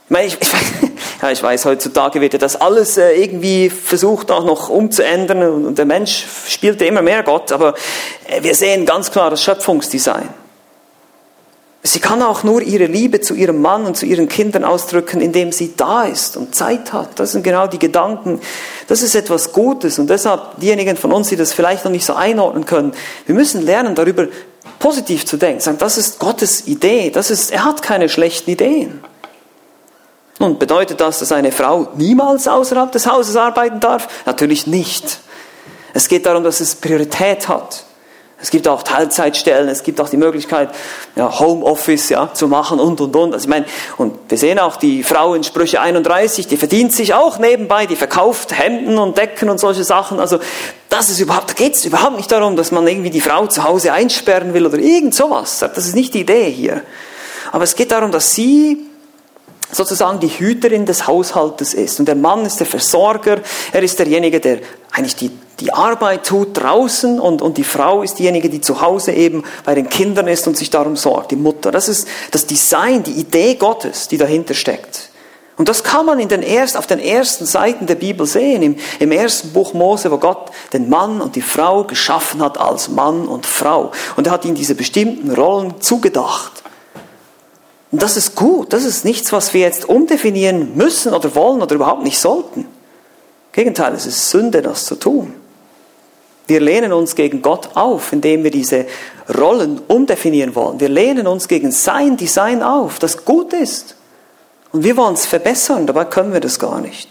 Ich 0.05 0.10
meine, 0.10 0.27
ich, 0.27 0.38
ich, 0.41 0.88
ja, 1.21 1.32
ich 1.32 1.43
weiß, 1.43 1.65
heutzutage 1.65 2.21
wird 2.21 2.34
ja 2.34 2.39
das 2.39 2.55
alles 2.55 2.97
äh, 2.97 3.12
irgendwie 3.12 3.69
versucht 3.69 4.32
auch 4.32 4.45
noch 4.45 4.69
umzuändern 4.69 5.65
und 5.65 5.77
der 5.77 5.86
Mensch 5.86 6.25
spielt 6.47 6.82
immer 6.82 7.01
mehr 7.01 7.23
Gott, 7.23 7.51
aber 7.51 7.73
äh, 8.27 8.41
wir 8.41 8.55
sehen 8.55 8.86
ganz 8.86 9.12
klar 9.12 9.29
das 9.29 9.43
Schöpfungsdesign. 9.43 10.29
Sie 11.82 11.99
kann 11.99 12.21
auch 12.21 12.43
nur 12.43 12.62
ihre 12.62 12.86
Liebe 12.86 13.21
zu 13.21 13.34
ihrem 13.34 13.62
Mann 13.62 13.86
und 13.86 13.95
zu 13.95 14.05
ihren 14.05 14.27
Kindern 14.27 14.65
ausdrücken, 14.65 15.21
indem 15.21 15.53
sie 15.53 15.75
da 15.77 16.03
ist 16.03 16.36
und 16.36 16.53
Zeit 16.53 16.91
hat. 16.91 17.19
Das 17.19 17.32
sind 17.32 17.43
genau 17.43 17.67
die 17.67 17.79
Gedanken. 17.79 18.41
Das 18.88 19.01
ist 19.01 19.15
etwas 19.15 19.53
Gutes 19.53 19.97
und 19.97 20.10
deshalb 20.10 20.60
diejenigen 20.60 20.97
von 20.97 21.13
uns, 21.13 21.29
die 21.29 21.38
das 21.38 21.53
vielleicht 21.53 21.86
noch 21.86 21.91
nicht 21.91 22.05
so 22.05 22.13
einordnen 22.13 22.65
können, 22.65 22.93
wir 23.25 23.36
müssen 23.36 23.62
lernen, 23.62 23.95
darüber 23.95 24.27
positiv 24.79 25.25
zu 25.25 25.38
denken. 25.38 25.62
Sagen, 25.62 25.77
das 25.77 25.97
ist 25.97 26.19
Gottes 26.19 26.67
Idee. 26.67 27.12
Das 27.12 27.29
ist, 27.29 27.51
er 27.51 27.65
hat 27.65 27.82
keine 27.82 28.10
schlechten 28.10 28.49
Ideen. 28.51 29.01
Nun, 30.39 30.58
bedeutet 30.58 31.02
das, 31.02 31.19
dass 31.19 31.34
eine 31.34 31.52
Frau 31.52 31.89
niemals 31.95 32.47
außerhalb 32.47 32.91
des 32.91 33.06
Hauses 33.06 33.36
arbeiten 33.36 33.82
darf? 33.82 34.08
Natürlich 34.25 34.67
nicht. 34.67 35.19
Es 35.93 36.08
geht 36.08 36.25
darum, 36.25 36.43
dass 36.43 36.62
es 36.62 36.75
Priorität 36.75 37.49
hat. 37.49 37.84
Es 38.41 38.52
gibt 38.52 38.69
auch 38.69 38.84
Teilzeitstellen, 38.84 39.67
es 39.67 39.84
gibt 39.84 39.99
auch 39.99 40.08
die 40.08 40.15
Möglichkeit, 40.15 40.69
ja, 41.17 41.39
Homeoffice 41.39 42.08
ja, 42.08 42.34
zu 42.34 42.47
machen 42.47 42.80
und, 42.80 43.02
und, 43.02 43.13
und. 43.13 43.34
Also 43.34 43.43
ich 43.43 43.49
meine, 43.49 43.65
und 43.97 44.17
wir 44.30 44.38
sehen 44.38 44.60
auch 44.60 44.78
die 44.78 45.04
Frau 45.04 45.34
in 45.34 45.43
Sprüche 45.43 45.82
31, 45.82 46.47
die 46.47 46.55
verdient 46.55 46.93
sich 46.93 47.14
auch 47.14 47.38
nebenbei, 47.38 47.86
die 47.86 47.97
verkauft 47.97 48.57
Hemden 48.57 48.97
und 48.97 49.18
Decken 49.18 49.49
und 49.49 49.59
solche 49.59 49.84
Sachen. 49.84 50.22
Also 50.22 50.39
das 50.88 51.09
ist 51.09 51.20
überhaupt, 51.20 51.49
da 51.49 51.53
geht 51.53 51.76
es 51.76 51.84
überhaupt 51.84 52.16
nicht 52.16 52.32
darum, 52.32 52.55
dass 52.55 52.72
man 52.72 52.88
irgendwie 52.88 53.09
die 53.09 53.20
Frau 53.20 53.45
zu 53.47 53.66
Hause 53.66 53.91
einsperren 53.91 54.53
will 54.53 54.66
oder 54.66 54.78
irgend 54.78 55.14
sowas. 55.14 55.59
Das 55.59 55.86
ist 55.86 55.95
nicht 55.95 56.14
die 56.14 56.22
Idee 56.22 56.49
hier. 56.49 56.84
Aber 57.51 57.66
es 57.66 57.76
geht 57.76 57.91
darum, 57.91 58.11
dass 58.11 58.36
sie 58.36 58.89
sozusagen 59.72 60.20
die 60.20 60.28
Hüterin 60.28 60.86
des 60.86 61.07
Haushaltes 61.07 61.74
ist. 61.74 61.99
Und 61.99 62.07
der 62.07 62.15
Mann 62.15 62.45
ist 62.45 62.59
der 62.59 62.67
Versorger, 62.67 63.39
er 63.72 63.84
ist 63.84 63.99
derjenige, 63.99 64.39
der 64.39 64.59
eigentlich 64.91 65.15
die, 65.15 65.32
die 65.59 65.74
Arbeit 65.74 66.26
tut 66.26 66.57
draußen 66.57 67.20
und, 67.20 67.41
und 67.41 67.57
die 67.57 67.63
Frau 67.63 68.01
ist 68.01 68.20
diejenige, 68.20 68.49
die 68.49 68.61
zu 68.61 68.82
Hause 68.82 69.11
eben 69.11 69.43
bei 69.65 69.76
den 69.76 69.89
Kindern 69.89 70.28
ist 70.28 70.47
und 70.47 70.57
sich 70.57 70.70
darum 70.70 70.95
sorgt, 70.95 71.32
die 71.32 71.36
Mutter. 71.36 71.72
Das 71.72 71.89
ist 71.89 72.07
das 72.32 72.47
Design, 72.47 73.03
die 73.03 73.13
Idee 73.13 73.55
Gottes, 73.55 74.07
die 74.07 74.17
dahinter 74.17 74.53
steckt. 74.53 75.09
Und 75.59 75.67
das 75.67 75.84
kann 75.84 76.05
man 76.05 76.20
in 76.20 76.30
den 76.30 76.41
erst, 76.41 76.78
auf 76.78 76.88
den 76.88 76.99
ersten 76.99 77.45
Seiten 77.45 77.86
der 77.86 77.95
Bibel 77.95 78.26
sehen, 78.26 78.63
im, 78.63 78.78
im 78.99 79.11
ersten 79.11 79.51
Buch 79.51 79.74
Mose, 79.74 80.09
wo 80.09 80.17
Gott 80.17 80.51
den 80.72 80.88
Mann 80.88 81.20
und 81.20 81.36
die 81.36 81.41
Frau 81.41 81.84
geschaffen 81.84 82.41
hat 82.41 82.57
als 82.57 82.88
Mann 82.88 83.28
und 83.28 83.45
Frau. 83.45 83.91
Und 84.15 84.26
er 84.26 84.32
hat 84.32 84.45
ihnen 84.45 84.55
diese 84.55 84.74
bestimmten 84.74 85.32
Rollen 85.32 85.82
zugedacht. 85.82 86.63
Und 87.92 88.02
das 88.02 88.18
ist 88.18 88.36
gut. 88.36 88.74
Das 88.74 88.86
ist 88.86 89.06
nichts, 89.06 89.32
was 89.32 89.54
wir 89.54 89.62
jetzt 89.62 89.88
umdefinieren 89.88 90.76
müssen 90.76 91.14
oder 91.14 91.34
wollen 91.36 91.62
oder 91.62 91.76
überhaupt 91.76 92.04
nicht 92.04 92.20
sollten. 92.20 92.68
Gegenteil, 93.52 93.94
es 93.94 94.06
ist 94.06 94.30
Sünde, 94.30 94.62
das 94.62 94.86
zu 94.86 94.96
tun. 94.96 95.34
Wir 96.48 96.60
lehnen 96.60 96.94
uns 96.94 97.16
gegen 97.16 97.42
Gott 97.42 97.70
auf, 97.76 98.12
indem 98.12 98.44
wir 98.44 98.52
diese 98.52 98.86
Rollen 99.38 99.80
umdefinieren 99.88 100.56
wollen. 100.56 100.80
Wir 100.80 100.90
lehnen 100.90 101.28
uns 101.28 101.48
gegen 101.48 101.72
sein 101.72 102.18
Design 102.18 102.64
auf, 102.64 102.98
das 102.98 103.24
gut 103.24 103.54
ist. 103.54 103.96
Und 104.72 104.84
wir 104.84 104.98
wollen 104.98 105.14
es 105.14 105.26
verbessern, 105.26 105.88
dabei 105.88 106.06
können 106.06 106.34
wir 106.34 106.40
das 106.40 106.60
gar 106.60 106.80
nicht. 106.80 107.10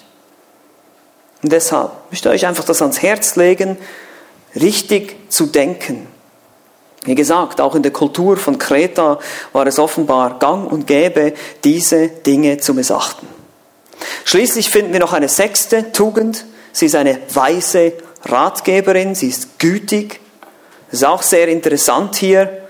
Und 1.43 1.53
deshalb 1.53 1.93
möchte 2.11 2.29
ich 2.29 2.35
euch 2.35 2.47
einfach 2.47 2.65
das 2.65 2.83
ans 2.83 3.01
Herz 3.01 3.37
legen, 3.37 3.77
richtig 4.57 5.17
zu 5.29 5.47
denken. 5.47 6.09
Wie 7.09 7.15
gesagt, 7.15 7.63
auch 7.63 7.75
in 7.75 7.83
der 7.83 7.91
Kultur 7.91 8.37
von 8.37 8.59
Kreta 8.59 9.19
war 9.55 9.67
es 9.67 9.79
offenbar 9.79 10.39
gang 10.39 10.71
und 10.71 10.87
gäbe, 10.87 11.33
diese 11.65 12.09
Dinge 12.09 12.59
zu 12.59 12.75
missachten. 12.75 13.27
Schließlich 14.27 14.69
finden 14.69 14.93
wir 14.93 15.01
noch 15.01 15.15
eine 15.15 15.31
sechste 15.31 15.91
Tugend. 15.93 16.45
Sie 16.71 16.85
ist 16.85 16.95
eine 16.95 17.19
weise 17.33 17.95
Ratgeberin, 18.27 19.15
sie 19.15 19.29
ist 19.29 19.59
gütig. 19.59 20.21
Das 20.91 21.01
ist 21.01 21.07
auch 21.07 21.23
sehr 21.23 21.49
interessant 21.49 22.17
hier, 22.17 22.67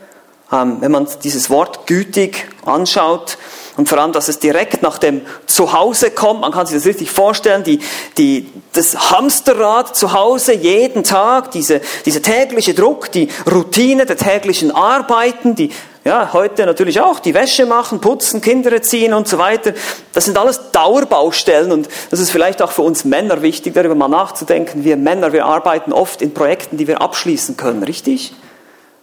ähm, 0.53 0.77
wenn 0.83 0.93
man 0.93 1.09
dieses 1.25 1.51
Wort 1.51 1.89
gütig 1.89 2.47
anschaut 2.65 3.39
und 3.79 3.89
vor 3.89 3.99
allem, 3.99 4.11
dass 4.11 4.27
es 4.27 4.41
direkt 4.41 4.83
nach 4.83 4.99
dem 4.99 5.23
Zuhause 5.47 6.11
kommt. 6.11 6.41
Man 6.41 6.51
kann 6.51 6.67
sich 6.67 6.77
das 6.77 6.85
richtig 6.85 7.13
vorstellen, 7.13 7.63
die, 7.63 7.79
die, 8.19 8.51
das 8.73 9.13
Hamsterrad 9.13 9.97
zu 9.97 10.13
Hause 10.13 10.53
jeden 10.53 11.05
Tag, 11.05 11.53
diese, 11.53 11.81
dieser 12.05 12.21
tägliche 12.21 12.75
Druck, 12.75 13.13
die 13.13 13.29
Routine 13.49 14.05
der 14.05 14.17
täglichen 14.17 14.73
Arbeiten, 14.73 15.55
die 15.55 15.71
ja, 16.05 16.33
heute 16.33 16.67
natürlich 16.67 17.01
auch 17.01 17.21
die 17.21 17.35
Wäsche 17.35 17.67
machen, 17.67 18.01
putzen, 18.01 18.41
Kinder 18.41 18.73
erziehen 18.73 19.15
und 19.15 19.29
so 19.29 19.39
weiter. 19.39 19.75
Das 20.13 20.25
sind 20.25 20.37
alles 20.37 20.73
Dauerbaustellen 20.73 21.71
und 21.71 21.89
das 22.11 22.19
ist 22.19 22.33
vielleicht 22.33 22.61
auch 22.63 22.73
für 22.73 22.83
uns 22.83 23.05
Männer 23.05 23.43
wichtig, 23.43 23.75
darüber 23.75 23.95
mal 23.95 24.09
nachzudenken. 24.09 24.83
Wir 24.83 24.97
Männer, 24.97 25.33
wir 25.33 25.47
arbeiten 25.47 25.93
oft 25.93 26.21
in 26.21 26.35
Projekten, 26.35 26.79
die 26.79 26.89
wir 26.89 27.01
abschließen 27.01 27.57
können, 27.57 27.85
richtig? 27.85 28.35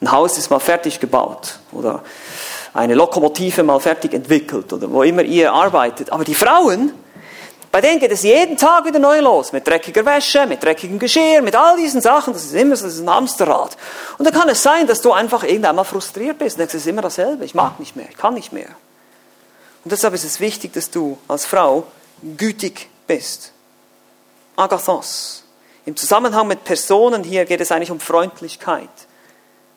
Ein 0.01 0.11
Haus 0.11 0.37
ist 0.37 0.49
mal 0.49 0.59
fertig 0.59 0.99
gebaut 0.99 1.59
oder 1.71 2.03
eine 2.75 2.93
Lokomotive 2.93 3.63
mal 3.63 3.79
fertig 3.79 4.13
entwickelt 4.13 4.71
oder 4.73 4.91
wo 4.91 5.01
immer 5.01 5.23
ihr 5.23 5.51
arbeitet. 5.51 6.11
Aber 6.11 6.25
die 6.25 6.35
Frauen, 6.35 6.91
bei 7.71 7.79
denen 7.79 7.99
geht 8.01 8.11
es 8.11 8.23
jeden 8.23 8.57
Tag 8.57 8.85
wieder 8.85 8.99
neu 8.99 9.21
los. 9.21 9.53
Mit 9.53 9.65
dreckiger 9.65 10.05
Wäsche, 10.05 10.45
mit 10.45 10.61
dreckigem 10.61 10.99
Geschirr, 10.99 11.41
mit 11.41 11.55
all 11.55 11.77
diesen 11.77 12.01
Sachen. 12.01 12.33
Das 12.33 12.43
ist 12.43 12.53
immer 12.53 12.75
so, 12.75 12.85
das 12.85 12.95
ist 12.95 13.01
ein 13.01 13.09
Hamsterrad. 13.09 13.77
Und 14.17 14.25
dann 14.25 14.33
kann 14.33 14.49
es 14.49 14.61
sein, 14.61 14.87
dass 14.87 15.01
du 15.01 15.13
einfach 15.13 15.43
irgendwann 15.43 15.77
mal 15.77 15.85
frustriert 15.85 16.37
bist 16.37 16.57
und 16.57 16.59
denkst, 16.59 16.75
es 16.75 16.81
ist 16.81 16.87
immer 16.87 17.01
dasselbe. 17.01 17.45
Ich 17.45 17.55
mag 17.55 17.79
nicht 17.79 17.95
mehr, 17.95 18.07
ich 18.09 18.17
kann 18.17 18.33
nicht 18.33 18.51
mehr. 18.51 18.67
Und 19.85 19.91
deshalb 19.91 20.13
ist 20.13 20.25
es 20.25 20.41
wichtig, 20.41 20.73
dass 20.73 20.91
du 20.91 21.17
als 21.29 21.45
Frau 21.45 21.87
gütig 22.37 22.89
bist. 23.07 23.53
Agathos. 24.57 25.43
Im 25.85 25.95
Zusammenhang 25.95 26.47
mit 26.47 26.65
Personen 26.65 27.23
hier 27.23 27.45
geht 27.45 27.61
es 27.61 27.71
eigentlich 27.71 27.91
um 27.91 28.01
Freundlichkeit. 28.01 28.89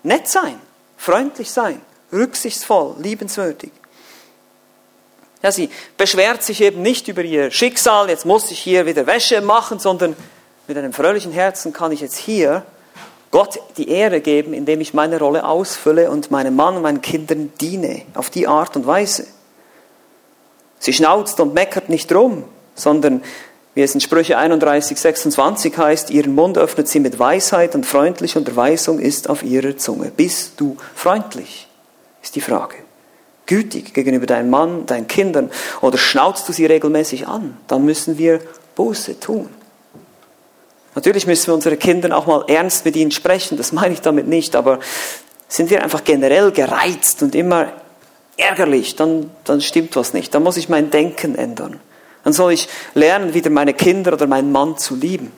Nett 0.02 0.26
sein, 0.26 0.58
freundlich 0.96 1.50
sein, 1.50 1.80
rücksichtsvoll, 2.12 2.96
liebenswürdig. 2.98 3.70
Ja, 5.42 5.52
sie 5.52 5.70
beschwert 5.96 6.42
sich 6.42 6.60
eben 6.60 6.82
nicht 6.82 7.06
über 7.08 7.22
ihr 7.22 7.50
Schicksal, 7.50 8.08
jetzt 8.08 8.26
muss 8.26 8.50
ich 8.50 8.58
hier 8.58 8.86
wieder 8.86 9.06
Wäsche 9.06 9.40
machen, 9.40 9.78
sondern 9.78 10.16
mit 10.66 10.76
einem 10.76 10.92
fröhlichen 10.92 11.32
Herzen 11.32 11.72
kann 11.72 11.92
ich 11.92 12.00
jetzt 12.00 12.16
hier 12.16 12.64
Gott 13.30 13.60
die 13.76 13.88
Ehre 13.88 14.20
geben, 14.20 14.52
indem 14.52 14.80
ich 14.80 14.94
meine 14.94 15.18
Rolle 15.18 15.44
ausfülle 15.44 16.10
und 16.10 16.30
meinem 16.30 16.56
Mann 16.56 16.76
und 16.76 16.82
meinen 16.82 17.02
Kindern 17.02 17.52
diene, 17.60 18.02
auf 18.14 18.30
die 18.30 18.48
Art 18.48 18.74
und 18.74 18.86
Weise. 18.86 19.26
Sie 20.78 20.92
schnauzt 20.92 21.38
und 21.40 21.54
meckert 21.54 21.88
nicht 21.88 22.12
rum, 22.12 22.44
sondern 22.74 23.22
wie 23.74 23.82
es 23.82 23.94
in 23.94 24.00
Sprüche 24.00 24.38
31, 24.38 24.98
26 24.98 25.76
heißt, 25.76 26.10
ihren 26.10 26.34
Mund 26.34 26.58
öffnet 26.58 26.88
sie 26.88 27.00
mit 27.00 27.18
Weisheit 27.18 27.74
und 27.74 27.86
freundliche 27.86 28.38
Unterweisung 28.38 28.98
ist 28.98 29.30
auf 29.30 29.42
ihrer 29.42 29.76
Zunge. 29.76 30.10
Bist 30.10 30.54
du 30.56 30.76
freundlich? 30.94 31.67
Ist 32.22 32.36
die 32.36 32.40
Frage 32.40 32.76
gütig 33.48 33.94
gegenüber 33.94 34.26
deinem 34.26 34.50
Mann, 34.50 34.86
deinen 34.86 35.08
Kindern 35.08 35.50
oder 35.80 35.98
schnauzt 35.98 36.48
du 36.48 36.52
sie 36.52 36.66
regelmäßig 36.66 37.26
an, 37.26 37.56
dann 37.66 37.84
müssen 37.84 38.18
wir 38.18 38.40
Buße 38.76 39.18
tun. 39.18 39.48
Natürlich 40.94 41.26
müssen 41.26 41.48
wir 41.48 41.54
unsere 41.54 41.76
Kinder 41.76 42.16
auch 42.16 42.26
mal 42.26 42.44
ernst 42.46 42.84
mit 42.84 42.94
ihnen 42.94 43.10
sprechen, 43.10 43.56
das 43.56 43.72
meine 43.72 43.94
ich 43.94 44.02
damit 44.02 44.28
nicht, 44.28 44.54
aber 44.54 44.78
sind 45.48 45.70
wir 45.70 45.82
einfach 45.82 46.04
generell 46.04 46.52
gereizt 46.52 47.22
und 47.22 47.34
immer 47.34 47.72
ärgerlich, 48.36 48.96
dann, 48.96 49.30
dann 49.44 49.60
stimmt 49.60 49.96
was 49.96 50.12
nicht. 50.12 50.34
Dann 50.34 50.42
muss 50.42 50.56
ich 50.56 50.68
mein 50.68 50.90
Denken 50.90 51.34
ändern. 51.34 51.80
Dann 52.24 52.32
soll 52.32 52.52
ich 52.52 52.68
lernen, 52.94 53.32
wieder 53.32 53.48
meine 53.48 53.72
Kinder 53.72 54.12
oder 54.12 54.26
meinen 54.26 54.52
Mann 54.52 54.76
zu 54.76 54.94
lieben. 54.94 55.32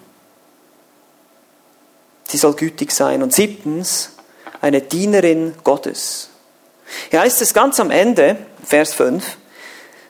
Sie 2.26 2.36
soll 2.36 2.54
gütig 2.54 2.90
sein. 2.90 3.22
Und 3.22 3.32
siebtens, 3.32 4.16
eine 4.60 4.80
Dienerin 4.80 5.54
Gottes. 5.62 6.29
Hier 7.10 7.20
heißt 7.20 7.42
es 7.42 7.54
ganz 7.54 7.80
am 7.80 7.90
Ende, 7.90 8.36
Vers 8.64 8.94
5, 8.94 9.24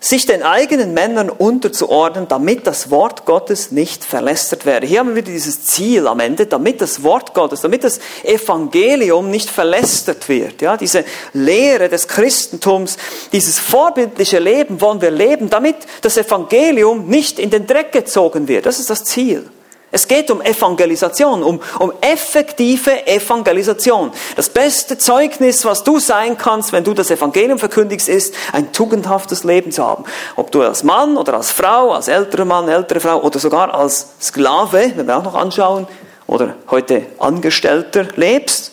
sich 0.02 0.24
den 0.24 0.42
eigenen 0.42 0.94
Männern 0.94 1.28
unterzuordnen, 1.28 2.26
damit 2.26 2.66
das 2.66 2.90
Wort 2.90 3.26
Gottes 3.26 3.70
nicht 3.70 4.02
verlästert 4.02 4.64
werde. 4.64 4.86
Hier 4.86 5.00
haben 5.00 5.10
wir 5.10 5.16
wieder 5.16 5.30
dieses 5.30 5.66
Ziel 5.66 6.06
am 6.06 6.20
Ende, 6.20 6.46
damit 6.46 6.80
das 6.80 7.02
Wort 7.02 7.34
Gottes, 7.34 7.60
damit 7.60 7.84
das 7.84 8.00
Evangelium 8.24 9.30
nicht 9.30 9.50
verlästert 9.50 10.26
wird. 10.30 10.62
Ja, 10.62 10.78
diese 10.78 11.04
Lehre 11.34 11.90
des 11.90 12.08
Christentums, 12.08 12.96
dieses 13.32 13.58
vorbildliche 13.58 14.38
Leben 14.38 14.80
wollen 14.80 15.02
wir 15.02 15.10
leben, 15.10 15.50
damit 15.50 15.76
das 16.00 16.16
Evangelium 16.16 17.06
nicht 17.06 17.38
in 17.38 17.50
den 17.50 17.66
Dreck 17.66 17.92
gezogen 17.92 18.48
wird. 18.48 18.64
Das 18.64 18.80
ist 18.80 18.88
das 18.88 19.04
Ziel. 19.04 19.50
Es 19.92 20.06
geht 20.06 20.30
um 20.30 20.40
Evangelisation, 20.40 21.42
um, 21.42 21.60
um 21.78 21.92
effektive 22.00 23.06
Evangelisation. 23.06 24.12
Das 24.36 24.48
beste 24.48 24.98
Zeugnis, 24.98 25.64
was 25.64 25.82
du 25.82 25.98
sein 25.98 26.38
kannst, 26.38 26.72
wenn 26.72 26.84
du 26.84 26.94
das 26.94 27.10
Evangelium 27.10 27.58
verkündigst, 27.58 28.08
ist, 28.08 28.34
ein 28.52 28.72
tugendhaftes 28.72 29.42
Leben 29.42 29.72
zu 29.72 29.84
haben. 29.84 30.04
Ob 30.36 30.52
du 30.52 30.62
als 30.62 30.84
Mann 30.84 31.16
oder 31.16 31.34
als 31.34 31.50
Frau, 31.50 31.92
als 31.92 32.06
älterer 32.06 32.44
Mann, 32.44 32.68
ältere 32.68 33.00
Frau 33.00 33.20
oder 33.20 33.40
sogar 33.40 33.74
als 33.74 34.10
Sklave, 34.20 34.92
wenn 34.94 35.06
wir 35.06 35.16
auch 35.16 35.24
noch 35.24 35.34
anschauen, 35.34 35.88
oder 36.28 36.54
heute 36.70 37.06
Angestellter 37.18 38.06
lebst. 38.14 38.70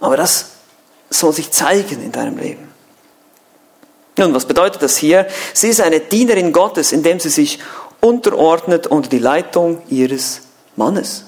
Aber 0.00 0.18
das 0.18 0.50
soll 1.08 1.32
sich 1.32 1.50
zeigen 1.50 2.02
in 2.02 2.12
deinem 2.12 2.36
Leben. 2.36 2.74
Nun, 4.16 4.34
was 4.34 4.44
bedeutet 4.44 4.82
das 4.82 4.96
hier? 4.96 5.26
Sie 5.54 5.68
ist 5.68 5.80
eine 5.80 6.00
Dienerin 6.00 6.52
Gottes, 6.52 6.92
indem 6.92 7.18
sie 7.18 7.30
sich 7.30 7.58
unterordnet 8.04 8.86
unter 8.86 9.08
die 9.08 9.18
Leitung 9.18 9.80
ihres 9.88 10.42
Mannes. 10.76 11.24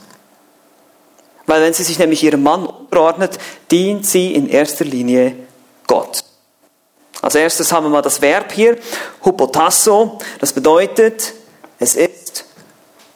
Weil 1.47 1.62
wenn 1.62 1.72
sie 1.72 1.85
sich 1.85 1.99
nämlich 1.99 2.22
ihrem 2.22 2.43
Mann 2.43 2.66
unterordnet, 2.66 3.39
dient 3.70 4.05
sie 4.05 4.35
in 4.35 4.47
erster 4.49 4.85
Linie 4.85 5.37
Gott. 5.87 6.22
Als 7.22 7.35
erstes 7.35 7.72
haben 7.72 7.87
wir 7.87 7.91
mal 7.91 8.03
das 8.03 8.20
Verb 8.20 8.53
hier, 8.53 8.77
hupotasso. 9.24 10.18
Das 10.39 10.53
bedeutet, 10.53 11.33
es 11.79 11.95
ist 11.95 12.45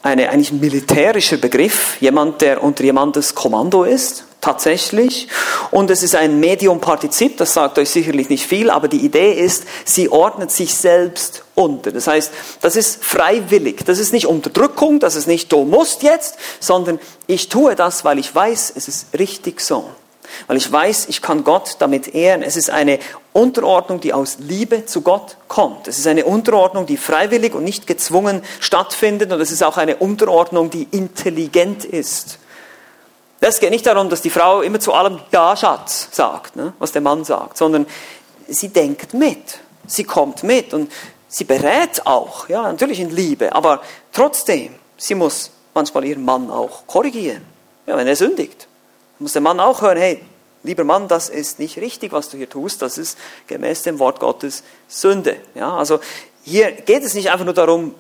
eine, 0.02 0.30
eigentlich 0.30 0.52
ein 0.52 0.60
militärischer 0.60 1.36
Begriff, 1.36 2.00
jemand, 2.00 2.40
der 2.40 2.62
unter 2.62 2.82
jemandes 2.82 3.34
Kommando 3.34 3.84
ist 3.84 4.24
tatsächlich. 4.40 5.28
Und 5.70 5.90
es 5.90 6.02
ist 6.02 6.14
ein 6.14 6.40
Medium-Partizip, 6.40 7.36
das 7.36 7.54
sagt 7.54 7.78
euch 7.78 7.90
sicherlich 7.90 8.28
nicht 8.28 8.46
viel, 8.46 8.70
aber 8.70 8.88
die 8.88 9.04
Idee 9.04 9.32
ist, 9.32 9.64
sie 9.84 10.08
ordnet 10.08 10.50
sich 10.50 10.74
selbst 10.74 11.44
unter. 11.54 11.92
Das 11.92 12.06
heißt, 12.06 12.32
das 12.60 12.76
ist 12.76 13.04
freiwillig. 13.04 13.84
Das 13.84 13.98
ist 13.98 14.12
nicht 14.12 14.26
Unterdrückung, 14.26 15.00
das 15.00 15.16
ist 15.16 15.26
nicht, 15.26 15.52
du 15.52 15.64
musst 15.64 16.02
jetzt, 16.02 16.36
sondern 16.58 16.98
ich 17.26 17.48
tue 17.48 17.74
das, 17.74 18.04
weil 18.04 18.18
ich 18.18 18.34
weiß, 18.34 18.72
es 18.76 18.88
ist 18.88 19.06
richtig 19.18 19.60
so. 19.60 19.84
Weil 20.46 20.56
ich 20.56 20.70
weiß, 20.70 21.06
ich 21.08 21.22
kann 21.22 21.44
Gott 21.44 21.76
damit 21.80 22.14
ehren. 22.14 22.42
Es 22.42 22.56
ist 22.56 22.70
eine 22.70 22.98
Unterordnung, 23.32 24.00
die 24.00 24.12
aus 24.12 24.38
Liebe 24.38 24.86
zu 24.86 25.02
Gott 25.02 25.36
kommt. 25.48 25.88
Es 25.88 25.98
ist 25.98 26.06
eine 26.06 26.24
Unterordnung, 26.24 26.86
die 26.86 26.96
freiwillig 26.96 27.54
und 27.54 27.64
nicht 27.64 27.86
gezwungen 27.86 28.42
stattfindet. 28.60 29.32
Und 29.32 29.40
es 29.40 29.50
ist 29.50 29.62
auch 29.62 29.76
eine 29.76 29.96
Unterordnung, 29.96 30.70
die 30.70 30.86
intelligent 30.90 31.84
ist. 31.84 32.38
Es 33.42 33.58
geht 33.58 33.70
nicht 33.70 33.86
darum, 33.86 34.10
dass 34.10 34.20
die 34.20 34.30
Frau 34.30 34.60
immer 34.60 34.80
zu 34.80 34.92
allem 34.92 35.18
Ja, 35.32 35.56
Schatz 35.56 36.08
sagt, 36.12 36.56
ne, 36.56 36.74
was 36.78 36.92
der 36.92 37.00
Mann 37.00 37.24
sagt, 37.24 37.56
sondern 37.56 37.86
sie 38.46 38.68
denkt 38.68 39.14
mit, 39.14 39.60
sie 39.86 40.04
kommt 40.04 40.42
mit 40.42 40.74
und 40.74 40.92
sie 41.26 41.44
berät 41.44 42.06
auch, 42.06 42.48
ja, 42.50 42.62
natürlich 42.62 43.00
in 43.00 43.10
Liebe, 43.10 43.54
aber 43.54 43.80
trotzdem, 44.12 44.74
sie 44.98 45.14
muss 45.14 45.50
manchmal 45.72 46.04
ihren 46.04 46.24
Mann 46.24 46.50
auch 46.50 46.86
korrigieren, 46.86 47.42
ja, 47.86 47.96
wenn 47.96 48.06
er 48.06 48.16
sündigt. 48.16 48.68
Muss 49.18 49.32
der 49.32 49.42
Mann 49.42 49.58
auch 49.58 49.80
hören, 49.80 49.98
hey, 49.98 50.22
lieber 50.62 50.84
Mann, 50.84 51.08
das 51.08 51.30
ist 51.30 51.58
nicht 51.58 51.78
richtig, 51.78 52.12
was 52.12 52.28
du 52.28 52.36
hier 52.36 52.48
tust, 52.48 52.82
das 52.82 52.98
ist 52.98 53.18
gemäß 53.46 53.82
dem 53.82 53.98
Wort 53.98 54.20
Gottes 54.20 54.64
Sünde. 54.86 55.36
Ja, 55.54 55.76
also 55.76 56.00
hier 56.42 56.72
geht 56.72 57.04
es 57.04 57.14
nicht 57.14 57.30
einfach 57.30 57.46
nur 57.46 57.54
darum, 57.54 57.94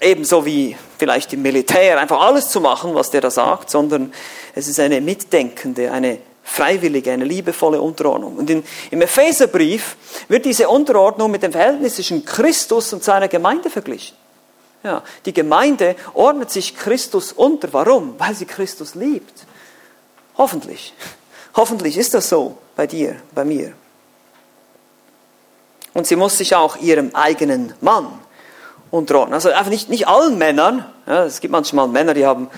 ebenso 0.00 0.44
wie 0.46 0.76
vielleicht 0.98 1.32
im 1.32 1.42
Militär 1.42 2.00
einfach 2.00 2.20
alles 2.20 2.48
zu 2.48 2.60
machen, 2.60 2.94
was 2.94 3.10
der 3.10 3.20
da 3.20 3.30
sagt, 3.30 3.70
sondern 3.70 4.12
es 4.54 4.66
ist 4.66 4.80
eine 4.80 5.00
mitdenkende, 5.00 5.92
eine 5.92 6.18
freiwillige, 6.42 7.12
eine 7.12 7.24
liebevolle 7.24 7.80
Unterordnung. 7.80 8.36
Und 8.36 8.50
in, 8.50 8.64
im 8.90 9.02
Epheserbrief 9.02 9.96
wird 10.28 10.44
diese 10.44 10.68
Unterordnung 10.68 11.30
mit 11.30 11.42
dem 11.42 11.52
Verhältnis 11.52 11.96
zwischen 11.96 12.24
Christus 12.24 12.92
und 12.92 13.04
seiner 13.04 13.28
Gemeinde 13.28 13.70
verglichen. 13.70 14.16
Ja, 14.82 15.02
die 15.26 15.34
Gemeinde 15.34 15.94
ordnet 16.14 16.50
sich 16.50 16.74
Christus 16.74 17.32
unter. 17.32 17.70
Warum? 17.72 18.14
Weil 18.18 18.34
sie 18.34 18.46
Christus 18.46 18.94
liebt. 18.94 19.44
Hoffentlich. 20.38 20.94
Hoffentlich 21.54 21.98
ist 21.98 22.14
das 22.14 22.30
so 22.30 22.56
bei 22.76 22.86
dir, 22.86 23.16
bei 23.34 23.44
mir. 23.44 23.74
Und 25.92 26.06
sie 26.06 26.16
muss 26.16 26.38
sich 26.38 26.54
auch 26.54 26.76
ihrem 26.76 27.14
eigenen 27.14 27.74
Mann 27.80 28.08
unterordnen. 28.90 29.34
Also 29.34 29.50
einfach 29.50 29.70
nicht, 29.70 29.88
nicht 29.88 30.08
allen 30.08 30.38
Männern. 30.38 30.84
Ja, 31.06 31.24
es 31.24 31.40
gibt 31.40 31.52
manchmal 31.52 31.88
Männer, 31.88 32.14
die 32.14 32.26
haben 32.26 32.48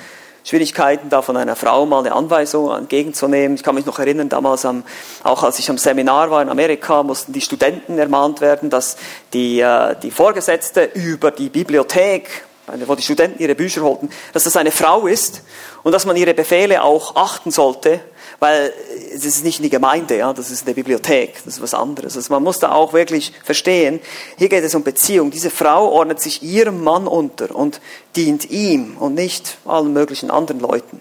Schwierigkeiten, 0.45 1.09
da 1.09 1.23
von 1.23 1.37
einer 1.37 1.55
Frau 1.55 1.87
mal 1.87 2.01
eine 2.01 2.13
Anweisung 2.13 2.75
entgegenzunehmen. 2.75 3.57
Ich 3.57 3.63
kann 3.63 3.75
mich 3.75 3.87
noch 3.87 3.99
erinnern, 3.99 4.29
damals, 4.29 4.65
am, 4.65 4.83
auch 5.23 5.43
als 5.45 5.59
ich 5.59 5.71
am 5.71 5.79
Seminar 5.79 6.31
war 6.31 6.43
in 6.43 6.49
Amerika, 6.49 7.03
mussten 7.03 7.33
die 7.33 7.41
Studenten 7.41 7.99
ermahnt 7.99 8.41
werden, 8.41 8.69
dass 8.69 8.97
die, 9.33 9.61
äh, 9.61 9.95
die 10.03 10.11
Vorgesetzte 10.11 10.85
über 10.95 11.31
die 11.31 11.49
Bibliothek, 11.49 12.45
wo 12.87 12.95
die 12.95 13.03
Studenten 13.03 13.41
ihre 13.43 13.55
Bücher 13.55 13.83
holten, 13.83 14.11
dass 14.33 14.45
das 14.45 14.57
eine 14.57 14.71
Frau 14.71 15.07
ist 15.07 15.43
und 15.83 15.93
dass 15.93 16.07
man 16.07 16.17
ihre 16.17 16.35
Befehle 16.35 16.83
auch 16.83 17.17
achten 17.17 17.51
sollte 17.51 18.01
weil 18.43 18.75
es 19.15 19.25
ist 19.25 19.45
nicht 19.45 19.61
in 19.61 19.63
die 19.63 19.71
Gemeinde, 19.71 20.17
ja, 20.17 20.33
das 20.33 20.51
ist 20.51 20.63
in 20.63 20.67
der 20.67 20.75
Bibliothek, 20.75 21.37
das 21.45 21.55
ist 21.55 21.63
was 21.63 21.75
anderes. 21.75 22.17
Also 22.17 22.33
man 22.33 22.43
muss 22.43 22.59
da 22.59 22.73
auch 22.73 22.93
wirklich 22.93 23.33
verstehen, 23.45 24.01
hier 24.37 24.49
geht 24.49 24.65
es 24.65 24.75
um 24.75 24.83
Beziehung. 24.83 25.31
Diese 25.31 25.49
Frau 25.49 25.93
ordnet 25.93 26.21
sich 26.21 26.43
ihrem 26.43 26.83
Mann 26.83 27.07
unter 27.07 27.55
und 27.55 27.81
dient 28.17 28.51
ihm 28.51 28.97
und 28.97 29.15
nicht 29.15 29.59
allen 29.65 29.93
möglichen 29.93 30.33
anderen 30.33 30.61
Leuten, 30.61 31.01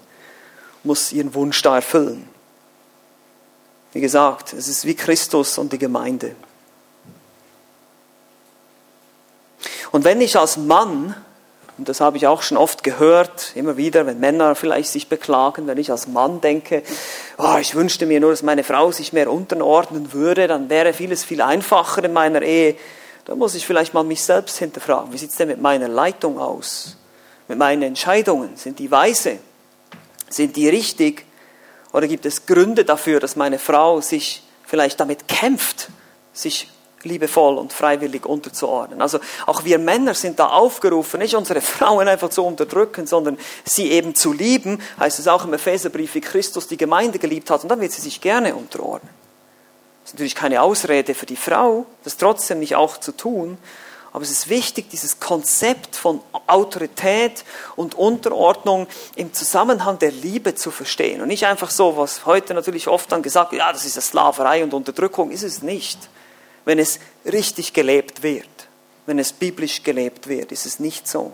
muss 0.84 1.12
ihren 1.12 1.34
Wunsch 1.34 1.60
da 1.64 1.78
erfüllen. 1.78 2.30
Wie 3.94 4.02
gesagt, 4.02 4.54
es 4.54 4.68
ist 4.68 4.86
wie 4.86 4.94
Christus 4.94 5.58
und 5.58 5.74
die 5.74 5.80
Gemeinde. 5.80 6.36
Und 9.92 10.04
wenn 10.04 10.22
ich 10.22 10.38
als 10.38 10.58
Mann 10.58 11.16
und 11.82 11.89
das 11.89 11.99
habe 11.99 12.15
ich 12.15 12.27
auch 12.27 12.43
schon 12.43 12.57
oft 12.57 12.84
gehört, 12.84 13.53
immer 13.55 13.75
wieder, 13.75 14.05
wenn 14.05 14.19
Männer 14.19 14.53
vielleicht 14.53 14.91
sich 14.91 15.09
beklagen, 15.09 15.65
wenn 15.65 15.79
ich 15.79 15.89
als 15.89 16.07
Mann 16.07 16.39
denke, 16.39 16.84
oh, 17.39 17.57
ich 17.59 17.73
wünschte 17.73 18.05
mir 18.05 18.19
nur, 18.19 18.29
dass 18.29 18.43
meine 18.43 18.63
Frau 18.63 18.91
sich 18.91 19.13
mehr 19.13 19.32
unterordnen 19.32 20.13
würde, 20.13 20.45
dann 20.45 20.69
wäre 20.69 20.93
vieles 20.93 21.23
viel 21.23 21.41
einfacher 21.41 22.03
in 22.03 22.13
meiner 22.13 22.43
Ehe. 22.43 22.75
Da 23.25 23.34
muss 23.34 23.55
ich 23.55 23.65
vielleicht 23.65 23.95
mal 23.95 24.03
mich 24.03 24.21
selbst 24.21 24.59
hinterfragen. 24.59 25.11
Wie 25.11 25.17
sieht 25.17 25.32
es 25.32 25.38
denn 25.38 25.47
mit 25.47 25.59
meiner 25.59 25.88
Leitung 25.88 26.38
aus? 26.38 26.97
Mit 27.47 27.57
meinen 27.57 27.82
Entscheidungen? 27.82 28.57
Sind 28.57 28.77
die 28.77 28.91
weise? 28.91 29.39
Sind 30.29 30.57
die 30.57 30.69
richtig? 30.69 31.25
Oder 31.93 32.07
gibt 32.07 32.27
es 32.27 32.45
Gründe 32.45 32.86
dafür, 32.86 33.19
dass 33.19 33.36
meine 33.36 33.57
Frau 33.57 34.01
sich 34.01 34.43
vielleicht 34.67 34.99
damit 34.99 35.27
kämpft, 35.27 35.89
sich 36.32 36.69
liebevoll 37.06 37.58
und 37.58 37.74
freiwillig 37.74 38.26
unterzuordnen. 38.26 39.02
Also 39.02 39.20
auch 39.45 39.64
wir 39.64 39.80
Männer 39.80 40.14
sind 40.14 40.39
da 40.39 40.47
aufgerufen, 40.47 41.20
nicht 41.20 41.36
unsere 41.36 41.62
Frauen 41.62 42.08
einfach 42.08 42.30
zu 42.30 42.45
unterdrücken, 42.45 43.08
sondern 43.08 43.38
sie 43.64 43.91
eben 43.91 44.16
zu 44.16 44.34
lieben, 44.34 44.82
heißt 44.99 45.20
es 45.20 45.28
auch 45.28 45.45
im 45.45 45.54
Epheserbrief, 45.54 46.16
wie 46.16 46.22
Christus 46.22 46.68
die 46.68 46.78
Gemeinde 46.78 47.20
geliebt 47.20 47.49
hat, 47.49 47.64
und 47.64 47.70
dann 47.70 47.82
wird 47.82 47.91
sie 47.91 48.02
sich 48.02 48.22
gerne 48.22 48.56
unterordnen. 48.56 49.10
Das 50.04 50.12
ist 50.12 50.14
natürlich 50.16 50.36
keine 50.36 50.62
Ausrede 50.62 51.14
für 51.14 51.26
die 51.26 51.36
Frau, 51.36 51.86
das 52.04 52.18
trotzdem 52.18 52.60
nicht 52.60 52.76
auch 52.76 52.97
zu 52.97 53.12
tun, 53.12 53.58
aber 54.14 54.24
es 54.24 54.32
ist 54.32 54.49
wichtig, 54.49 54.89
dieses 54.89 55.22
Konzept 55.22 55.95
von 55.95 56.20
Autorität 56.47 57.45
und 57.78 57.95
Unterordnung 57.95 58.88
im 59.16 59.34
Zusammenhang 59.34 59.99
der 59.99 60.12
Liebe 60.12 60.54
zu 60.54 60.70
verstehen. 60.70 61.22
Und 61.22 61.30
nicht 61.30 61.45
einfach 61.45 61.70
so, 61.70 61.95
was 61.95 62.26
heute 62.26 62.54
natürlich 62.54 62.89
oft 62.89 63.10
dann 63.12 63.22
gesagt 63.22 63.54
wird, 63.54 63.62
ja, 63.62 63.72
das 63.72 63.86
ist 63.86 63.95
ja 63.95 64.02
Sklaverei 64.02 64.64
und 64.64 64.74
Unterdrückung, 64.74 65.32
ist 65.32 65.43
es 65.43 65.62
nicht 65.62 66.10
wenn 66.66 66.80
es 66.80 66.99
richtig 67.26 67.74
gelebt 67.74 68.24
wird, 68.24 68.47
wenn 69.05 69.20
es 69.20 69.34
biblisch 69.34 69.84
gelebt 69.84 70.28
wird, 70.28 70.51
ist 70.51 70.66
es 70.66 70.80
nicht 70.80 71.07
so. 71.07 71.34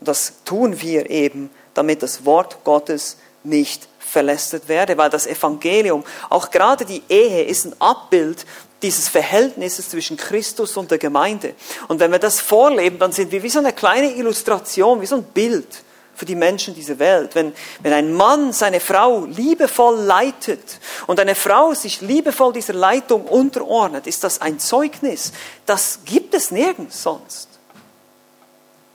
Das 0.00 0.34
tun 0.44 0.80
wir 0.80 1.10
eben, 1.10 1.50
damit 1.74 2.02
das 2.02 2.24
Wort 2.24 2.64
Gottes 2.64 3.18
nicht 3.44 3.88
verlästert 3.98 4.68
werde, 4.68 4.96
weil 4.96 5.10
das 5.10 5.26
Evangelium, 5.26 6.04
auch 6.30 6.50
gerade 6.50 6.84
die 6.84 7.02
Ehe, 7.08 7.44
ist 7.44 7.66
ein 7.66 7.80
Abbild 7.80 8.46
dieses 8.82 9.08
Verhältnisses 9.08 9.88
zwischen 9.90 10.16
Christus 10.16 10.76
und 10.76 10.90
der 10.90 10.98
Gemeinde. 10.98 11.54
Und 11.88 12.00
wenn 12.00 12.12
wir 12.12 12.18
das 12.18 12.40
vorleben, 12.40 12.98
dann 12.98 13.12
sind 13.12 13.32
wir 13.32 13.42
wie 13.42 13.48
so 13.48 13.58
eine 13.58 13.72
kleine 13.72 14.12
Illustration, 14.12 15.00
wie 15.00 15.06
so 15.06 15.16
ein 15.16 15.24
Bild 15.24 15.82
für 16.18 16.24
die 16.24 16.34
Menschen 16.34 16.74
dieser 16.74 16.98
Welt. 16.98 17.36
Wenn, 17.36 17.54
wenn 17.80 17.92
ein 17.92 18.12
Mann 18.12 18.52
seine 18.52 18.80
Frau 18.80 19.24
liebevoll 19.24 20.00
leitet 20.00 20.80
und 21.06 21.20
eine 21.20 21.36
Frau 21.36 21.74
sich 21.74 22.00
liebevoll 22.00 22.52
dieser 22.52 22.74
Leitung 22.74 23.24
unterordnet, 23.24 24.08
ist 24.08 24.24
das 24.24 24.40
ein 24.40 24.58
Zeugnis. 24.58 25.32
Das 25.64 26.00
gibt 26.04 26.34
es 26.34 26.50
nirgends 26.50 27.04
sonst. 27.04 27.48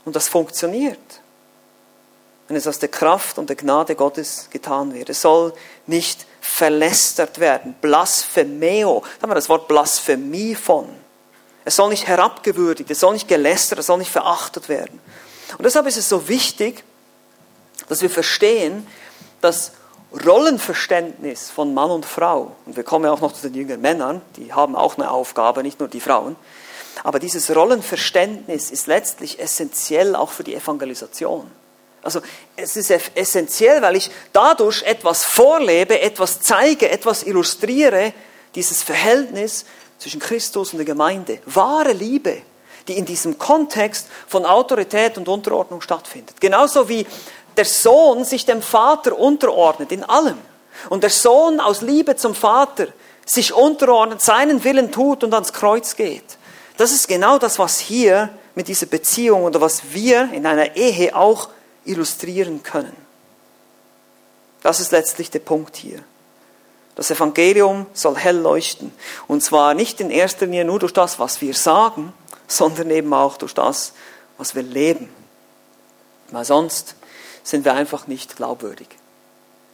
Und 0.04 0.18
das 0.18 0.28
funktioniert, 0.28 1.00
wenn 2.50 2.58
es 2.58 2.68
aus 2.68 2.80
der 2.80 2.90
Kraft 2.90 3.38
und 3.38 3.48
der 3.48 3.56
Gnade 3.56 3.96
Gottes 3.96 4.50
getan 4.50 4.94
wird. 4.94 5.10
Es 5.10 5.22
soll 5.22 5.54
nicht 5.88 6.26
verlästert 6.42 7.40
werden. 7.40 7.74
Blasphemeo, 7.80 9.02
da 9.02 9.24
haben 9.24 9.32
wir 9.32 9.36
das 9.36 9.48
Wort 9.48 9.70
Blasphemie 9.70 10.56
von. 10.56 10.90
Es 11.64 11.78
soll 11.78 11.90
nicht 11.90 12.06
herabgewürdigt, 12.06 12.92
es 12.92 13.00
soll 13.00 13.14
nicht 13.14 13.30
gelästert, 13.30 13.80
es 13.80 13.86
soll 13.86 13.98
nicht 13.98 14.12
verachtet 14.12 14.68
werden. 14.68 15.00
Und 15.58 15.64
deshalb 15.64 15.88
ist 15.88 15.96
es 15.96 16.10
so 16.10 16.28
wichtig, 16.28 16.84
dass 17.90 18.02
wir 18.02 18.10
verstehen, 18.10 18.88
dass 19.42 19.74
Rollenverständnis 20.26 21.50
von 21.50 21.74
Mann 21.74 21.90
und 21.90 22.06
Frau, 22.06 22.56
und 22.66 22.76
wir 22.76 22.84
kommen 22.84 23.06
ja 23.06 23.12
auch 23.12 23.22
noch 23.22 23.34
zu 23.34 23.48
den 23.48 23.56
jüngeren 23.56 23.82
Männern, 23.82 24.22
die 24.36 24.54
haben 24.54 24.76
auch 24.76 24.98
eine 24.98 25.10
Aufgabe, 25.10 25.64
nicht 25.64 25.80
nur 25.80 25.90
die 25.90 26.02
Frauen, 26.02 26.36
aber 27.04 27.20
dieses 27.20 27.54
Rollenverständnis 27.56 28.70
ist 28.70 28.88
letztlich 28.88 29.40
essentiell 29.40 30.16
auch 30.16 30.30
für 30.30 30.44
die 30.44 30.54
Evangelisation. 30.54 31.50
Also 32.04 32.22
es 32.56 32.76
ist 32.76 32.92
essentiell, 32.92 33.82
weil 33.82 33.96
ich 33.96 34.12
dadurch 34.34 34.84
etwas 34.84 35.24
vorlebe, 35.24 36.00
etwas 36.00 36.42
zeige, 36.42 36.90
etwas 36.90 37.24
illustriere, 37.24 38.14
dieses 38.56 38.84
Verhältnis 38.84 39.66
zwischen 39.98 40.20
Christus 40.20 40.74
und 40.74 40.80
der 40.80 40.86
Gemeinde. 40.86 41.40
Wahre 41.46 41.94
Liebe, 41.94 42.42
die 42.88 42.98
in 42.98 43.06
diesem 43.06 43.38
Kontext 43.38 44.08
von 44.28 44.46
Autorität 44.46 45.18
und 45.18 45.30
Unterordnung 45.30 45.82
stattfindet. 45.82 46.42
Genauso 46.42 46.90
wie 46.90 47.08
der 47.58 47.66
Sohn 47.66 48.26
sich 48.26 48.46
dem 48.46 48.62
Vater 48.62 49.18
unterordnet 49.18 49.92
in 49.92 50.04
allem. 50.04 50.38
Und 50.90 51.04
der 51.04 51.10
Sohn 51.10 51.60
aus 51.60 51.82
Liebe 51.82 52.16
zum 52.16 52.36
Vater 52.36 52.88
sich 53.26 53.54
unterordnet, 53.54 54.22
seinen 54.22 54.64
Willen 54.64 54.92
tut 54.92 55.24
und 55.24 55.34
ans 55.34 55.54
Kreuz 55.54 55.96
geht. 55.96 56.38
Das 56.78 56.92
ist 56.92 57.08
genau 57.08 57.38
das, 57.38 57.60
was 57.60 57.80
hier 57.80 58.30
mit 58.56 58.68
dieser 58.68 58.88
Beziehung 58.88 59.44
oder 59.44 59.62
was 59.62 59.94
wir 59.94 60.32
in 60.34 60.46
einer 60.46 60.76
Ehe 60.76 61.16
auch 61.16 61.50
illustrieren 61.86 62.64
können. 62.64 62.96
Das 64.62 64.80
ist 64.80 64.92
letztlich 64.92 65.30
der 65.30 65.40
Punkt 65.40 65.76
hier. 65.76 66.00
Das 66.96 67.10
Evangelium 67.10 67.88
soll 67.94 68.16
hell 68.16 68.38
leuchten. 68.38 68.94
Und 69.28 69.44
zwar 69.44 69.74
nicht 69.74 70.00
in 70.00 70.10
erster 70.10 70.46
Linie 70.46 70.66
nur 70.66 70.80
durch 70.80 70.94
das, 70.94 71.20
was 71.20 71.42
wir 71.42 71.54
sagen, 71.54 72.14
sondern 72.48 72.90
eben 72.92 73.14
auch 73.14 73.38
durch 73.38 73.54
das, 73.54 73.94
was 74.38 74.56
wir 74.56 74.64
leben. 74.64 75.10
Weil 76.32 76.46
sonst 76.46 76.96
sind 77.44 77.66
wir 77.66 77.74
einfach 77.74 78.08
nicht 78.08 78.36
glaubwürdig. 78.36 78.88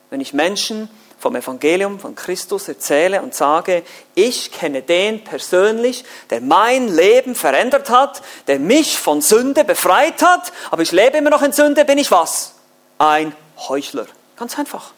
Wenn 0.09 0.22
ich 0.22 0.34
Menschen 0.34 0.89
vom 1.20 1.36
Evangelium 1.36 1.99
von 1.99 2.15
Christus 2.15 2.67
erzähle 2.67 3.22
und 3.22 3.36
sage, 3.36 3.84
ich 4.15 4.51
kenne 4.51 4.82
den 4.82 5.24
persönlich, 5.24 6.05
der 6.30 6.41
mein 6.41 6.88
Leben 6.88 7.36
verändert 7.36 7.89
hat, 7.89 8.22
der 8.47 8.57
mich 8.57 8.97
von 8.97 9.22
Sünde 9.22 9.63
befreit 9.63 10.22
hat, 10.22 10.53
aber 10.72 10.82
ich 10.82 10.91
lebe 10.91 11.17
immer 11.17 11.30
noch 11.30 11.41
in 11.41 11.51
Sünde, 11.51 11.86
bin 11.86 11.97
ich 11.97 12.09
was? 12.09 12.53
Ein 12.97 13.36
Heuchler. 13.67 14.07
Ganz 14.38 14.57
einfach. 14.57 14.91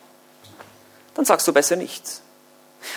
Dann 1.15 1.25
sagst 1.25 1.47
du 1.47 1.53
besser 1.53 1.75
nichts. 1.75 2.21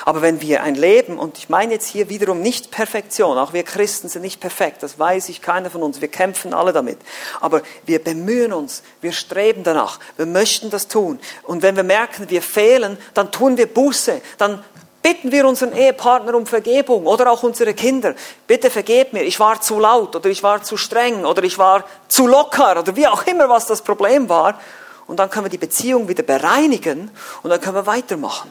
Aber 0.04 0.22
wenn 0.22 0.40
wir 0.40 0.62
ein 0.62 0.74
Leben, 0.74 1.18
und 1.18 1.38
ich 1.38 1.48
meine 1.48 1.74
jetzt 1.74 1.86
hier 1.86 2.08
wiederum 2.08 2.40
nicht 2.40 2.70
Perfektion, 2.70 3.38
auch 3.38 3.52
wir 3.52 3.62
Christen 3.62 4.08
sind 4.08 4.22
nicht 4.22 4.40
perfekt, 4.40 4.82
das 4.82 4.98
weiß 4.98 5.28
ich, 5.28 5.42
keiner 5.42 5.70
von 5.70 5.82
uns, 5.82 6.00
wir 6.00 6.08
kämpfen 6.08 6.54
alle 6.54 6.72
damit. 6.72 6.98
Aber 7.40 7.62
wir 7.86 8.02
bemühen 8.02 8.52
uns, 8.52 8.82
wir 9.00 9.12
streben 9.12 9.62
danach, 9.62 10.00
wir 10.16 10.26
möchten 10.26 10.70
das 10.70 10.88
tun. 10.88 11.18
Und 11.42 11.62
wenn 11.62 11.76
wir 11.76 11.82
merken, 11.82 12.30
wir 12.30 12.42
fehlen, 12.42 12.98
dann 13.14 13.30
tun 13.32 13.56
wir 13.56 13.66
Buße, 13.66 14.20
dann 14.38 14.62
bitten 15.04 15.30
wir 15.30 15.46
unseren 15.46 15.74
Ehepartner 15.74 16.34
um 16.34 16.46
Vergebung 16.46 17.06
oder 17.06 17.30
auch 17.30 17.42
unsere 17.42 17.74
Kinder. 17.74 18.14
Bitte 18.46 18.70
vergeb 18.70 19.12
mir, 19.12 19.22
ich 19.22 19.38
war 19.38 19.60
zu 19.60 19.78
laut 19.78 20.16
oder 20.16 20.30
ich 20.30 20.42
war 20.42 20.62
zu 20.62 20.78
streng 20.78 21.26
oder 21.26 21.42
ich 21.42 21.58
war 21.58 21.84
zu 22.08 22.26
locker 22.26 22.80
oder 22.80 22.96
wie 22.96 23.06
auch 23.06 23.26
immer, 23.26 23.48
was 23.50 23.66
das 23.66 23.82
Problem 23.82 24.30
war. 24.30 24.58
Und 25.06 25.18
dann 25.18 25.28
können 25.28 25.44
wir 25.44 25.50
die 25.50 25.58
Beziehung 25.58 26.08
wieder 26.08 26.22
bereinigen 26.22 27.10
und 27.42 27.50
dann 27.50 27.60
können 27.60 27.76
wir 27.76 27.86
weitermachen. 27.86 28.50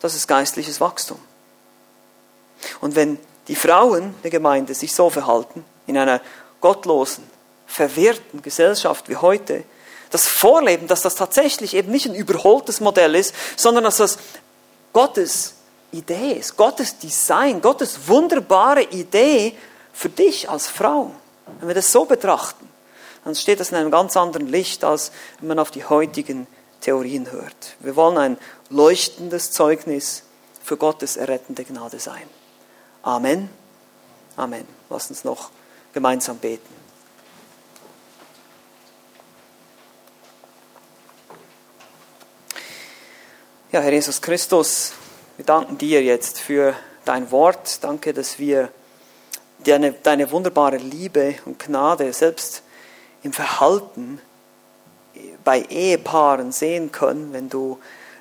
Das 0.00 0.14
ist 0.14 0.26
geistliches 0.26 0.80
Wachstum. 0.80 1.18
Und 2.80 2.96
wenn 2.96 3.18
die 3.48 3.56
Frauen 3.56 4.14
der 4.22 4.30
Gemeinde 4.30 4.74
sich 4.74 4.94
so 4.94 5.10
verhalten, 5.10 5.64
in 5.86 5.96
einer 5.96 6.20
gottlosen, 6.60 7.24
verwirrten 7.66 8.42
Gesellschaft 8.42 9.08
wie 9.08 9.16
heute, 9.16 9.64
das 10.10 10.26
Vorleben, 10.26 10.86
dass 10.86 11.02
das 11.02 11.16
tatsächlich 11.16 11.74
eben 11.74 11.90
nicht 11.90 12.06
ein 12.06 12.14
überholtes 12.14 12.80
Modell 12.80 13.14
ist, 13.14 13.34
sondern 13.56 13.84
dass 13.84 13.98
das 13.98 14.18
Gottes 14.92 15.54
Idee 15.92 16.32
ist, 16.32 16.56
Gottes 16.56 16.98
Design, 16.98 17.60
Gottes 17.60 18.08
wunderbare 18.08 18.82
Idee 18.82 19.54
für 19.92 20.08
dich 20.08 20.48
als 20.48 20.66
Frau, 20.66 21.12
Wenn 21.58 21.68
wir 21.68 21.74
das 21.74 21.92
so 21.92 22.04
betrachten, 22.04 22.68
dann 23.24 23.34
steht 23.34 23.60
das 23.60 23.70
in 23.70 23.76
einem 23.76 23.90
ganz 23.90 24.16
anderen 24.16 24.46
Licht, 24.48 24.84
als 24.84 25.12
wenn 25.40 25.48
man 25.48 25.58
auf 25.58 25.70
die 25.70 25.84
heutigen 25.84 26.46
Theorien 26.80 27.30
hört. 27.30 27.76
Wir 27.80 27.96
wollen 27.96 28.18
ein 28.18 28.38
leuchtendes 28.70 29.52
Zeugnis 29.52 30.24
für 30.62 30.76
Gottes 30.76 31.16
errettende 31.16 31.64
Gnade 31.64 31.98
sein. 31.98 32.28
Amen. 33.02 33.48
Amen. 34.36 34.66
Lass 34.90 35.10
uns 35.10 35.24
noch 35.24 35.50
gemeinsam 35.92 36.38
beten. 36.38 36.78
Ja, 43.72 43.80
Herr 43.80 43.92
Jesus 43.92 44.22
Christus, 44.22 44.92
wir 45.36 45.44
danken 45.44 45.76
dir 45.76 46.02
jetzt 46.02 46.38
für 46.40 46.74
dein 47.04 47.30
Wort. 47.30 47.84
Danke, 47.84 48.14
dass 48.14 48.38
wir 48.38 48.70
deine, 49.64 49.92
deine 49.92 50.30
wunderbare 50.30 50.78
Liebe 50.78 51.34
und 51.44 51.58
Gnade 51.58 52.12
selbst 52.12 52.62
im 53.22 53.32
Verhalten 53.32 54.20
bei 55.44 55.62
Ehepaaren 55.62 56.52
sehen 56.52 56.92
können, 56.92 57.32
wenn 57.32 57.48
du, 57.48 57.78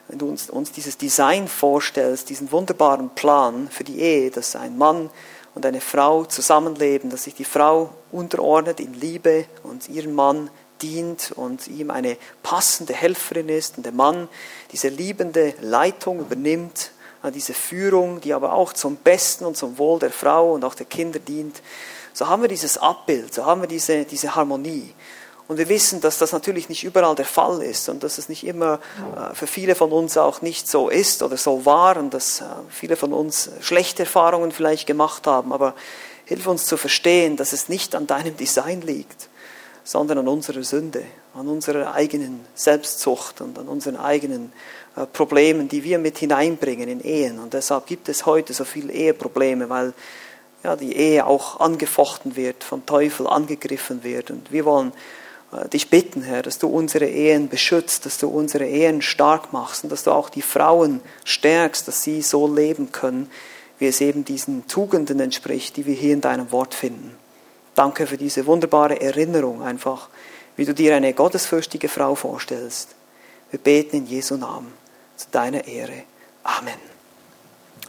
wenn 0.08 0.20
du 0.20 0.30
uns, 0.30 0.50
uns 0.50 0.72
dieses 0.72 0.98
Design 0.98 1.48
vorstellst, 1.48 2.30
diesen 2.30 2.52
wunderbaren 2.52 3.10
Plan 3.10 3.68
für 3.70 3.84
die 3.84 4.00
Ehe, 4.00 4.32
dass 4.32 4.56
ein 4.56 4.78
Mann 4.78 5.10
und 5.56 5.66
eine 5.66 5.82
Frau 5.82 6.26
zusammenleben, 6.26 7.10
dass 7.10 7.24
sich 7.24 7.34
die 7.34 7.44
Frau 7.44 7.90
unterordnet 8.12 8.80
in 8.80 8.94
Liebe 8.94 9.46
und 9.64 9.90
ihren 9.90 10.14
Mann 10.14 10.50
dient 10.82 11.32
und 11.36 11.68
ihm 11.68 11.90
eine 11.90 12.18
passende 12.44 12.94
Helferin 12.94 13.50
ist 13.50 13.78
und 13.78 13.84
der 13.84 13.94
Mann 13.94 14.30
diese 14.72 14.90
liebende 14.90 15.54
Leitung 15.62 16.20
übernimmt, 16.20 16.92
diese 17.34 17.54
Führung, 17.54 18.22
die 18.22 18.34
aber 18.34 18.54
auch 18.54 18.74
zum 18.74 18.96
Besten 18.98 19.46
und 19.46 19.58
zum 19.58 19.78
Wohl 19.78 20.00
der 20.00 20.12
Frau 20.12 20.54
und 20.54 20.64
auch 20.64 20.76
der 20.76 20.86
Kinder 20.86 21.20
dient. 21.20 21.62
So 22.14 22.28
haben 22.28 22.42
wir 22.42 22.50
dieses 22.50 22.78
Abbild, 22.78 23.34
so 23.34 23.46
haben 23.46 23.62
wir 23.62 23.68
diese, 23.68 24.06
diese 24.06 24.36
Harmonie. 24.36 24.94
Und 25.48 25.58
wir 25.58 25.70
wissen, 25.70 26.02
dass 26.02 26.18
das 26.18 26.34
natürlich 26.34 26.68
nicht 26.68 26.84
überall 26.84 27.16
der 27.16 27.26
Fall 27.26 27.62
ist 27.62 27.88
und 27.88 28.04
dass 28.04 28.18
es 28.18 28.28
nicht 28.28 28.46
immer 28.46 28.80
äh, 29.16 29.34
für 29.34 29.48
viele 29.48 29.76
von 29.76 29.92
uns 29.92 30.18
auch 30.18 30.42
nicht 30.42 30.68
so 30.68 30.90
ist 30.90 31.24
oder 31.24 31.38
so 31.38 31.66
war 31.66 31.96
und 31.98 32.14
dass 32.14 32.42
äh, 32.42 32.46
viele 32.70 32.98
von 32.98 33.14
uns 33.14 33.50
schlechte 33.62 34.04
Erfahrungen 34.04 34.52
vielleicht 34.52 34.88
gemacht 34.88 35.26
haben. 35.26 35.54
Aber 35.54 35.74
hilf 36.26 36.48
uns 36.48 36.66
zu 36.66 36.76
verstehen, 36.76 37.38
dass 37.38 37.54
es 37.54 37.70
nicht 37.70 37.96
an 37.96 38.08
deinem 38.08 38.36
Design 38.36 38.82
liegt, 38.82 39.30
sondern 39.86 40.18
an 40.18 40.28
unserer 40.28 40.64
Sünde, 40.64 41.06
an 41.34 41.48
unserer 41.48 41.94
eigenen 41.94 42.46
Selbstzucht 42.54 43.40
und 43.40 43.58
an 43.58 43.70
unseren 43.70 43.96
eigenen 43.96 44.52
äh, 44.98 45.06
Problemen, 45.06 45.70
die 45.70 45.86
wir 45.86 45.98
mit 45.98 46.18
hineinbringen 46.18 46.90
in 46.90 47.00
Ehen. 47.00 47.40
Und 47.40 47.54
deshalb 47.54 47.88
gibt 47.88 48.10
es 48.10 48.26
heute 48.26 48.54
so 48.54 48.66
viele 48.66 48.92
Eheprobleme, 48.92 49.70
weil 49.70 49.94
ja, 50.66 50.76
die 50.76 50.98
Ehe 50.98 51.26
auch 51.26 51.62
angefochten 51.62 52.36
wird, 52.36 52.66
vom 52.66 52.86
Teufel 52.86 53.28
angegriffen 53.28 54.04
wird. 54.04 54.30
Und 54.30 54.52
wir 54.52 54.66
wollen 54.66 54.92
dich 55.72 55.90
bitten, 55.90 56.22
Herr, 56.22 56.42
dass 56.42 56.60
du 56.60 56.68
unsere 56.68 57.06
Ehen 57.06 57.50
beschützt, 57.50 58.06
dass 58.06 58.18
du 58.18 58.28
unsere 58.28 58.66
Ehen 58.66 59.02
stark 59.02 59.54
machst 59.54 59.84
und 59.84 59.92
dass 59.92 60.04
du 60.04 60.12
auch 60.12 60.30
die 60.30 60.42
Frauen 60.42 61.02
stärkst, 61.24 61.88
dass 61.88 62.04
sie 62.04 62.22
so 62.22 62.54
leben 62.54 62.92
können, 62.92 63.30
wie 63.80 63.88
es 63.88 64.02
eben 64.02 64.26
diesen 64.26 64.68
Tugenden 64.68 65.20
entspricht, 65.20 65.78
die 65.78 65.86
wir 65.86 65.94
hier 65.94 66.14
in 66.14 66.22
deinem 66.22 66.52
Wort 66.52 66.74
finden. 66.74 67.16
Danke 67.76 68.08
für 68.08 68.18
diese 68.18 68.46
wunderbare 68.46 69.00
Erinnerung 69.00 69.62
einfach, 69.62 70.10
wie 70.56 70.66
du 70.66 70.74
dir 70.74 70.96
eine 70.96 71.14
gottesfürchtige 71.14 71.90
Frau 71.90 72.16
vorstellst. 72.16 72.96
Wir 73.52 73.60
beten 73.60 73.98
in 73.98 74.06
Jesu 74.08 74.36
Namen 74.36 74.74
zu 75.16 75.28
deiner 75.32 75.66
Ehre. 75.66 76.04
Amen. 76.44 76.80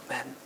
Amen. 0.07 0.38